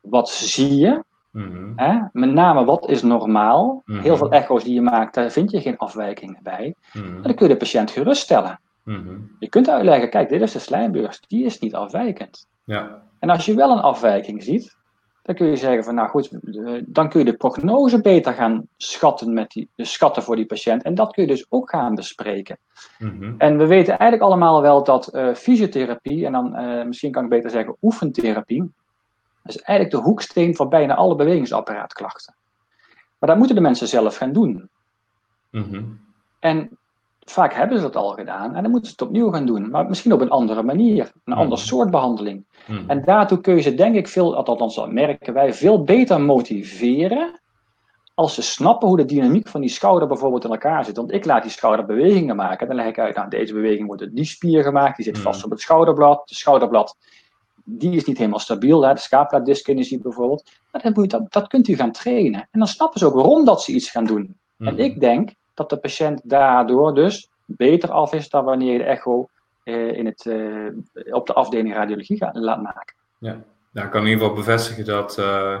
wat 0.00 0.30
zie 0.30 0.76
je, 0.76 1.04
Mhm. 1.30 1.72
Hè? 1.76 1.98
Met 2.12 2.32
name 2.32 2.64
wat 2.64 2.88
is 2.88 3.02
normaal. 3.02 3.82
Mhm. 3.84 4.00
Heel 4.00 4.16
veel 4.16 4.30
echo's 4.30 4.64
die 4.64 4.74
je 4.74 4.80
maakt, 4.80 5.14
daar 5.14 5.30
vind 5.30 5.50
je 5.50 5.60
geen 5.60 5.76
afwijkingen 5.76 6.40
bij. 6.42 6.74
Mhm. 6.92 7.16
En 7.16 7.22
dan 7.22 7.34
kun 7.34 7.46
je 7.46 7.52
de 7.52 7.58
patiënt 7.58 7.90
geruststellen. 7.90 8.60
Je 9.38 9.48
kunt 9.48 9.68
uitleggen, 9.68 10.10
kijk, 10.10 10.28
dit 10.28 10.40
is 10.40 10.52
de 10.52 10.58
slijmbeurs, 10.58 11.20
die 11.26 11.44
is 11.44 11.58
niet 11.58 11.74
afwijkend. 11.74 12.46
Ja. 12.64 13.02
En 13.18 13.30
als 13.30 13.46
je 13.46 13.54
wel 13.54 13.70
een 13.70 13.82
afwijking 13.82 14.42
ziet, 14.42 14.76
dan 15.22 15.34
kun 15.34 15.46
je 15.46 15.56
zeggen 15.56 15.84
van, 15.84 15.94
nou 15.94 16.08
goed, 16.08 16.30
eh, 16.30 16.82
dan 16.86 17.08
kun 17.08 17.18
je 17.18 17.30
de 17.30 17.36
prognose 17.36 18.00
beter 18.00 18.32
gaan 18.32 18.68
schatten, 18.76 19.32
met 19.32 19.50
die, 19.50 19.68
dus 19.74 19.92
schatten 19.92 20.22
voor 20.22 20.36
die 20.36 20.46
patiënt. 20.46 20.82
En 20.82 20.94
dat 20.94 21.12
kun 21.12 21.22
je 21.22 21.28
dus 21.28 21.46
ook 21.48 21.70
gaan 21.70 21.94
bespreken. 21.94 22.58
En 23.38 23.58
we 23.58 23.66
weten 23.66 23.98
eigenlijk 23.98 24.22
allemaal 24.22 24.62
wel 24.62 24.84
dat 24.84 25.06
eh, 25.06 25.34
fysiotherapie, 25.34 26.26
en 26.26 26.32
dan 26.32 26.54
eh, 26.54 26.86
misschien 26.86 27.12
kan 27.12 27.24
ik 27.24 27.30
beter 27.30 27.50
zeggen 27.50 27.76
oefentherapie, 27.82 28.72
dat 29.48 29.56
is 29.56 29.66
eigenlijk 29.66 29.96
de 29.96 30.08
hoeksteen 30.08 30.56
voor 30.56 30.68
bijna 30.68 30.94
alle 30.94 31.14
bewegingsapparaatklachten. 31.14 32.34
Maar 33.18 33.28
dat 33.28 33.38
moeten 33.38 33.56
de 33.56 33.62
mensen 33.62 33.88
zelf 33.88 34.16
gaan 34.16 34.32
doen. 34.32 34.68
Mhm. 35.50 35.82
En 36.40 36.78
vaak 37.20 37.52
hebben 37.52 37.76
ze 37.76 37.82
dat 37.82 37.96
al 37.96 38.10
gedaan 38.10 38.54
en 38.54 38.62
dan 38.62 38.70
moeten 38.70 38.90
ze 38.90 38.96
het 38.98 39.06
opnieuw 39.08 39.30
gaan 39.30 39.46
doen. 39.46 39.70
Maar 39.70 39.86
misschien 39.86 40.12
op 40.12 40.20
een 40.20 40.30
andere 40.30 40.62
manier, 40.62 41.12
een 41.24 41.32
ander 41.32 41.58
soort 41.58 41.90
behandeling. 41.90 42.46
Mhm. 42.66 42.90
En 42.90 43.04
daartoe 43.04 43.40
kun 43.40 43.54
je 43.54 43.60
ze 43.60 43.74
denk 43.74 43.94
ik 43.94 44.08
veel, 44.08 44.36
althans 44.36 44.74
dat 44.74 44.92
merken 44.92 45.34
wij, 45.34 45.54
veel 45.54 45.84
beter 45.84 46.20
motiveren 46.20 47.40
als 48.14 48.34
ze 48.34 48.42
snappen 48.42 48.88
hoe 48.88 48.96
de 48.96 49.04
dynamiek 49.04 49.48
van 49.48 49.60
die 49.60 49.70
schouder 49.70 50.08
bijvoorbeeld 50.08 50.44
in 50.44 50.50
elkaar 50.50 50.84
zit. 50.84 50.96
Want 50.96 51.12
ik 51.12 51.24
laat 51.24 51.42
die 51.42 51.50
schouder 51.50 51.86
bewegingen 51.86 52.36
maken. 52.36 52.66
Dan 52.66 52.76
leg 52.76 52.86
ik 52.86 52.98
uit, 52.98 53.16
nou, 53.16 53.28
deze 53.28 53.52
beweging 53.52 53.86
wordt 53.86 54.02
door 54.02 54.10
die 54.12 54.24
spier 54.24 54.62
gemaakt, 54.62 54.96
die 54.96 55.04
zit 55.04 55.14
Mhm. 55.14 55.22
vast 55.22 55.44
op 55.44 55.50
het 55.50 55.60
schouderblad. 55.60 56.28
De 56.28 56.34
schouderblad, 56.34 56.96
die 57.70 57.96
is 57.96 58.04
niet 58.04 58.18
helemaal 58.18 58.38
stabiel, 58.38 58.82
hè, 58.86 58.94
de 58.94 59.00
scapula-dyskinesie 59.00 60.00
bijvoorbeeld. 60.00 60.50
Maar 60.72 60.82
dan 60.82 60.92
moet 60.94 61.10
je 61.10 61.18
dat, 61.18 61.32
dat 61.32 61.48
kunt 61.48 61.68
u 61.68 61.74
gaan 61.76 61.92
trainen. 61.92 62.48
En 62.50 62.58
dan 62.58 62.68
snappen 62.68 63.00
ze 63.00 63.06
ook 63.06 63.14
waarom 63.14 63.44
dat 63.44 63.62
ze 63.62 63.72
iets 63.72 63.90
gaan 63.90 64.04
doen. 64.06 64.36
En 64.58 64.74
Mhm. 64.74 64.82
ik 64.82 65.00
denk 65.00 65.30
dat 65.54 65.70
de 65.70 65.76
patiënt 65.76 66.20
daardoor 66.24 66.94
dus 66.94 67.28
beter 67.44 67.90
af 67.90 68.12
is 68.12 68.28
dan 68.28 68.44
wanneer 68.44 68.72
je 68.72 68.78
de 68.78 68.84
echo 68.84 69.28
eh, 69.64 69.92
in 69.92 70.06
het, 70.06 70.26
eh, 70.26 71.14
op 71.14 71.26
de 71.26 71.32
afdeling 71.32 71.74
radiologie 71.74 72.16
gaat, 72.16 72.36
laat 72.36 72.62
maken. 72.62 72.94
Ja, 73.18 73.42
nou, 73.72 73.86
ik 73.86 73.92
kan 73.92 74.02
in 74.02 74.08
ieder 74.08 74.22
geval 74.22 74.36
bevestigen 74.36 74.84
dat 74.84 75.18
eh, 75.18 75.60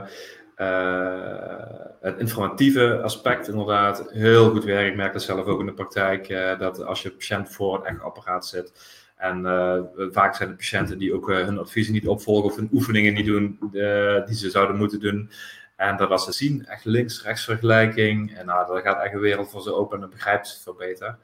het 2.00 2.18
informatieve 2.18 3.00
aspect 3.02 3.48
inderdaad 3.48 4.10
heel 4.10 4.50
goed 4.50 4.64
werkt. 4.64 4.90
Ik 4.90 4.96
merk 4.96 5.12
dat 5.12 5.22
zelf 5.22 5.46
ook 5.46 5.60
in 5.60 5.66
de 5.66 5.72
praktijk, 5.72 6.28
dat 6.58 6.84
als 6.84 7.02
je 7.02 7.10
patiënt 7.10 7.48
voor 7.48 7.78
een 7.78 7.84
echoapparaat 7.84 8.46
zit, 8.46 8.72
en 9.18 9.46
eh, 9.46 9.80
vaak 10.10 10.34
zijn 10.34 10.48
de 10.48 10.54
patiënten 10.54 10.98
die 10.98 11.14
ook 11.14 11.30
eh, 11.30 11.36
hun 11.44 11.58
adviezen 11.58 11.92
niet 11.92 12.08
opvolgen 12.08 12.50
of 12.50 12.56
hun 12.56 12.68
oefeningen 12.72 13.14
niet 13.14 13.26
doen 13.26 13.58
eh, 13.62 14.26
die 14.26 14.36
ze 14.36 14.50
zouden 14.50 14.76
moeten 14.76 15.00
doen. 15.00 15.30
En 15.76 15.96
dat 15.96 16.10
als 16.10 16.24
ze 16.24 16.32
zien, 16.32 16.66
echt 16.66 16.84
links-rechts 16.84 17.44
vergelijking, 17.44 18.36
en 18.36 18.46
nou, 18.46 18.72
daar 18.72 18.82
gaat 18.82 19.02
echt 19.04 19.14
een 19.14 19.20
wereld 19.20 19.50
voor 19.50 19.62
ze 19.62 19.74
open 19.74 19.94
en 19.94 20.00
dan 20.00 20.10
begrijpen 20.10 20.46
ze 20.46 20.52
het 20.54 20.62
veel 20.62 20.74
beter. 20.74 21.06
En 21.06 21.16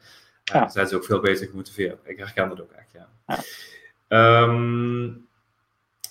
Ja. 0.44 0.61
dan 0.61 0.70
zijn 0.70 0.87
ze 0.87 0.96
ook 0.96 1.04
veel 1.04 1.20
beter 1.20 1.46
gemotiveerd. 1.46 1.98
Ik 2.04 2.18
herken 2.18 2.48
dat 2.48 2.61
ook 2.61 2.72
echt, 2.72 2.92
ja. 2.92 3.09
Ja. 3.26 3.38
Ehm, 4.09 5.11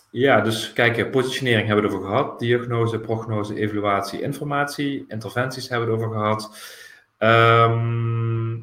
ja, 0.09 0.41
dus 0.41 0.73
kijk, 0.73 1.11
positionering 1.11 1.67
hebben 1.67 1.85
we 1.85 1.91
het 1.91 1.99
over 1.99 2.15
gehad. 2.15 2.39
Diagnose, 2.39 2.99
prognose, 2.99 3.55
evaluatie, 3.55 4.21
informatie. 4.21 5.05
Interventies 5.07 5.69
hebben 5.69 5.87
we 5.87 5.93
het 5.93 6.03
over 6.03 6.17
gehad. 6.17 6.57
Ehm, 7.17 8.55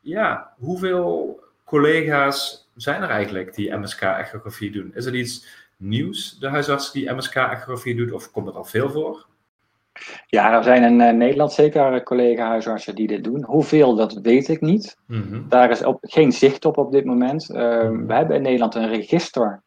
ja, 0.00 0.52
hoeveel 0.58 1.40
collega's 1.66 2.68
zijn 2.74 3.02
er 3.02 3.08
eigenlijk 3.08 3.54
die 3.54 3.76
MSK-echografie 3.76 4.70
doen? 4.70 4.90
Is 4.94 5.06
er 5.06 5.14
iets 5.14 5.46
nieuws, 5.76 6.38
de 6.38 6.48
huisarts 6.48 6.92
die 6.92 7.10
MSK-echografie 7.10 7.96
doet, 7.96 8.12
of 8.12 8.30
komt 8.30 8.48
er 8.48 8.54
al 8.54 8.64
veel 8.64 8.90
voor? 8.90 9.26
Ja, 10.26 10.56
er 10.56 10.64
zijn 10.64 10.82
in 10.82 11.00
eh, 11.00 11.14
Nederland 11.14 11.52
zeker 11.52 12.02
collega-huisartsen 12.02 12.94
die 12.94 13.06
dit 13.06 13.24
doen. 13.24 13.44
Hoeveel, 13.44 13.94
dat 13.94 14.12
weet 14.12 14.48
ik 14.48 14.60
niet. 14.60 14.96
Mhm. 15.06 15.48
Daar 15.48 15.70
is 15.70 15.84
op, 15.84 15.98
geen 16.00 16.32
zicht 16.32 16.64
op 16.64 16.76
op 16.76 16.92
dit 16.92 17.04
moment. 17.04 17.50
Ehm, 17.50 18.06
we 18.06 18.14
hebben 18.14 18.36
in 18.36 18.42
Nederland 18.42 18.74
een 18.74 18.88
register 18.88 19.62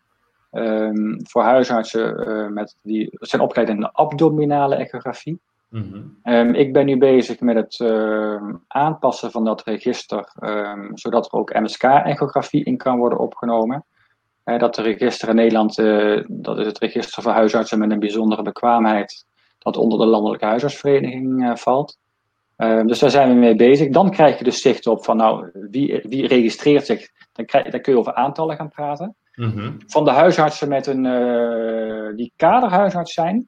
ehm, 0.51 1.19
voor 1.23 1.41
huisartsen 1.41 2.27
eh, 2.27 2.47
met 2.47 2.75
die 2.81 3.07
zijn 3.11 3.41
opgeleid 3.41 3.69
in 3.69 3.79
de 3.79 3.93
abdominale 3.93 4.75
echografie. 4.75 5.39
Mhm. 5.69 6.01
Ehm, 6.23 6.53
ik 6.53 6.73
ben 6.73 6.85
nu 6.85 6.97
bezig 6.97 7.39
met 7.39 7.55
het 7.55 7.79
ehm, 7.79 8.55
aanpassen 8.67 9.31
van 9.31 9.45
dat 9.45 9.63
register, 9.63 10.31
ehm, 10.39 10.95
zodat 10.95 11.25
er 11.25 11.31
ook 11.31 11.53
MSK-echografie 11.53 12.63
in 12.63 12.77
kan 12.77 12.97
worden 12.97 13.19
opgenomen. 13.19 13.85
Eh, 14.49 14.59
dat 14.59 14.75
de 14.75 14.81
register 14.81 15.29
in 15.29 15.35
Nederland, 15.35 15.77
eh, 15.77 16.23
dat 16.27 16.57
is 16.57 16.65
het 16.65 16.77
register 16.77 17.23
voor 17.23 17.31
huisartsen 17.31 17.79
met 17.79 17.91
een 17.91 17.99
bijzondere 17.99 18.41
bekwaamheid, 18.41 19.25
dat 19.59 19.77
onder 19.77 19.99
de 19.99 20.05
Landelijke 20.05 20.45
Huisartsvereniging 20.45 21.49
eh, 21.49 21.55
valt. 21.55 21.97
Dus 22.85 22.99
daar 22.99 23.09
zijn 23.09 23.29
we 23.29 23.35
mee 23.35 23.55
bezig. 23.55 23.89
Dan 23.89 24.11
krijg 24.11 24.37
je 24.37 24.43
dus 24.43 24.61
zicht 24.61 24.87
op 24.87 25.03
van, 25.03 25.17
nou, 25.17 25.49
wie, 25.53 26.05
wie 26.09 26.27
registreert 26.27 26.85
zich? 26.85 27.09
Dan, 27.31 27.45
krijg, 27.45 27.69
dan 27.69 27.81
kun 27.81 27.93
je 27.93 27.99
over 27.99 28.13
aantallen 28.13 28.55
gaan 28.55 28.69
praten. 28.69 29.15
Mhm. 29.35 29.71
Van 29.87 30.05
de 30.05 30.11
huisartsen 30.11 30.67
met 30.69 30.87
een, 30.87 31.03
die 32.15 32.33
kaderhuisarts 32.35 33.13
zijn, 33.13 33.47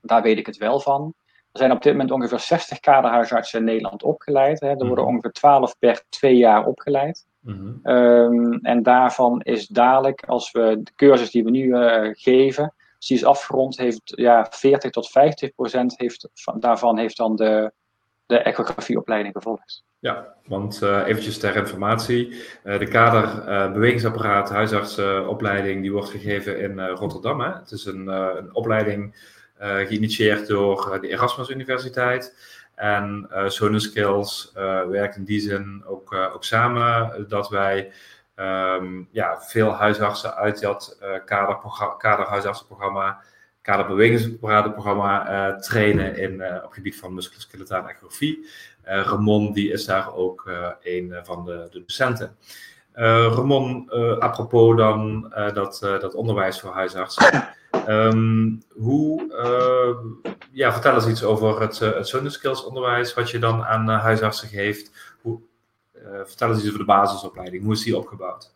daar 0.00 0.22
weet 0.22 0.38
ik 0.38 0.46
het 0.46 0.56
wel 0.56 0.80
van. 0.80 1.14
Er 1.56 1.62
zijn 1.62 1.72
op 1.76 1.82
dit 1.82 1.92
moment 1.92 2.10
ongeveer 2.10 2.38
60 2.40 2.80
kaderhuisartsen 2.80 3.58
in 3.58 3.64
Nederland 3.64 4.02
opgeleid. 4.02 4.60
Hè. 4.60 4.68
Er 4.68 4.86
worden 4.86 5.04
Mhm. 5.04 5.12
ongeveer 5.12 5.32
12 5.32 5.78
per 5.78 6.02
twee 6.08 6.36
jaar 6.36 6.66
opgeleid. 6.66 7.26
Mhm. 7.40 7.72
Ehm, 7.82 8.52
en 8.52 8.82
daarvan 8.82 9.40
is 9.42 9.66
dadelijk, 9.66 10.22
als 10.26 10.52
we 10.52 10.80
de 10.82 10.92
cursus 10.96 11.30
die 11.30 11.44
we 11.44 11.50
nu 11.50 11.72
eh, 11.74 12.08
geven, 12.12 12.74
als 12.96 13.06
die 13.06 13.16
is 13.16 13.24
afgerond, 13.24 13.76
heeft 13.76 14.00
ja, 14.04 14.46
40 14.50 14.90
tot 14.90 15.10
50 15.10 15.54
procent 15.54 15.94
heeft, 15.98 16.28
van, 16.34 16.60
daarvan 16.60 16.98
heeft 16.98 17.16
dan 17.16 17.36
de, 17.36 17.72
de 18.26 18.38
echografieopleiding 18.38 19.34
gevolgd. 19.34 19.84
Ja, 19.98 20.34
want 20.46 20.82
eh, 20.82 21.02
eventjes 21.06 21.38
ter 21.38 21.56
informatie. 21.56 22.42
eh, 22.62 22.78
de 22.78 22.88
kader 22.88 23.48
eh, 23.48 23.72
bewegingsapparaat 23.72 24.50
huisartsenopleiding 24.50 25.82
die 25.82 25.92
wordt 25.92 26.08
gegeven 26.10 26.60
in 26.60 26.80
Rotterdam. 26.88 27.40
Hè? 27.40 27.48
Het 27.52 27.70
is 27.70 27.84
een, 27.84 28.06
een 28.08 28.54
opleiding 28.54 29.34
geïnitieerd 29.58 30.46
door 30.46 30.92
eh, 30.92 31.00
de 31.00 31.08
Erasmus 31.08 31.48
Universiteit. 31.48 32.54
En 32.74 33.26
eh 33.30 33.48
Skills 33.78 34.52
eh, 34.54 34.84
werkt 34.84 35.16
in 35.16 35.24
die 35.24 35.40
zin 35.40 35.82
ook, 35.86 36.12
eh, 36.12 36.34
samen 36.38 37.24
dat 37.28 37.48
wij 37.48 37.92
ehm, 38.34 39.02
ja, 39.10 39.40
veel 39.40 39.72
huisartsen 39.72 40.34
uit 40.34 40.60
dat 40.60 40.98
eh 41.00 41.08
kaderhuisartsenprogramma, 41.98 43.20
kaderbewegingsapparatenprogramma 43.62 45.28
eh 45.28 45.58
trainen 45.58 46.16
in, 46.16 46.40
eh, 46.40 46.56
op 46.56 46.62
het 46.62 46.74
gebied 46.74 46.98
van 46.98 47.14
musculoskeletale. 47.14 47.94
Eh, 48.82 49.02
Ramon 49.02 49.52
die 49.52 49.72
is 49.72 49.84
daar 49.84 50.14
ook 50.14 50.46
eh, 50.46 50.68
een 50.82 51.14
van 51.22 51.44
de, 51.44 51.68
de 51.70 51.78
docenten. 51.80 52.36
Eh, 52.92 53.32
Ramon, 53.34 53.90
eh, 53.90 54.18
apropos 54.18 54.76
dan 54.76 55.32
eh, 55.32 55.54
dat, 55.54 55.82
eh, 55.82 56.00
dat 56.00 56.14
onderwijs 56.14 56.60
voor 56.60 56.72
huisartsen. 56.72 57.48
Ehm, 57.86 58.50
hoe, 58.68 59.32
eh, 59.32 60.34
ja, 60.50 60.72
vertel 60.72 60.94
eens 60.94 61.08
iets 61.08 61.24
over 61.24 61.60
het, 61.60 61.80
uh, 61.80 61.90
Sonus 62.00 62.34
Skills 62.34 62.64
onderwijs, 62.64 63.14
wat 63.14 63.30
je 63.30 63.38
dan 63.38 63.64
aan 63.64 63.90
uh, 63.90 64.02
huisartsen 64.02 64.48
geeft. 64.48 65.14
Uh, 65.24 65.32
vertel 66.24 66.48
eens 66.48 66.58
iets 66.58 66.66
over 66.66 66.78
de 66.78 66.84
basisopleiding. 66.84 67.62
Hoe 67.62 67.72
is 67.72 67.82
die 67.82 67.96
opgebouwd? 67.96 68.54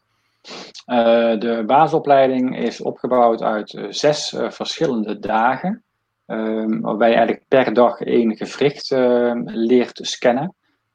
De 1.40 1.62
basisopleiding 1.66 2.59
is 2.59 2.81
opgebouwd 2.81 3.43
uit 3.43 3.79
zes 3.88 4.37
verschillende 4.49 5.19
dagen, 5.19 5.83
um, 6.27 6.81
waarbij 6.81 7.09
je 7.09 7.14
eigenlijk 7.14 7.45
per 7.49 7.73
dag 7.75 8.01
één 8.01 8.37
gewricht 8.37 8.90
ehm, 8.90 9.43
leert 9.45 9.99
scannen. 10.03 10.55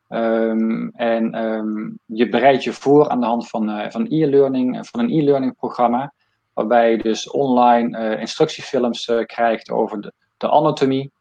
Um, 0.09 0.89
en 0.89 1.43
um, 1.43 1.99
je 2.05 2.29
bereidt 2.29 2.63
je 2.63 2.73
voor 2.73 3.09
aan 3.09 3.19
de 3.19 3.25
hand 3.25 3.47
van, 3.47 3.91
van 3.91 4.05
e-learning, 4.09 4.87
van 4.87 4.99
een 4.99 5.09
e-learning 5.09 5.55
programma, 5.55 6.13
waarbij 6.55 6.91
je 6.91 6.97
dus 6.97 7.29
online 7.29 8.17
instructiefilms 8.19 9.11
krijgt 9.25 9.69
over 9.69 10.01
de, 10.01 10.13
de 10.37 10.49
anatomie, 10.49 11.11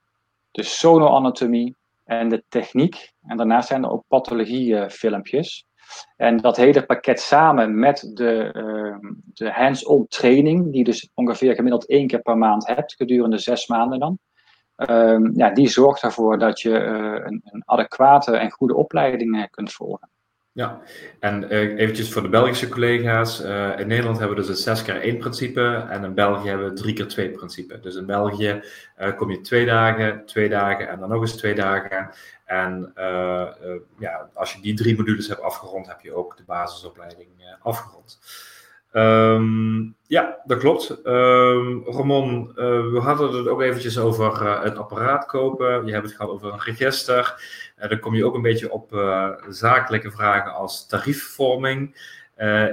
de 0.51 0.63
sonoanatomie 0.63 1.77
en 2.05 2.29
de 2.29 2.45
techniek. 2.49 3.13
En 3.27 3.37
daarnaast 3.37 3.69
zijn 3.69 3.85
er 3.85 3.91
ook 3.91 4.05
pathologiefilmpjes. 4.09 5.67
En 6.17 6.37
dat 6.37 6.57
hele 6.57 6.87
pakket 6.87 7.21
samen 7.21 7.79
met 7.79 8.11
de, 8.15 8.51
uh, 8.57 9.11
de 9.35 9.51
hands-on 9.51 10.07
training, 10.09 10.73
die 10.73 10.85
dus 10.85 11.11
ongeveer 11.15 11.55
gemiddeld 11.55 11.89
één 11.89 12.07
keer 12.07 12.23
per 12.23 12.39
maand 12.39 12.67
hebt, 12.67 12.95
gedurende 12.95 13.39
zes 13.39 13.67
maanden 13.67 13.99
dan. 13.99 14.19
Uh, 14.77 15.31
ja, 15.35 15.51
die 15.51 15.69
zorgt 15.69 16.03
ervoor 16.03 16.39
dat 16.39 16.61
je 16.61 16.71
uh, 16.71 17.25
een, 17.25 17.41
een, 17.45 17.63
adequate 17.65 18.37
en 18.37 18.51
goede 18.51 18.75
opleiding 18.75 19.37
eh, 19.37 19.45
kunt 19.51 19.73
volgen. 19.73 20.09
Ja, 20.55 20.83
en 21.21 21.43
uh, 21.43 21.79
eventjes 21.79 22.13
voor 22.13 22.23
de 22.23 22.29
Belgische 22.29 22.69
collega's. 22.69 23.41
Uh, 23.41 23.79
in 23.79 23.87
Nederland 23.87 24.19
hebben 24.19 24.37
we 24.37 24.43
dus 24.43 24.51
het 24.51 24.59
6 24.59 24.83
keer 24.83 25.01
1 25.01 25.19
principe 25.19 25.87
en 25.91 26.05
in 26.05 26.15
België 26.15 26.49
hebben 26.49 26.67
we 26.67 26.73
het 26.73 26.83
3 26.83 26.95
keer 26.95 27.09
2 27.09 27.31
principe. 27.31 27.81
Dus 27.81 27.95
in 27.95 28.07
België 28.07 28.63
uh, 29.01 29.17
kom 29.17 29.31
je 29.31 29.41
twee 29.41 29.67
dagen, 29.67 30.27
twee 30.27 30.49
dagen 30.49 30.89
en 30.89 30.99
dan 30.99 31.09
nog 31.09 31.21
eens 31.21 31.37
twee 31.37 31.55
dagen. 31.55 32.11
En 32.45 32.93
ja, 33.99 34.31
als 34.35 34.53
je 34.53 34.61
die 34.61 34.75
drie 34.75 34.97
modules 34.97 35.29
hebt 35.29 35.41
afgerond, 35.41 35.87
heb 35.87 36.01
je 36.01 36.15
ook 36.15 36.37
de 36.37 36.45
basisopleiding 36.47 37.29
afgerond. 37.63 38.19
Um, 38.97 39.97
ja, 40.07 40.39
dat 40.45 40.59
klopt. 40.59 41.01
Um, 41.05 41.85
Ramon, 41.87 42.49
uh, 42.49 42.55
we 42.93 42.99
hadden 43.03 43.37
het 43.37 43.49
ook 43.49 43.63
eventjes 43.63 43.99
over 43.99 44.43
uh, 44.43 44.63
het 44.63 44.77
apparaat 44.77 45.27
kopen. 45.27 45.87
Je 45.87 45.93
hebt 45.93 46.07
het 46.07 46.15
gehad 46.15 46.31
over 46.31 46.53
een 46.53 46.61
register. 46.61 47.35
Uh, 47.79 47.89
dan 47.89 47.99
kom 47.99 48.15
je 48.15 48.25
ook 48.25 48.35
een 48.35 48.43
beetje 48.43 48.73
op 48.73 48.91
zakelijke 49.49 50.11
vragen 50.11 50.55
als 50.55 50.87
tariefvorming. 50.87 51.95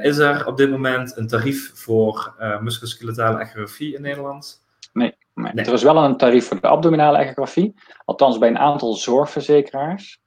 is 0.01 0.17
er 0.17 0.47
op 0.47 0.57
dit 0.57 0.69
moment 0.69 1.17
een 1.17 1.27
tarief 1.27 1.71
voor 1.73 2.33
musculoskeletale 2.61 3.39
echografie 3.39 3.95
in 3.95 4.01
Nederland? 4.01 4.65
Nee, 4.93 5.15
nee, 5.33 5.53
nee, 5.53 5.65
er 5.65 5.73
is 5.73 5.83
wel 5.83 5.97
een 5.97 6.17
tarief 6.17 6.47
voor 6.47 6.61
de 6.61 6.67
abdominale 6.67 7.17
echografie. 7.17 7.73
Althans 8.05 8.37
bij 8.37 8.49
een 8.49 8.57
aantal 8.57 8.93
zorgverzekeraars. 8.93 10.21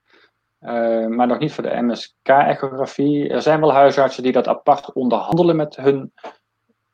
Uh, 0.64 1.06
maar 1.06 1.26
nog 1.26 1.38
niet 1.38 1.52
voor 1.52 1.62
de 1.62 1.82
MSK-echografie. 1.82 3.28
Er 3.28 3.42
zijn 3.42 3.60
wel 3.60 3.72
huisartsen 3.72 4.22
die 4.22 4.32
dat 4.32 4.48
apart 4.48 4.92
onderhandelen 4.92 5.56
met 5.56 5.76
hun 5.76 6.12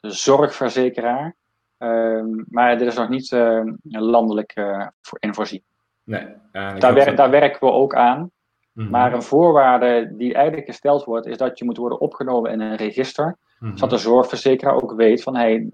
zorgverzekeraar. 0.00 1.34
Uh, 1.78 2.24
maar 2.48 2.78
dit 2.78 2.86
is 2.86 2.96
nog 2.96 3.08
niet 3.08 3.30
uh, 3.30 3.62
landelijk 3.82 4.52
voor, 5.00 5.18
in 5.20 5.34
voorzien. 5.34 5.62
Nee, 6.04 6.26
daar, 6.52 6.94
wer 6.94 7.16
daar, 7.16 7.30
werken 7.30 7.60
we 7.60 7.72
ook 7.72 7.94
aan. 7.94 8.18
Mm 8.18 8.30
-hmm. 8.72 8.90
Maar 8.90 9.12
een 9.12 9.22
voorwaarde 9.22 10.16
die 10.16 10.34
eigenlijk 10.34 10.66
gesteld 10.66 11.04
wordt, 11.04 11.26
is 11.26 11.36
dat 11.36 11.58
je 11.58 11.64
moet 11.64 11.76
worden 11.76 12.00
opgenomen 12.00 12.50
in 12.50 12.60
een 12.60 12.76
register. 12.76 13.26
Mm 13.26 13.68
-hmm. 13.68 13.76
Zodat 13.76 13.90
de 13.90 14.04
zorgverzekeraar 14.04 14.82
ook 14.82 14.92
weet 14.92 15.22
van 15.22 15.36
hey, 15.36 15.68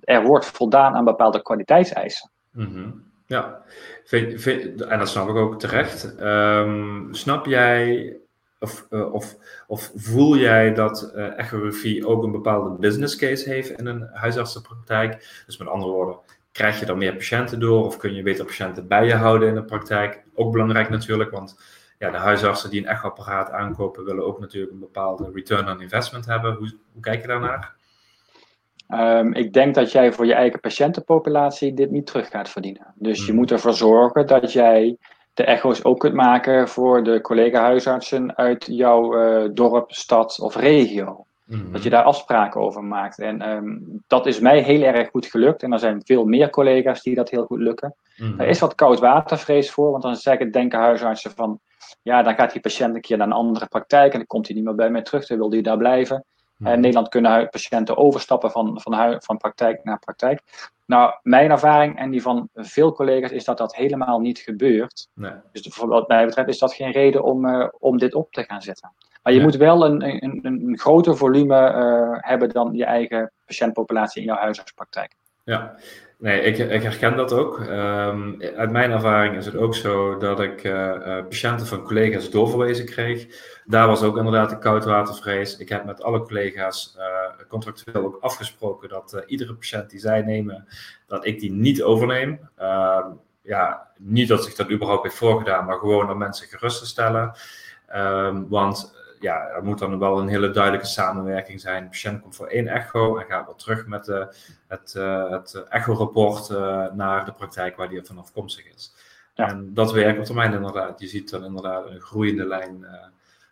er 0.00 0.22
wordt 0.22 0.46
voldaan 0.46 0.94
aan 0.94 1.04
bepaalde 1.04 1.42
kwaliteitseisen. 1.42 2.30
Mm 2.52 2.64
-hmm. 2.64 3.09
Ja, 3.30 3.62
vind, 4.04 4.42
vind, 4.42 4.80
en 4.82 4.98
dat 4.98 5.08
snap 5.08 5.28
ik 5.28 5.34
ook 5.34 5.60
terecht. 5.60 6.20
Um, 6.20 7.08
snap 7.14 7.46
jij 7.46 8.16
of, 8.58 8.86
uh, 8.90 9.12
of, 9.12 9.36
of 9.66 9.92
voel 9.94 10.36
jij 10.36 10.74
dat 10.74 11.12
uh, 11.14 11.38
echografie 11.38 12.06
ook 12.06 12.22
een 12.22 12.30
bepaalde 12.32 12.78
business 12.78 13.16
case 13.16 13.48
heeft 13.48 13.70
in 13.70 13.86
een 13.86 14.08
huisartsenpraktijk? 14.12 15.42
Dus 15.46 15.58
met 15.58 15.68
andere 15.68 15.92
woorden, 15.92 16.16
krijg 16.52 16.80
je 16.80 16.86
dan 16.86 16.98
meer 16.98 17.14
patiënten 17.14 17.60
door 17.60 17.84
of 17.84 17.96
kun 17.96 18.14
je 18.14 18.22
beter 18.22 18.44
patiënten 18.44 18.88
bij 18.88 19.06
je 19.06 19.14
houden 19.14 19.48
in 19.48 19.54
de 19.54 19.64
praktijk? 19.64 20.22
Ook 20.34 20.52
belangrijk 20.52 20.88
natuurlijk, 20.88 21.30
want 21.30 21.60
ja, 21.98 22.10
de 22.10 22.18
huisartsen 22.18 22.70
die 22.70 22.80
een 22.80 22.88
echoapparaat 22.88 23.50
aankopen 23.50 24.04
willen 24.04 24.26
ook 24.26 24.40
natuurlijk 24.40 24.72
een 24.72 24.78
bepaalde 24.78 25.30
return 25.34 25.68
on 25.68 25.80
investment 25.80 26.26
hebben. 26.26 26.54
Hoe, 26.54 26.72
hoe 26.92 27.02
kijk 27.02 27.20
je 27.20 27.26
daarnaar? 27.26 27.74
Um, 28.94 29.34
ik 29.34 29.52
denk 29.52 29.74
dat 29.74 29.92
jij 29.92 30.12
voor 30.12 30.26
je 30.26 30.34
eigen 30.34 30.60
patiëntenpopulatie 30.60 31.74
dit 31.74 31.90
niet 31.90 32.06
terug 32.06 32.28
gaat 32.28 32.48
verdienen. 32.48 32.86
Dus 32.94 33.26
je 33.26 33.32
moet 33.32 33.50
ervoor 33.50 33.74
zorgen 33.74 34.26
dat 34.26 34.52
jij 34.52 34.96
de 35.34 35.44
echo's 35.44 35.84
ook 35.84 35.98
kunt 35.98 36.14
maken 36.14 36.68
voor 36.68 37.04
de 37.04 37.20
collega-huisartsen 37.20 38.36
uit 38.36 38.66
jouw 38.70 39.16
uh, 39.16 39.48
dorp, 39.54 39.92
stad 39.92 40.40
of 40.40 40.56
regio. 40.56 41.24
Mm. 41.46 41.72
Dat 41.72 41.82
je 41.82 41.90
daar 41.90 42.02
afspraken 42.02 42.60
over 42.60 42.84
maakt. 42.84 43.18
En 43.18 43.50
um, 43.50 44.02
dat 44.06 44.26
is 44.26 44.40
mij 44.40 44.60
heel 44.60 44.82
erg 44.82 45.08
goed 45.08 45.26
gelukt. 45.26 45.62
En 45.62 45.72
er 45.72 45.78
zijn 45.78 46.02
veel 46.04 46.24
meer 46.24 46.50
collega's 46.50 47.02
die 47.02 47.14
dat 47.14 47.30
heel 47.30 47.44
goed 47.44 47.60
lukken. 47.60 47.94
Mm. 48.16 48.40
Er 48.40 48.48
is 48.48 48.58
wat 48.58 48.74
koudwatervrees 48.74 49.70
voor, 49.70 49.90
want 49.90 50.02
dan 50.02 50.16
zeggen, 50.16 50.50
denken 50.50 50.78
huisartsen 50.78 51.30
van... 51.30 51.60
Ja, 52.02 52.22
dan 52.22 52.34
gaat 52.34 52.52
die 52.52 52.60
patiënt 52.60 52.94
een 52.94 53.00
keer 53.00 53.16
naar 53.16 53.26
een 53.26 53.32
andere 53.32 53.66
praktijk 53.66 54.12
en 54.12 54.18
dan 54.18 54.26
komt 54.26 54.46
hij 54.46 54.56
niet 54.56 54.64
meer 54.64 54.74
bij 54.74 54.90
mij 54.90 55.02
terug, 55.02 55.26
dan 55.26 55.38
wil 55.38 55.50
hij 55.50 55.62
daar 55.62 55.76
blijven. 55.76 56.24
In 56.64 56.80
Nederland 56.80 57.08
kunnen 57.08 57.48
patiënten 57.48 57.96
overstappen 57.96 58.50
van, 58.50 58.80
van, 58.80 59.16
van 59.22 59.36
praktijk 59.36 59.84
naar 59.84 59.98
praktijk. 59.98 60.40
Nou, 60.86 61.14
mijn 61.22 61.50
ervaring 61.50 61.98
en 61.98 62.10
die 62.10 62.22
van 62.22 62.48
veel 62.54 62.92
collega's 62.92 63.30
is 63.30 63.44
dat 63.44 63.58
dat 63.58 63.76
helemaal 63.76 64.20
niet 64.20 64.38
gebeurt. 64.38 65.08
Nee. 65.14 65.32
Dus 65.52 65.76
wat 65.76 66.08
mij 66.08 66.26
betreft 66.26 66.48
is 66.48 66.58
dat 66.58 66.74
geen 66.74 66.92
reden 66.92 67.24
om, 67.24 67.46
uh, 67.46 67.68
om 67.78 67.98
dit 67.98 68.14
op 68.14 68.32
te 68.32 68.44
gaan 68.44 68.62
zetten. 68.62 68.92
Maar 69.22 69.32
je 69.32 69.40
moet 69.40 69.56
wel 69.56 69.84
een, 69.84 70.24
een, 70.24 70.40
een 70.42 70.78
groter 70.78 71.16
volume 71.16 71.72
uh, 71.72 72.18
hebben 72.20 72.48
dan 72.48 72.74
je 72.74 72.84
eigen 72.84 73.32
patiëntpopulatie 73.46 74.20
in 74.20 74.26
jouw 74.26 74.36
huisartspraktijk. 74.36 75.14
Ja, 75.44 75.74
nee, 76.20 76.40
ik, 76.40 76.58
ik 76.58 76.82
herken 76.82 77.16
dat 77.16 77.32
ook. 77.32 77.58
Um, 77.58 78.42
uit 78.56 78.70
mijn 78.70 78.90
ervaring 78.90 79.36
is 79.36 79.46
het 79.46 79.56
ook 79.56 79.74
zo 79.74 80.16
dat 80.16 80.40
ik 80.40 80.64
uh, 80.64 80.72
uh, 80.72 81.24
patiënten 81.28 81.66
van 81.66 81.82
collega's 81.82 82.30
doorverwezen 82.30 82.84
kreeg. 82.84 83.26
Daar 83.64 83.86
was 83.86 84.02
ook 84.02 84.16
inderdaad 84.16 84.50
de 84.50 84.58
koudwatervrees. 84.58 85.56
Ik 85.56 85.68
heb 85.68 85.84
met 85.84 86.02
alle 86.02 86.22
collega's 86.22 86.96
uh, 86.98 87.46
contractueel 87.48 88.04
ook 88.04 88.18
afgesproken 88.20 88.88
dat 88.88 89.22
iedere 89.26 89.54
patiënt 89.54 89.90
die 89.90 90.00
zij 90.00 90.22
nemen, 90.22 90.66
dat 91.06 91.26
ik 91.26 91.40
die 91.40 91.52
niet 91.52 91.82
overneem. 91.82 92.48
Ehm, 92.56 93.06
ja, 93.42 93.88
niet 93.96 94.28
dat 94.28 94.44
zich 94.44 94.54
dat 94.54 94.70
überhaupt 94.70 95.02
heeft 95.02 95.14
voorgedaan, 95.14 95.64
maar 95.64 95.78
gewoon 95.78 96.10
om 96.10 96.18
mensen 96.18 96.48
gerust 96.48 96.78
te 96.78 96.86
stellen. 96.86 97.32
Um, 97.96 98.48
want 98.48 98.94
ja, 99.20 99.48
er 99.48 99.64
moet 99.64 99.78
dan 99.78 99.98
wel 99.98 100.18
een 100.18 100.28
hele 100.28 100.50
duidelijke 100.50 100.86
samenwerking 100.86 101.60
zijn. 101.60 101.82
De 101.82 101.88
patiënt 101.88 102.22
komt 102.22 102.36
voor 102.36 102.46
één 102.46 102.68
echo 102.68 103.16
en 103.16 103.26
gaat 103.26 103.46
weer 103.46 103.54
terug 103.54 103.86
met 103.86 104.04
de, 104.04 104.34
het, 104.66 104.94
uh, 104.96 105.30
het 105.30 105.64
echo-rapport 105.68 106.50
uh, 106.50 106.86
naar 106.92 107.24
de 107.24 107.32
praktijk 107.32 107.76
waar 107.76 107.88
die 107.88 108.04
van 108.04 108.18
afkomstig 108.18 108.74
is. 108.74 108.94
Ja. 109.34 109.48
En 109.48 109.74
dat 109.74 109.92
werkt 109.92 110.18
op 110.18 110.24
termijn 110.24 110.52
inderdaad. 110.52 111.00
Je 111.00 111.06
ziet 111.06 111.30
dan 111.30 111.44
inderdaad 111.44 111.86
een 111.86 112.00
groeiende 112.00 112.46
lijn 112.46 112.86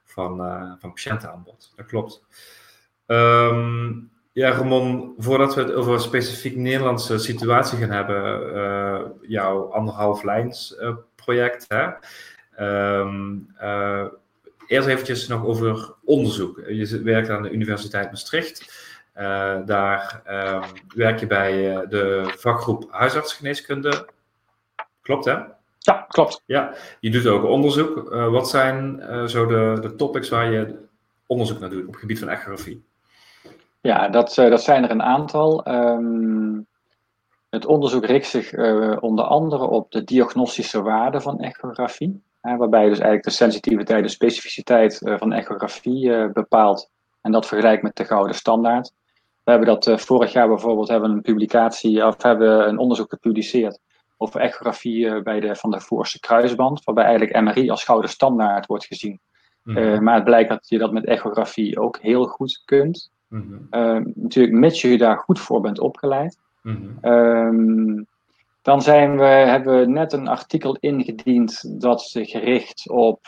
van, 0.04 0.36
van 0.78 0.92
patiëntenaanbod. 0.92 1.72
Dat 1.76 1.86
klopt. 1.86 2.24
Um, 3.06 4.10
Ja, 4.32 4.50
Ramon, 4.50 5.14
voordat 5.18 5.54
we 5.54 5.60
het 5.60 5.72
over 5.72 5.92
een 5.92 6.00
specifiek 6.00 6.56
Nederlandse 6.56 7.18
situatie 7.18 7.78
gaan 7.78 7.90
hebben, 7.90 9.14
jouw 9.20 9.72
anderhalf 9.72 10.22
lijns 10.22 10.76
project, 11.14 11.66
hè? 11.68 11.88
Um, 13.00 13.54
uh, 13.62 14.06
eerst 14.68 14.88
eventjes 14.88 15.28
nog 15.28 15.44
over 15.44 15.94
onderzoek. 16.04 16.62
Je 16.68 17.02
werkt 17.02 17.30
aan 17.30 17.42
de 17.42 17.50
Universiteit 17.50 18.10
Maastricht. 18.10 18.86
daar 19.64 20.22
um, 20.30 20.62
werk 20.94 21.20
je 21.20 21.26
bij 21.26 21.86
de 21.88 22.34
vakgroep 22.36 22.86
huisartsgeneeskunde. 22.90 24.08
Klopt, 25.02 25.24
hè? 25.24 25.36
Ja, 25.78 26.06
klopt. 26.08 26.42
Ja, 26.46 26.74
je 27.00 27.10
doet 27.10 27.26
ook 27.26 27.44
onderzoek. 27.44 28.08
wat 28.10 28.48
zijn 28.48 29.02
zo 29.28 29.46
de, 29.46 29.78
de 29.80 29.96
topics 29.96 30.28
waar 30.28 30.52
je 30.52 30.86
onderzoek 31.26 31.58
naar 31.58 31.70
doet 31.70 31.86
op 31.86 31.92
het 31.92 32.00
gebied 32.00 32.18
van 32.18 32.28
echografie? 32.28 32.84
Ja, 33.80 34.08
dat, 34.08 34.38
eh, 34.38 34.50
dat 34.50 34.62
zijn 34.62 34.84
er 34.84 34.90
een 34.90 35.02
aantal. 35.02 35.64
Ehm, 35.64 36.60
het 37.50 37.66
onderzoek 37.66 38.04
richt 38.04 38.28
zich 38.28 38.52
onder 39.00 39.24
andere 39.24 39.64
op 39.64 39.90
de 39.90 40.04
diagnostische 40.04 40.82
waarde 40.82 41.20
van 41.20 41.40
echografie. 41.40 42.22
Waarbij 42.56 42.82
je 42.82 42.88
dus 42.88 42.98
eigenlijk 42.98 43.28
de 43.28 43.44
sensitiviteit 43.44 44.02
en 44.02 44.10
specificiteit 44.10 45.00
uh, 45.02 45.18
van 45.18 45.32
echografie 45.32 46.32
bepaalt. 46.32 46.90
En 47.20 47.32
dat 47.32 47.46
vergelijkt 47.46 47.82
met 47.82 47.96
de 47.96 48.04
gouden 48.04 48.34
standaard. 48.34 48.92
We 49.44 49.50
hebben 49.50 49.68
dat 49.68 50.00
vorig 50.00 50.32
jaar 50.32 50.48
bijvoorbeeld 50.48 50.88
hebben 50.88 51.10
een 51.10 51.22
publicatie, 51.22 52.06
of 52.06 52.22
hebben 52.22 52.68
een 52.68 52.78
onderzoek 52.78 53.10
gepubliceerd 53.10 53.78
over 54.16 54.40
echografie 54.40 55.22
bij 55.22 55.40
de, 55.40 55.56
van 55.56 55.70
de 55.70 55.80
voorste 55.80 56.20
kruisband. 56.20 56.84
Waarbij 56.84 57.04
eigenlijk 57.04 57.40
MRI 57.40 57.70
als 57.70 57.84
gouden 57.84 58.10
standaard 58.10 58.66
wordt 58.66 58.86
gezien. 58.86 59.20
Mhm. 59.62 60.02
maar 60.02 60.14
het 60.14 60.24
blijkt 60.24 60.48
dat 60.48 60.68
je 60.68 60.78
dat 60.78 60.92
met 60.92 61.04
echografie 61.04 61.80
ook 61.80 61.98
heel 61.98 62.24
goed 62.24 62.62
kunt. 62.64 63.10
Mm 63.28 63.66
natuurlijk, 64.14 64.54
mits 64.54 64.82
je 64.82 64.98
daar 64.98 65.18
goed 65.18 65.40
voor 65.40 65.60
bent 65.60 65.80
opgeleid. 65.80 66.38
Mhm. 66.62 66.88
Ehm, 67.00 68.02
dan 68.68 68.82
zijn 68.82 69.16
we, 69.16 69.24
hebben 69.24 69.78
we 69.78 69.86
net 69.86 70.12
een 70.12 70.28
artikel 70.28 70.76
ingediend 70.80 71.80
dat 71.80 72.02
zich 72.02 72.32
richt 72.32 72.88
op 72.88 73.20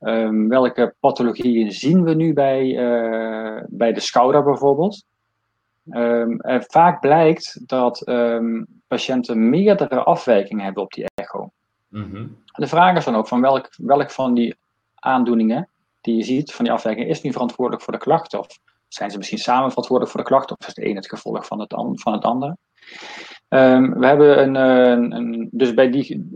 um, 0.00 0.48
welke 0.48 0.94
pathologieën 1.00 1.72
zien 1.72 2.04
we 2.04 2.14
nu 2.14 2.32
bij, 2.32 2.64
uh, 2.64 3.62
bij 3.68 3.92
de 3.92 4.00
schouder 4.00 4.44
bijvoorbeeld. 4.44 5.04
en 5.84 6.64
vaak 6.68 7.00
blijkt 7.00 7.60
dat 7.66 8.04
patiënten 8.86 9.48
meerdere 9.48 10.02
afwijkingen 10.02 10.64
hebben 10.64 10.82
op 10.82 10.92
die 10.92 11.06
echo. 11.14 11.50
Mhm. 11.88 12.26
De 12.52 12.66
vraag 12.66 12.96
is 12.96 13.04
dan 13.04 13.16
ook 13.16 13.28
van 13.28 13.40
welk, 13.40 13.68
welk 13.76 14.10
van 14.10 14.34
die 14.34 14.56
aandoeningen 14.94 15.68
die 16.00 16.16
je 16.16 16.22
ziet, 16.22 16.52
van 16.52 16.64
die 16.64 16.74
afwijkingen, 16.74 17.08
is 17.08 17.22
nu 17.22 17.32
verantwoordelijk 17.32 17.82
voor 17.82 17.92
de 17.92 17.98
klachten? 17.98 18.38
Of 18.38 18.46
zijn 18.88 19.10
ze 19.10 19.16
misschien 19.16 19.38
samen 19.38 19.68
verantwoordelijk 19.68 20.16
voor 20.16 20.24
de 20.24 20.30
klacht 20.30 20.50
of 20.50 20.56
is 20.58 20.66
het 20.66 20.78
een 20.78 20.96
het 20.96 21.08
gevolg 21.08 21.46
van 21.46 21.60
het, 21.60 21.74
van 21.94 22.12
het 22.12 22.24
ander? 22.24 22.56
Um, 23.54 23.98
we 23.98 24.06
hebben 24.06 24.42
een, 24.42 24.54
een, 24.54 25.12
een, 25.12 25.48
dus 25.52 25.74
bij 25.74 25.90
die, 25.90 26.30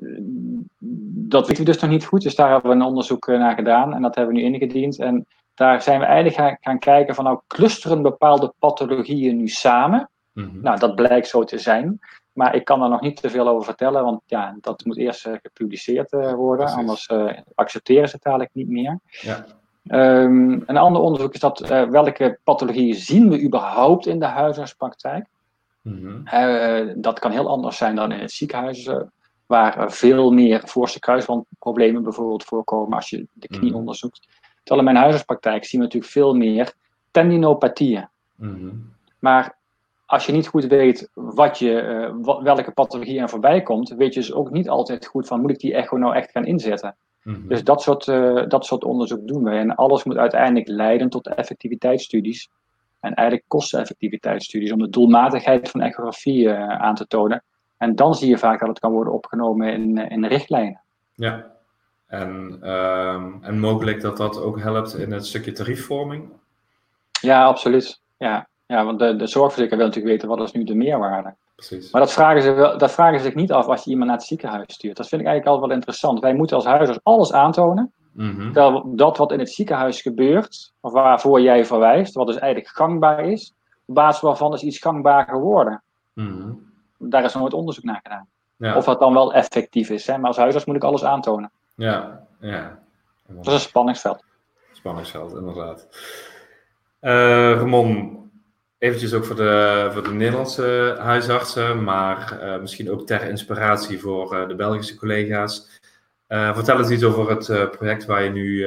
dat 1.28 1.46
weten 1.46 1.64
we 1.64 1.70
dus 1.70 1.80
nog 1.80 1.90
niet 1.90 2.04
goed, 2.04 2.22
dus 2.22 2.34
daar 2.34 2.50
hebben 2.50 2.70
we 2.70 2.76
een 2.76 2.82
onderzoek 2.82 3.28
eh, 3.28 3.38
naar 3.38 3.54
gedaan 3.54 3.94
en 3.94 4.02
dat 4.02 4.14
hebben 4.14 4.34
we 4.34 4.40
nu 4.40 4.46
ingediend. 4.46 4.98
En 4.98 5.26
daar 5.54 5.82
zijn 5.82 6.00
we 6.00 6.06
eigenlijk 6.06 6.36
gaan, 6.36 6.56
gaan 6.60 6.78
kijken 6.78 7.14
van 7.14 7.24
nou 7.24 7.40
clusteren 7.46 8.02
bepaalde 8.02 8.52
pathologieën 8.58 9.36
nu 9.36 9.48
samen. 9.48 10.10
Mhm. 10.32 10.60
Nou, 10.60 10.78
dat 10.78 10.94
blijkt 10.94 11.28
zo 11.28 11.44
te 11.44 11.58
zijn. 11.58 11.98
Maar 12.32 12.54
ik 12.54 12.64
kan 12.64 12.80
daar 12.80 12.88
nog 12.88 13.00
niet 13.00 13.20
te 13.20 13.30
veel 13.30 13.48
over 13.48 13.64
vertellen, 13.64 14.04
want 14.04 14.20
ja, 14.26 14.56
dat 14.60 14.84
moet 14.84 14.96
eerst 14.96 15.26
uh, 15.26 15.32
gepubliceerd 15.42 16.12
uh, 16.12 16.32
worden, 16.32 16.66
anders 16.66 17.08
uh, 17.12 17.32
accepteren 17.54 18.08
ze 18.08 18.14
het 18.16 18.24
eigenlijk 18.24 18.54
niet 18.54 18.68
meer. 18.68 18.98
Ja. 19.08 19.44
Um, 20.22 20.62
een 20.66 20.76
ander 20.76 21.02
onderzoek 21.02 21.34
is 21.34 21.40
dat 21.40 21.58
welke 21.90 22.38
pathologieën 22.44 22.94
zien 22.94 23.28
we 23.28 23.42
überhaupt 23.42 24.06
in 24.06 24.18
de 24.18 24.24
huisartspraktijk. 24.26 25.26
Mm 25.88 26.26
uh, 26.34 26.92
dat 26.96 27.18
kan 27.18 27.30
heel 27.30 27.48
anders 27.48 27.76
zijn 27.76 27.96
dan 27.96 28.12
in 28.12 28.20
het 28.20 28.32
ziekenhuis, 28.32 28.86
uh, 28.86 29.00
waar 29.46 29.92
veel 29.92 30.30
meer 30.30 30.62
voorste 30.64 30.98
kruisbandproblemen 30.98 32.02
bijvoorbeeld 32.02 32.44
voorkomen 32.44 32.96
als 32.96 33.10
je 33.10 33.26
de 33.32 33.48
knie 33.48 33.70
mm 33.70 33.76
onderzoekt. 33.76 34.28
Terwijl 34.62 34.78
in 34.78 34.92
mijn 34.92 35.04
huisartspraktijk 35.04 35.64
zien 35.64 35.80
we 35.80 35.86
natuurlijk 35.86 36.12
veel 36.12 36.34
meer 36.34 36.72
tendinopathieën. 37.10 38.08
Mm 38.36 38.92
Maar 39.18 39.58
als 40.06 40.26
je 40.26 40.32
niet 40.32 40.48
goed 40.48 40.66
weet 40.66 41.10
wat 41.14 41.58
je, 41.58 42.14
wat, 42.20 42.42
welke 42.42 42.70
pathologie 42.70 43.20
er 43.20 43.28
voorbij 43.28 43.62
komt, 43.62 43.88
weet 43.88 44.14
je 44.14 44.20
dus 44.20 44.32
ook 44.32 44.50
niet 44.50 44.68
altijd 44.68 45.06
goed 45.06 45.26
van 45.26 45.40
moet 45.40 45.50
ik 45.50 45.58
die 45.58 45.74
echo 45.74 45.96
nou 45.96 46.14
echt 46.14 46.30
gaan 46.30 46.46
inzetten. 46.46 46.96
Mhm. 47.22 47.48
Dus 47.48 47.64
dat 47.64 47.82
soort, 47.82 48.06
uh, 48.06 48.46
dat 48.48 48.64
soort 48.66 48.84
onderzoek 48.84 49.26
doen 49.26 49.44
we. 49.44 49.50
En 49.50 49.74
alles 49.74 50.04
moet 50.04 50.16
uiteindelijk 50.16 50.68
leiden 50.68 51.08
tot 51.08 51.26
effectiviteitsstudies. 51.26 52.50
En 53.00 53.14
eigenlijk 53.14 53.48
kosteneffectiviteitsstudies 53.48 54.72
om 54.72 54.78
de 54.78 54.88
doelmatigheid 54.88 55.70
van 55.70 55.80
echografie 55.80 56.44
uh, 56.44 56.68
aan 56.68 56.94
te 56.94 57.06
tonen. 57.06 57.44
En 57.76 57.94
dan 57.94 58.14
zie 58.14 58.28
je 58.28 58.38
vaak 58.38 58.60
dat 58.60 58.68
het 58.68 58.78
kan 58.78 58.92
worden 58.92 59.12
opgenomen 59.12 59.72
in, 59.72 59.98
eh, 59.98 60.10
in 60.10 60.24
richtlijnen. 60.24 60.80
Ja, 61.14 61.50
en, 62.06 62.58
uh, 62.62 63.22
en 63.40 63.60
mogelijk 63.60 64.00
dat 64.00 64.16
dat 64.16 64.40
ook 64.40 64.60
helpt 64.60 64.94
in 64.94 65.12
het 65.12 65.26
stukje 65.26 65.52
tariefvorming? 65.52 66.28
Ja, 67.20 67.44
absoluut. 67.44 68.00
Ja, 68.16 68.48
ja 68.66 68.84
want 68.84 68.98
de, 68.98 69.16
de 69.16 69.26
zorgverzekeraar 69.26 69.78
wil 69.78 69.86
natuurlijk 69.86 70.14
weten 70.14 70.28
wat 70.28 70.46
is 70.46 70.52
nu 70.52 70.64
de 70.64 70.74
meerwaarde. 70.74 71.34
Precies. 71.54 71.90
Maar 71.90 72.00
dat 72.00 72.12
vragen, 72.12 72.42
ze 72.42 72.52
wel, 72.52 72.78
dat 72.78 72.92
vragen 72.92 73.18
ze 73.18 73.24
zich 73.24 73.34
niet 73.34 73.52
af 73.52 73.66
als 73.66 73.84
je 73.84 73.90
iemand 73.90 74.08
naar 74.08 74.18
het 74.18 74.26
ziekenhuis 74.26 74.74
stuurt. 74.74 74.96
Dat 74.96 75.08
vind 75.08 75.20
ik 75.20 75.26
eigenlijk 75.26 75.56
altijd 75.56 75.66
wel 75.66 75.80
interessant. 75.80 76.20
Wij 76.20 76.34
moeten 76.34 76.56
als 76.56 76.64
huisarts 76.64 77.00
alles 77.02 77.32
aantonen. 77.32 77.92
Mm 78.12 78.52
Dat 78.96 79.16
wat 79.16 79.32
in 79.32 79.38
het 79.38 79.50
ziekenhuis 79.50 80.02
gebeurt, 80.02 80.72
of 80.80 80.92
waarvoor 80.92 81.40
jij 81.40 81.64
verwijst, 81.64 82.14
wat 82.14 82.26
dus 82.26 82.38
eigenlijk 82.38 82.74
gangbaar 82.74 83.24
is, 83.24 83.54
op 83.86 83.94
basis 83.94 84.20
waarvan 84.20 84.54
is 84.54 84.62
iets 84.62 84.78
gangbaar 84.78 85.26
geworden. 85.28 85.82
Mhm. 86.12 86.52
Daar 86.98 87.24
is 87.24 87.34
nooit 87.34 87.52
onderzoek 87.52 87.84
naar 87.84 88.00
gedaan. 88.02 88.26
Ja. 88.56 88.76
Of 88.76 88.84
dat 88.84 89.00
dan 89.00 89.12
wel 89.12 89.34
effectief 89.34 89.90
is. 89.90 90.06
Hè? 90.06 90.18
Maar 90.18 90.26
als 90.26 90.36
huisarts 90.36 90.66
moet 90.66 90.76
ik 90.76 90.84
alles 90.84 91.04
aantonen. 91.04 91.50
Ja, 91.74 92.26
ja. 92.40 92.78
Dat 93.26 93.46
is 93.46 93.52
een 93.52 93.60
spanningsveld. 93.60 94.24
Spanningsveld, 94.72 95.36
inderdaad. 95.36 95.88
Uh, 97.00 97.52
Ramon, 97.52 98.18
eventjes 98.78 99.14
ook 99.14 99.24
voor 99.24 99.36
de, 99.36 99.88
voor 99.92 100.02
de 100.02 100.12
Nederlandse 100.12 100.96
huisartsen, 100.98 101.84
maar 101.84 102.38
uh, 102.42 102.60
misschien 102.60 102.90
ook 102.90 103.06
ter 103.06 103.22
inspiratie 103.22 104.00
voor 104.00 104.34
uh, 104.34 104.48
de 104.48 104.54
Belgische 104.54 104.96
collega's. 104.96 105.80
Uh, 106.28 106.54
vertel 106.54 106.78
eens 106.78 106.90
iets 106.90 107.04
over 107.04 107.30
het 107.30 107.70
project 107.70 108.04
waar 108.04 108.22
je 108.22 108.30
nu 108.30 108.66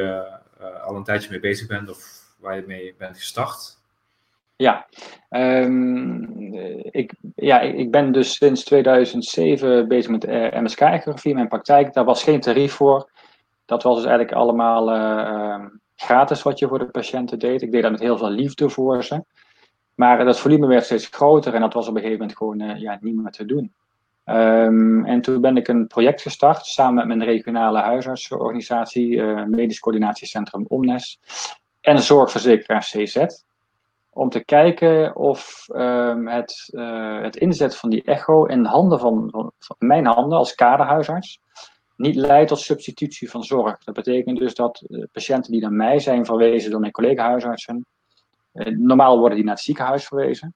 al 0.86 0.96
een 0.96 1.04
tijdje 1.04 1.30
mee 1.30 1.40
bezig 1.40 1.68
bent 1.68 1.90
of 1.90 2.22
waar 2.40 2.56
je 2.56 2.64
mee 2.68 2.96
bent 2.98 3.18
gestart. 3.18 3.80
Ja, 4.56 4.88
um, 5.30 6.54
ik, 6.92 7.14
ja, 7.36 7.60
ik 7.60 7.92
ben 7.92 8.12
dus 8.12 8.36
sinds 8.36 8.64
2007 8.64 9.88
bezig 9.88 10.12
met 10.12 10.26
MSK-ecografie, 10.62 11.34
mijn 11.34 11.48
praktijk. 11.48 11.94
Daar 11.94 12.06
was 12.06 12.24
geen 12.24 12.40
tarief 12.40 12.74
voor. 12.74 13.10
Dat 13.66 13.84
was 13.84 13.96
dus 13.96 14.06
eigenlijk 14.06 14.36
allemaal 14.38 14.92
ehm, 14.92 15.68
gratis 15.96 16.42
wat 16.42 16.60
je 16.60 16.68
voor 16.68 16.80
de 16.80 16.90
patiënten 16.90 17.40
deed. 17.40 17.62
Ik 17.62 17.72
deed 17.72 17.82
dat 17.82 17.92
met 17.92 18.00
heel 18.00 18.18
veel 18.18 18.30
liefde 18.30 18.70
voor 18.70 19.04
ze. 19.04 19.24
Maar 19.96 20.26
dat 20.26 20.40
volume 20.40 20.68
werd 20.68 20.86
steeds 20.86 21.08
groter 21.08 21.54
en 21.54 21.62
dat 21.62 21.74
was 21.74 21.88
op 21.88 21.96
een 21.96 22.02
gegeven 22.02 22.20
moment 22.20 22.38
gewoon 22.38 22.80
ja, 22.80 22.98
niet 23.02 23.16
meer 23.16 23.32
te 23.32 23.46
doen. 23.46 23.74
Um, 24.26 25.06
en 25.06 25.22
toen 25.22 25.42
ben 25.42 25.58
ik 25.58 25.68
een 25.68 25.88
project 25.88 26.22
gestart 26.22 26.66
samen 26.66 27.08
met 27.08 27.18
mijn 27.18 27.30
regionale 27.30 27.80
huisartsenorganisatie, 27.80 29.10
uh, 29.10 29.46
Medisch 29.46 29.80
Coördinatiecentrum 29.80 30.66
Omnes 30.68 31.20
en 31.82 32.00
zorgverzekeraar 32.00 32.82
CZ. 32.82 33.26
Om 34.10 34.30
te 34.30 34.44
kijken 34.46 35.16
of 35.16 35.66
um, 35.76 36.28
het, 36.28 36.70
uh, 36.72 37.22
het 37.22 37.36
inzet 37.36 37.76
van 37.76 37.90
die 37.90 38.04
echo 38.04 38.46
in 38.46 38.66
handen 38.66 39.00
van, 39.00 39.30
van, 39.60 39.76
mijn 39.78 40.06
handen 40.06 40.38
als 40.38 40.56
kaderhuisarts 40.56 41.40
niet 41.96 42.16
leidt 42.16 42.48
tot 42.48 42.60
substitutie 42.60 43.30
van 43.30 43.44
zorg. 43.44 43.84
Dat 43.84 43.96
betekent 43.96 44.40
dus 44.40 44.56
dat 44.56 44.84
patiënten 45.12 45.52
die 45.52 45.62
naar 45.62 45.72
mij 45.72 46.00
zijn 46.00 46.26
verwezen 46.26 46.72
door 46.72 46.80
mijn 46.80 46.92
collega-huisartsen, 46.92 47.86
eh, 48.52 48.78
normaal 48.78 49.18
worden 49.18 49.36
die 49.36 49.46
naar 49.46 49.56
het 49.56 49.64
ziekenhuis 49.64 50.06
verwezen. 50.06 50.54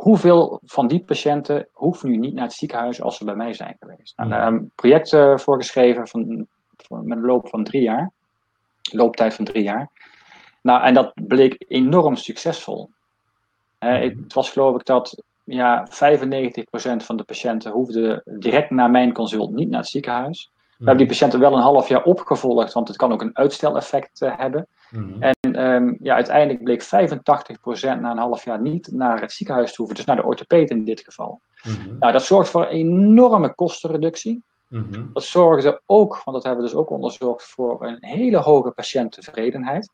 Hoeveel 0.00 0.60
van 0.64 0.86
die 0.86 1.04
patiënten 1.04 1.68
hoeven 1.72 2.10
nu 2.10 2.16
niet 2.16 2.34
naar 2.34 2.44
het 2.44 2.52
ziekenhuis 2.52 3.02
als 3.02 3.16
ze 3.16 3.24
bij 3.24 3.34
mij 3.34 3.52
zijn 3.52 3.76
geweest? 3.80 4.16
Nou, 4.16 4.30
daar 4.30 4.46
een 4.46 4.70
project 4.74 5.12
uh, 5.12 5.38
voor 5.38 5.56
geschreven 5.56 6.08
van, 6.08 6.46
met 6.88 7.18
een 7.18 7.24
loop 7.24 7.48
van 7.48 7.64
drie 7.64 7.82
jaar. 7.82 8.10
Looptijd 8.92 9.34
van 9.34 9.44
drie 9.44 9.62
jaar. 9.62 9.90
Nou, 10.62 10.82
en 10.82 10.94
dat 10.94 11.12
bleek 11.14 11.64
enorm 11.68 12.16
succesvol. 12.16 12.90
Uh, 13.80 14.00
het 14.00 14.32
was 14.32 14.50
geloof 14.50 14.74
ik 14.74 14.84
dat 14.84 15.22
ja, 15.44 15.88
95% 15.88 15.92
van 16.96 17.16
de 17.16 17.24
patiënten 17.24 17.72
hoefden 17.72 18.22
direct 18.24 18.70
na 18.70 18.88
mijn 18.88 19.12
consult 19.12 19.54
niet 19.54 19.68
naar 19.68 19.80
het 19.80 19.88
ziekenhuis. 19.88 20.50
We 20.80 20.86
hebben 20.86 21.06
die 21.06 21.16
patiënten 21.16 21.40
wel 21.40 21.52
een 21.52 21.62
half 21.62 21.88
jaar 21.88 22.02
opgevolgd, 22.02 22.72
want 22.72 22.88
het 22.88 22.96
kan 22.96 23.12
ook 23.12 23.22
een 23.22 23.36
uitsteleffect 23.36 24.20
uh, 24.20 24.38
hebben. 24.38 24.66
Mhm. 24.90 25.22
En 25.22 25.64
um, 25.64 25.96
ja, 26.00 26.14
uiteindelijk 26.14 26.64
bleek 26.64 26.84
85% 26.84 26.86
na 27.82 28.10
een 28.10 28.18
half 28.18 28.44
jaar 28.44 28.60
niet 28.60 28.92
naar 28.92 29.20
het 29.20 29.32
ziekenhuis 29.32 29.70
te 29.70 29.76
hoeven, 29.76 29.96
dus 29.96 30.04
naar 30.04 30.16
de 30.16 30.24
orthopeed 30.24 30.70
in 30.70 30.84
dit 30.84 31.00
geval. 31.00 31.40
Mhm. 31.62 31.98
Nou, 31.98 32.12
dat 32.12 32.22
zorgt 32.22 32.50
voor 32.50 32.62
een 32.62 32.68
enorme 32.68 33.54
kostenreductie. 33.54 34.42
Mhm. 34.68 35.12
Dat 35.12 35.22
zorgde 35.22 35.82
ook, 35.86 36.20
want 36.24 36.36
dat 36.36 36.44
hebben 36.44 36.64
we 36.64 36.70
dus 36.70 36.78
ook 36.78 36.90
onderzocht, 36.90 37.44
voor 37.44 37.86
een 37.86 37.98
hele 38.00 38.36
hoge 38.36 38.70
patiënttevredenheid. 38.70 39.90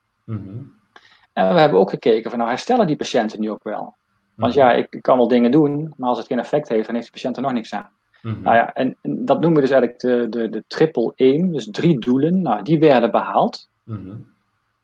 En 1.32 1.55
we 1.55 1.61
hebben 1.61 1.80
ook 1.80 1.91
gekeken 1.91 2.30
van 2.30 2.39
nou 2.39 2.51
herstellen 2.51 2.87
die 2.87 2.97
patiënten 2.97 3.41
nu 3.41 3.51
ook 3.51 3.64
wel. 3.64 3.95
Want 4.34 4.55
ja, 4.55 4.72
ik 4.72 4.99
kan 5.01 5.16
wel 5.16 5.28
dingen 5.28 5.51
doen, 5.51 5.95
maar 5.97 6.09
als 6.09 6.18
het 6.18 6.26
geen 6.26 6.39
effect 6.39 6.68
heeft, 6.68 6.87
dan 6.87 6.95
heeft 6.95 7.07
de 7.07 7.12
patiënt 7.12 7.37
er 7.37 7.43
nog 7.43 7.53
niks 7.53 7.74
aan. 7.74 7.91
Mhm. 8.22 8.42
Nou 8.42 8.56
ja, 8.56 8.72
en, 8.74 8.96
en 9.00 9.24
dat 9.24 9.40
noemen 9.40 9.62
we 9.62 9.68
dus 9.68 9.70
eigenlijk 9.70 10.00
de, 10.00 10.38
de, 10.38 10.48
de 10.48 10.64
triple 10.66 11.12
aim, 11.16 11.52
dus 11.52 11.70
drie 11.70 11.98
doelen. 11.98 12.42
Nou, 12.42 12.62
die 12.62 12.78
werden 12.78 13.10
behaald. 13.10 13.68
Mhm. 13.82 14.14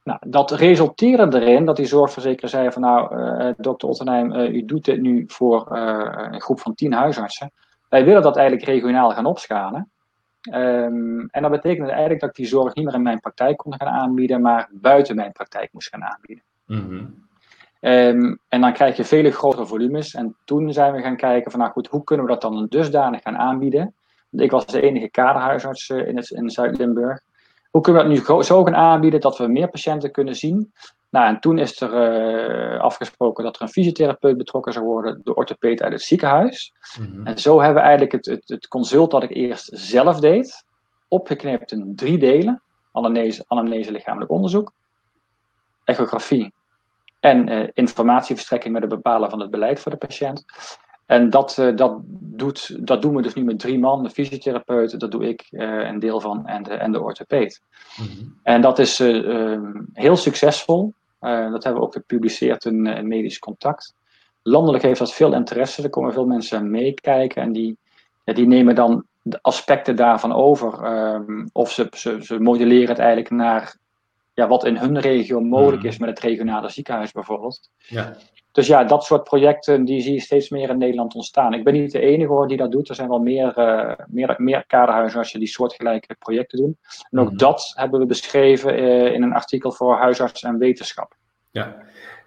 Nou, 0.05 0.19
dat 0.27 0.51
resulteerde 0.51 1.41
erin 1.41 1.65
dat 1.65 1.77
die 1.77 1.87
zorgverzekeraar 1.87 2.51
zei 2.51 2.71
van 2.71 2.83
nou, 2.83 3.17
eh 3.17 3.53
dokter 3.57 3.89
Ottenheim, 3.89 4.33
eh, 4.33 4.55
u 4.55 4.65
doet 4.65 4.85
dit 4.85 5.01
nu 5.01 5.25
voor 5.27 5.67
eh, 5.77 6.29
een 6.31 6.41
groep 6.41 6.61
van 6.61 6.75
tien 6.75 6.93
huisartsen. 6.93 7.53
Wij 7.89 8.05
willen 8.05 8.23
dat 8.23 8.37
eigenlijk 8.37 8.67
regionaal 8.67 9.11
gaan 9.11 9.27
opschalen. 9.27 9.91
Ehm, 10.43 11.21
en 11.31 11.43
dat 11.43 11.51
betekende 11.51 11.91
eigenlijk 11.91 12.21
dat 12.21 12.29
ik 12.29 12.37
die 12.37 12.47
zorg 12.47 12.75
niet 12.75 12.85
meer 12.85 12.95
in 12.95 13.03
mijn 13.03 13.21
praktijk 13.21 13.57
kon 13.57 13.75
gaan 13.75 13.89
aanbieden, 13.89 14.41
maar 14.41 14.69
buiten 14.73 15.17
mijn 15.17 15.33
praktijk 15.33 15.73
moest 15.73 15.89
gaan 15.89 16.05
aanbieden. 16.05 16.45
Mhm. 16.67 17.05
Ehm, 17.83 18.35
en 18.49 18.61
dan 18.61 18.73
krijg 18.73 18.97
je 18.97 19.05
vele 19.05 19.31
grotere 19.31 19.67
volumes. 19.67 20.15
En 20.15 20.37
toen 20.45 20.73
zijn 20.73 20.93
we 20.93 21.03
gaan 21.03 21.17
kijken 21.17 21.51
van, 21.51 21.61
nou 21.61 21.73
goed, 21.73 21.87
hoe 21.87 22.05
kunnen 22.05 22.27
we 22.27 22.33
dat 22.33 22.41
dan 22.41 22.67
dusdanig 22.69 23.23
gaan 23.23 23.37
aanbieden? 23.37 23.95
Want 24.31 24.45
ik 24.45 24.51
was 24.51 24.67
de 24.67 24.81
enige 24.81 25.09
kaderhuisarts 25.11 25.91
eh, 25.91 26.09
in, 26.09 26.17
het, 26.17 26.31
in 26.31 26.51
Zuid-Limburg. 26.51 27.21
Hoe 27.71 27.83
kunnen 27.83 28.03
we 28.03 28.09
dat 28.09 28.37
nu 28.39 28.43
zo 28.43 28.65
gaan 28.65 28.75
aanbieden 28.75 29.21
dat 29.21 29.39
we 29.39 29.47
meer 29.47 29.69
patiënten 29.69 30.11
kunnen 30.11 30.35
zien? 30.37 30.73
Nou, 31.11 31.27
en 31.27 31.41
toen 31.41 31.59
is 31.59 31.81
er 31.81 31.95
eh, 31.95 32.81
afgesproken 32.81 33.45
dat 33.45 33.57
er 33.57 33.63
een 33.63 33.69
fysiotherapeut 33.69 34.37
betrokken 34.37 34.73
zou 34.73 34.85
worden, 34.85 35.21
de 35.25 35.35
orthopeed 35.35 35.83
uit 35.83 35.93
het 35.93 36.03
ziekenhuis. 36.03 36.73
Mhm. 37.01 37.27
En 37.27 37.39
zo 37.39 37.61
hebben 37.61 37.83
we 37.83 37.89
eigenlijk 37.89 38.13
het, 38.13 38.27
het, 38.27 38.49
het 38.49 38.69
consult 38.69 39.11
dat 39.11 39.23
ik 39.23 39.31
eerst 39.31 39.71
zelf 39.73 40.21
deed, 40.21 40.65
opgeknipt 41.09 41.73
in 41.73 41.97
drie 41.97 42.19
delen. 42.19 42.63
Anamnese, 42.93 43.45
anamnese 43.47 43.93
lichamelijk 43.93 44.31
onderzoek, 44.31 44.73
echografie 45.85 46.53
en 47.23 47.49
eh, 47.49 47.69
informatieverstrekking 47.73 48.73
met 48.73 48.83
het 48.83 48.91
bepalen 48.91 49.31
van 49.31 49.41
het 49.41 49.51
beleid 49.51 49.81
voor 49.81 49.93
de 49.93 49.99
patiënt. 49.99 50.45
En 51.07 51.31
dat, 51.31 51.59
eh, 51.59 51.77
dat, 51.77 52.01
doet, 52.37 52.87
dat 52.87 53.03
doen 53.03 53.17
we 53.17 53.23
dus 53.23 53.35
nu 53.35 53.45
met 53.45 53.59
drie 53.59 53.79
man, 53.79 54.03
de 54.03 54.11
fysiotherapeut, 54.11 55.01
dat 55.01 55.11
doe 55.11 55.29
ik 55.29 55.47
eh, 55.51 55.89
een 55.89 55.99
deel 55.99 56.21
van, 56.21 56.47
en 56.47 56.63
de, 56.63 56.75
en 56.75 56.93
de 56.93 57.03
orthopeed. 57.03 57.63
Mhm. 57.97 58.29
En 58.43 58.61
dat 58.61 58.79
is 58.79 59.01
eh, 59.01 59.53
eh, 59.53 59.61
heel 59.93 60.17
succesvol. 60.17 60.95
Dat 61.21 61.65
hebben 61.65 61.81
we 61.81 61.87
ook 61.87 61.93
gepubliceerd 61.93 62.65
in, 62.65 62.87
in 62.87 63.09
Medisch 63.09 63.39
Contact. 63.39 63.95
Landelijk 64.43 64.83
heeft 64.83 64.99
dat 64.99 65.13
veel 65.13 65.35
interesse. 65.35 65.83
Er 65.83 65.91
komen 65.91 66.13
veel 66.13 66.27
mensen 66.27 66.71
meekijken 66.71 67.43
en 67.43 67.53
die, 67.53 67.77
ja, 68.25 68.33
die 68.33 68.47
nemen 68.47 68.75
dan 68.75 69.05
de 69.23 69.39
aspecten 69.43 69.97
daarvan 69.97 70.33
over. 70.33 70.85
Ehm, 70.85 71.47
of 71.53 71.73
ze, 71.73 71.87
ze, 71.91 72.19
ze 72.21 72.39
modelleren 72.41 72.89
het 72.89 72.99
eigenlijk 72.99 73.31
naar 73.31 73.77
ja, 74.35 74.49
wat 74.49 74.65
in 74.65 74.77
hun 74.77 74.99
regio 75.01 75.41
mogelijk 75.41 75.79
Mhm. 75.83 75.87
is 75.91 75.99
met 75.99 76.09
het 76.09 76.21
regionale 76.21 76.69
ziekenhuis 76.69 77.13
bijvoorbeeld. 77.13 77.71
Ja. 77.79 78.17
Dus 78.53 78.67
ja, 78.67 78.85
dat 78.85 79.05
soort 79.05 79.25
projecten 79.25 79.85
die 79.85 80.01
zie 80.01 80.13
je 80.15 80.21
steeds 80.21 80.49
meer 80.51 80.69
in 80.71 80.79
Nederland 80.79 81.15
ontstaan. 81.15 81.55
Ik 81.55 81.65
ben 81.65 81.73
niet 81.73 81.93
de 81.93 82.01
enige 82.01 82.33
hoor 82.33 82.49
die 82.49 82.57
dat 82.57 82.73
doet. 82.73 82.89
Er 82.89 82.95
zijn 82.95 83.09
wel 83.09 83.19
meer, 83.19 83.53
eh 83.57 84.05
meer, 84.07 84.35
meer 84.39 84.65
kaderhuisartsen 84.67 85.39
die 85.39 85.49
soortgelijke 85.49 86.15
projecten 86.19 86.59
doen. 86.59 86.79
En 87.11 87.19
ook 87.19 87.29
Mhm. 87.29 87.37
dat 87.37 87.73
hebben 87.77 88.01
we 88.01 88.07
beschreven 88.07 88.75
eh, 88.77 89.13
in 89.13 89.23
een 89.23 89.33
artikel 89.33 89.73
voor 89.73 89.97
huisarts 89.97 90.43
en 90.43 90.59
wetenschap. 90.59 91.15
Ja, 91.51 91.77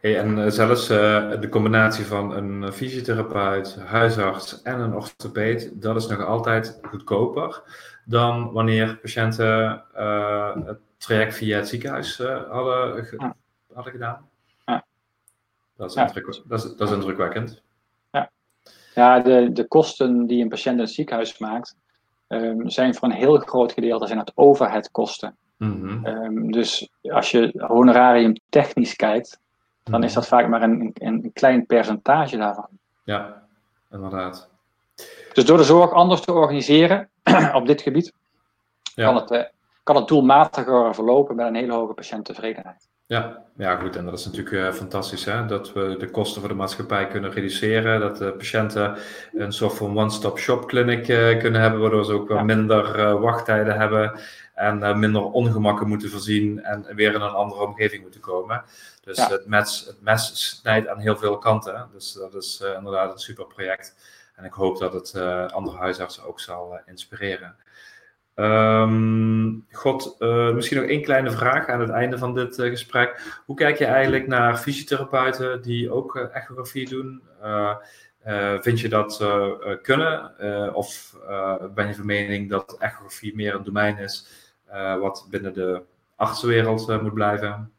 hey, 0.06 0.20
en 0.20 0.40
eh, 0.44 0.50
zelfs 0.50 0.90
eh, 0.90 1.40
de 1.42 1.50
combinatie 1.50 2.06
van 2.06 2.32
een 2.36 2.72
fysiotherapeut, 2.74 3.76
huisarts 3.86 4.62
en 4.62 4.80
een 4.80 4.94
orthopeed, 4.96 5.82
dat 5.82 5.96
is 5.96 6.08
nog 6.08 6.26
altijd 6.26 6.80
goedkoper 6.82 7.62
dan 8.06 8.52
wanneer 8.52 8.98
patiënten 9.02 9.84
eh, 9.94 10.56
het 10.66 10.78
traject 10.98 11.36
via 11.36 11.58
het 11.58 11.68
ziekenhuis 11.68 12.20
eh, 12.20 12.44
hadden, 12.52 13.06
ge- 13.06 13.16
Ja. 13.20 13.36
hadden 13.74 13.94
gedaan. 13.94 14.30
Ja. 14.66 14.86
Dat, 15.78 15.90
is 15.90 15.96
Ja. 15.96 16.12
dat, 16.48 16.64
is, 16.64 16.76
dat 16.76 16.88
is 16.90 16.96
indrukwekkend. 16.96 17.64
Ja, 18.96 19.20
de, 19.20 19.52
de 19.52 19.68
kosten 19.68 20.26
die 20.28 20.42
een 20.44 20.50
patiënt 20.50 20.76
in 20.76 20.82
het 20.84 20.92
ziekenhuis 20.94 21.38
maakt, 21.38 21.76
ehm, 22.28 22.68
zijn 22.68 22.96
voor 22.96 23.08
een 23.10 23.16
heel 23.16 23.38
groot 23.38 23.72
gedeelte 23.72 24.08
zijn 24.08 24.20
het 24.20 24.32
overheadkosten. 24.36 25.38
Ehm, 26.04 26.48
dus 26.52 26.90
als 27.02 27.32
je 27.32 27.66
honorarium 27.68 28.34
technisch 28.50 28.96
kijkt, 28.96 29.40
dan 29.92 30.04
is 30.04 30.14
dat 30.14 30.28
vaak 30.28 30.48
maar 30.48 30.62
een, 30.62 30.92
een, 30.94 30.94
een 31.24 31.34
klein 31.34 31.66
percentage 31.66 32.38
daarvan. 32.38 32.68
Ja, 33.04 33.44
inderdaad. 33.92 34.50
Dus 35.34 35.46
door 35.46 35.58
de 35.58 35.64
zorg 35.64 35.92
anders 35.92 36.22
te 36.22 36.34
organiseren 36.34 37.10
op 37.54 37.66
dit 37.68 37.82
gebied, 37.82 38.14
Ja. 38.96 39.06
kan, 39.06 39.16
het, 39.16 39.32
eh, 39.32 39.44
kan 39.84 39.96
het 39.96 40.08
doelmatiger 40.08 40.94
verlopen 40.96 41.36
met 41.36 41.48
een 41.48 41.56
hele 41.56 41.74
hoge 41.74 41.94
patiënttevredenheid. 41.94 42.88
Ja, 43.08 43.44
ja, 43.58 43.76
goed. 43.76 43.96
En 43.96 44.06
dat 44.06 44.20
is 44.20 44.26
natuurlijk 44.26 44.56
eh, 44.56 44.74
fantastisch, 44.74 45.26
hè? 45.26 45.46
dat 45.46 45.74
we 45.74 45.96
de 46.00 46.10
kosten 46.10 46.40
voor 46.42 46.50
de 46.50 46.56
maatschappij 46.56 47.08
kunnen 47.08 47.32
reduceren. 47.32 48.00
Dat 48.00 48.18
de 48.18 48.32
patiënten 48.34 48.98
een 49.34 49.52
soort 49.54 49.74
van 49.74 49.98
one-stop-shop 49.98 50.68
clinic 50.68 51.08
eh, 51.08 51.40
kunnen 51.40 51.62
hebben, 51.62 51.80
waardoor 51.82 52.06
ze 52.06 52.14
ook 52.14 52.28
wel 52.28 52.44
minder 52.44 53.00
eh, 53.00 53.20
wachttijden 53.20 53.78
hebben 53.80 54.20
en 54.54 55.00
minder 55.00 55.22
ongemakken 55.22 55.88
moeten 55.88 56.10
voorzien 56.10 56.64
en 56.64 56.96
weer 56.96 57.14
in 57.14 57.22
een 57.22 57.30
andere 57.30 57.62
omgeving 57.62 58.02
moeten 58.02 58.22
komen. 58.22 58.64
Dus 59.04 59.18
Ja. 59.18 59.30
het, 59.30 59.48
mes, 59.48 59.86
het 59.88 60.02
mes 60.02 60.50
snijdt 60.50 60.88
aan 60.88 61.00
heel 61.00 61.18
veel 61.18 61.38
kanten. 61.38 61.90
Dus 61.94 62.14
dat 62.14 62.36
is 62.36 62.64
inderdaad 62.78 63.12
een 63.12 63.20
super 63.20 63.46
project. 63.46 63.96
En 64.36 64.44
ik 64.46 64.54
hoop 64.54 64.78
dat 64.80 64.94
het 64.94 65.16
andere 65.52 65.78
huisartsen 65.78 66.24
ook 66.24 66.40
zal 66.40 66.80
inspireren. 66.86 67.56
Ehm, 68.36 69.52
God, 69.72 70.16
eh, 70.20 70.54
misschien 70.54 70.78
nog 70.78 70.90
één 70.90 71.02
kleine 71.02 71.32
vraag 71.32 71.68
aan 71.68 71.80
het 71.80 71.90
einde 71.90 72.18
van 72.18 72.34
dit 72.34 72.60
eh, 72.60 72.70
gesprek. 72.70 73.40
Hoe 73.46 73.56
kijk 73.56 73.78
je 73.78 73.86
eigenlijk 73.86 74.28
naar 74.28 74.58
fysiotherapeuten 74.58 75.62
die 75.62 75.92
ook 75.92 76.16
eh, 76.16 76.36
echografie 76.36 76.90
doen? 76.90 77.22
Vind 78.62 78.80
je 78.80 78.90
dat 78.90 79.26
kunnen? 79.82 80.32
Of 80.76 81.18
ben 81.74 81.88
je 81.88 81.96
van 81.96 82.06
mening 82.06 82.50
dat 82.50 82.76
echografie 82.80 83.36
meer 83.36 83.56
een 83.56 83.64
domein 83.64 83.98
is 83.98 84.28
wat 85.00 85.28
binnen 85.30 85.54
de 85.54 85.82
artsenwereld 86.16 87.02
moet 87.02 87.14
blijven? 87.14 87.72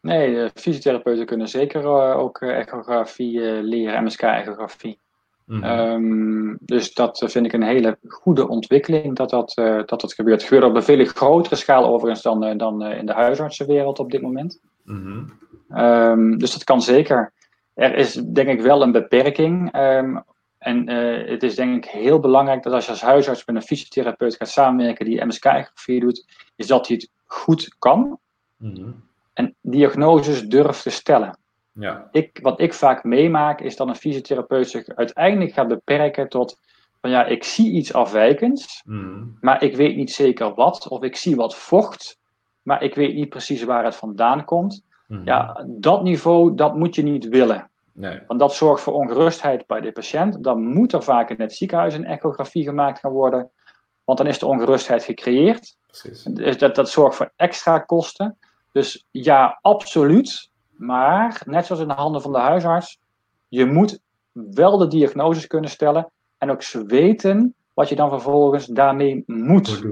Nee, 0.00 0.34
de 0.34 0.50
fysiotherapeuten 0.54 1.26
kunnen 1.26 1.48
zeker 1.48 1.84
ook 2.16 2.42
echografie 2.42 3.40
leren, 3.62 4.04
MSK-echografie. 4.04 4.98
Mhm. 5.46 5.64
Ehm, 5.64 6.56
dus 6.60 6.94
dat 6.94 7.24
vind 7.26 7.46
ik 7.46 7.52
een 7.52 7.62
hele 7.62 7.98
goede 8.08 8.48
ontwikkeling 8.48 9.16
dat 9.16 9.30
dat, 9.30 9.52
eh, 9.56 9.76
dat, 9.84 10.00
dat 10.00 10.14
gebeurt. 10.14 10.40
Het 10.40 10.48
gebeurt 10.48 10.70
op 10.70 10.76
een 10.76 10.82
veel 10.82 11.04
grotere 11.04 11.56
schaal 11.56 11.86
overigens 11.86 12.22
dan, 12.22 12.44
eh, 12.44 12.58
dan 12.58 12.82
eh, 12.82 12.98
in 12.98 13.06
de 13.06 13.12
huisartsenwereld 13.12 13.98
op 13.98 14.10
dit 14.10 14.22
moment. 14.22 14.60
Mhm. 14.84 15.24
Ehm, 15.68 16.36
dus 16.36 16.52
dat 16.52 16.64
kan 16.64 16.82
zeker. 16.82 17.32
Er 17.74 17.94
is 17.94 18.12
denk 18.12 18.48
ik 18.48 18.60
wel 18.60 18.82
een 18.82 18.92
beperking. 18.92 19.72
ehm, 19.72 20.16
en 20.58 20.88
het 21.30 21.42
is 21.42 21.54
denk 21.54 21.84
ik 21.84 21.90
heel 21.90 22.20
belangrijk 22.20 22.62
dat 22.62 22.72
als 22.72 22.84
je 22.84 22.90
als 22.90 23.00
huisarts 23.02 23.44
met 23.46 23.56
een 23.56 23.62
fysiotherapeut 23.62 24.36
gaat 24.36 24.48
samenwerken 24.48 25.04
die 25.04 25.24
MSK-echografie 25.24 26.00
doet, 26.00 26.26
is 26.56 26.66
dat 26.66 26.86
hij 26.86 26.96
het 26.96 27.10
goed 27.24 27.74
kan 27.78 28.18
Mhm. 28.56 28.90
en 29.32 29.54
diagnoses 29.60 30.42
durft 30.42 30.82
te 30.82 30.90
stellen. 30.90 31.38
Ja. 31.78 32.08
Ik, 32.12 32.38
wat 32.42 32.60
ik 32.60 32.74
vaak 32.74 33.04
meemaak 33.04 33.60
is 33.60 33.76
dat 33.76 33.88
een 33.88 33.94
fysiotherapeut 33.96 34.68
zich 34.70 34.86
uiteindelijk 34.86 35.52
gaat 35.52 35.68
beperken 35.68 36.28
tot 36.28 36.58
van 37.00 37.10
ja, 37.10 37.24
ik 37.24 37.44
zie 37.44 37.72
iets 37.72 37.92
afwijkends, 37.92 38.82
Mhm. 38.84 39.24
maar 39.40 39.62
ik 39.62 39.76
weet 39.76 39.96
niet 39.96 40.12
zeker 40.12 40.54
wat, 40.54 40.88
of 40.88 41.02
ik 41.02 41.16
zie 41.16 41.36
wat 41.36 41.56
vocht, 41.56 42.18
maar 42.62 42.82
ik 42.82 42.94
weet 42.94 43.14
niet 43.14 43.28
precies 43.28 43.62
waar 43.64 43.84
het 43.84 43.96
vandaan 43.96 44.44
komt. 44.44 44.84
Mhm. 45.06 45.24
Ja, 45.24 45.64
dat 45.66 46.02
niveau, 46.02 46.54
dat 46.54 46.76
moet 46.76 46.94
je 46.94 47.02
niet 47.02 47.28
willen. 47.28 47.70
Nee. 47.92 48.20
Want 48.26 48.40
dat 48.40 48.54
zorgt 48.54 48.82
voor 48.82 48.92
ongerustheid 48.94 49.66
bij 49.66 49.80
de 49.80 49.92
patiënt. 49.92 50.44
Dan 50.44 50.66
moet 50.66 50.92
er 50.92 51.02
vaak 51.02 51.30
in 51.30 51.40
het 51.40 51.54
ziekenhuis 51.54 51.94
een 51.94 52.04
echografie 52.04 52.64
gemaakt 52.64 52.98
gaan 52.98 53.12
worden, 53.12 53.50
want 54.04 54.18
dan 54.18 54.26
is 54.26 54.38
de 54.38 54.46
ongerustheid 54.46 55.04
gecreëerd. 55.04 55.76
Precies. 55.86 56.22
Dus 56.22 56.58
dat, 56.58 56.74
dat 56.74 56.90
zorgt 56.90 57.16
voor 57.16 57.32
extra 57.36 57.78
kosten. 57.78 58.38
Dus 58.72 59.06
ja, 59.10 59.58
absoluut. 59.62 60.50
Maar 60.76 61.42
net 61.46 61.66
zoals 61.66 61.82
in 61.82 61.88
de 61.88 61.94
handen 61.94 62.22
van 62.22 62.32
de 62.32 62.38
huisarts, 62.38 62.98
je 63.48 63.64
moet 63.64 63.98
wel 64.32 64.78
de 64.78 64.86
diagnoses 64.86 65.46
kunnen 65.46 65.70
stellen 65.70 66.10
en 66.38 66.50
ook 66.50 66.62
weten 66.86 67.54
wat 67.74 67.88
je 67.88 67.94
dan 67.96 68.08
vervolgens 68.10 68.66
daarmee 68.66 69.22
moet. 69.26 69.82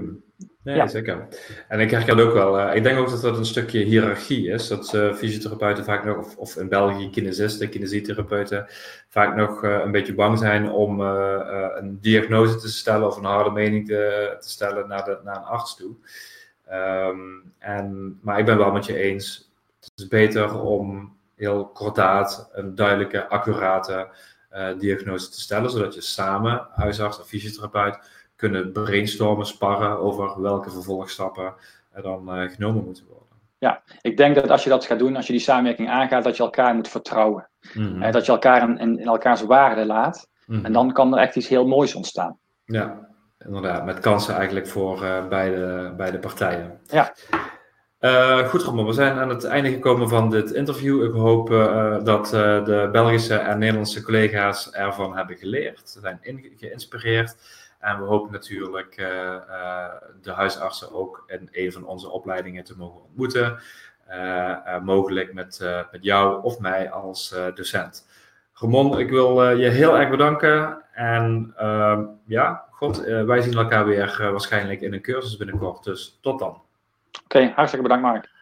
Nee, 0.62 0.76
Ja. 0.76 0.86
zeker. 0.86 1.28
En 1.68 1.80
ik 1.80 1.90
herken 1.90 2.20
ook 2.20 2.32
wel, 2.32 2.58
eh, 2.58 2.76
ik 2.76 2.82
denk 2.82 2.98
ook 2.98 3.10
dat 3.10 3.20
dat 3.20 3.38
een 3.38 3.44
stukje 3.44 3.78
hiërarchie 3.78 4.48
is. 4.48 4.68
Dat 4.68 4.94
eh, 4.94 5.14
fysiotherapeuten 5.14 5.84
vaak 5.84 6.04
nog, 6.04 6.18
of, 6.18 6.36
of 6.36 6.56
in 6.56 6.68
België 6.68 7.10
kinesisten, 7.10 7.68
kinesitherapeuten, 7.68 8.66
vaak 9.08 9.36
nog 9.36 9.64
eh, 9.64 9.80
een 9.84 9.90
beetje 9.90 10.14
bang 10.14 10.38
zijn 10.38 10.70
om 10.70 11.00
een 11.00 11.98
diagnose 12.00 12.56
te 12.56 12.68
stellen 12.68 13.06
of 13.06 13.16
een 13.16 13.24
harde 13.24 13.50
mening 13.50 13.86
te, 13.86 14.36
te 14.40 14.50
stellen 14.50 14.88
naar, 14.88 15.04
de, 15.04 15.18
naar 15.24 15.36
een 15.36 15.42
arts 15.42 15.76
toe. 15.76 15.94
Ehm, 16.66 17.18
en, 17.58 18.18
maar 18.22 18.38
ik 18.38 18.44
ben 18.44 18.58
wel 18.58 18.72
met 18.72 18.86
je 18.86 18.96
eens, 18.96 19.52
het 19.84 19.92
is 20.00 20.08
beter 20.08 20.60
om 20.60 21.16
heel 21.36 21.66
kordaat 21.66 22.48
een 22.52 22.74
duidelijke, 22.74 23.28
accurate 23.28 24.08
eh, 24.48 24.68
diagnose 24.78 25.30
te 25.30 25.40
stellen, 25.40 25.70
zodat 25.70 25.94
je 25.94 26.00
samen, 26.00 26.66
huisarts 26.70 27.18
en 27.18 27.24
fysiotherapeut, 27.24 27.98
kunnen 28.36 28.72
brainstormen, 28.72 29.46
sparren 29.46 29.98
over 29.98 30.40
welke 30.40 30.70
vervolgstappen 30.70 31.54
er 31.92 32.02
dan 32.02 32.34
eh, 32.34 32.50
genomen 32.50 32.84
moeten 32.84 33.04
worden. 33.08 33.22
ja, 33.58 33.82
ik 34.00 34.16
denk 34.16 34.34
dat 34.34 34.50
als 34.50 34.64
je 34.64 34.70
dat 34.70 34.84
gaat 34.84 34.98
doen, 34.98 35.16
als 35.16 35.26
je 35.26 35.32
die 35.32 35.42
samenwerking 35.42 35.88
aangaat, 35.90 36.24
dat 36.24 36.36
je 36.36 36.42
elkaar 36.42 36.74
moet 36.74 36.88
vertrouwen. 36.88 37.48
Eh, 38.00 38.12
dat 38.12 38.26
je 38.26 38.32
elkaar 38.32 38.68
in, 38.68 38.78
in, 38.78 38.98
in 38.98 39.06
elkaars 39.06 39.42
waarde 39.42 39.86
laat. 39.86 40.28
Mhm. 40.46 40.64
En 40.64 40.72
dan 40.72 40.92
kan 40.92 41.12
er 41.14 41.20
echt 41.20 41.36
iets 41.36 41.48
heel 41.48 41.66
moois 41.66 41.94
ontstaan. 41.94 42.38
Ja, 42.64 43.08
inderdaad. 43.38 43.84
Met 43.84 43.98
kansen 43.98 44.34
eigenlijk 44.34 44.66
voor 44.66 45.04
eh, 45.04 45.28
beide, 45.28 45.92
beide 45.96 46.18
partijen. 46.18 46.80
Ja. 46.86 47.14
Eh, 48.04 48.48
goed, 48.48 48.62
Ramon. 48.62 48.86
We 48.86 48.92
zijn 48.92 49.18
aan 49.18 49.28
het 49.28 49.44
einde 49.44 49.70
gekomen 49.70 50.08
van 50.08 50.30
dit 50.30 50.50
interview. 50.50 51.04
Ik 51.04 51.12
hoop 51.12 51.50
eh, 51.50 52.04
dat 52.04 52.32
eh, 52.32 52.64
de 52.64 52.88
Belgische 52.92 53.34
en 53.34 53.58
Nederlandse 53.58 54.02
collega's 54.02 54.72
ervan 54.72 55.16
hebben 55.16 55.36
geleerd, 55.36 55.98
zijn 56.00 56.20
geïnspireerd. 56.56 57.36
En 57.80 57.98
we 57.98 58.04
hopen 58.04 58.32
natuurlijk 58.32 58.96
de 60.22 60.30
huisartsen 60.30 60.92
ook 60.92 61.24
in 61.26 61.48
een 61.52 61.72
van 61.72 61.86
onze 61.86 62.10
opleidingen 62.10 62.64
te 62.64 62.76
mogen 62.76 63.00
ontmoeten. 63.02 63.58
Mogelijk 64.82 65.34
met, 65.34 65.60
met 65.92 66.04
jou 66.04 66.42
of 66.42 66.58
mij 66.58 66.90
als 66.90 67.34
docent. 67.54 68.06
Ramon, 68.52 68.98
ik 68.98 69.10
wil 69.10 69.50
je 69.50 69.68
heel 69.68 69.98
erg 69.98 70.10
bedanken. 70.10 70.82
En 70.92 71.52
ehm, 71.56 72.04
ja, 72.26 72.64
God, 72.70 73.04
wij 73.04 73.40
zien 73.40 73.56
elkaar 73.56 73.86
weer 73.86 74.16
waarschijnlijk 74.30 74.80
in 74.80 74.92
een 74.92 75.02
cursus 75.02 75.36
binnenkort. 75.36 75.84
Dus 75.84 76.18
tot 76.20 76.38
dan. 76.38 76.63
Oké, 77.34 77.52
hartstikke 77.56 77.82
bedankt 77.82 78.02
Mark. 78.06 78.33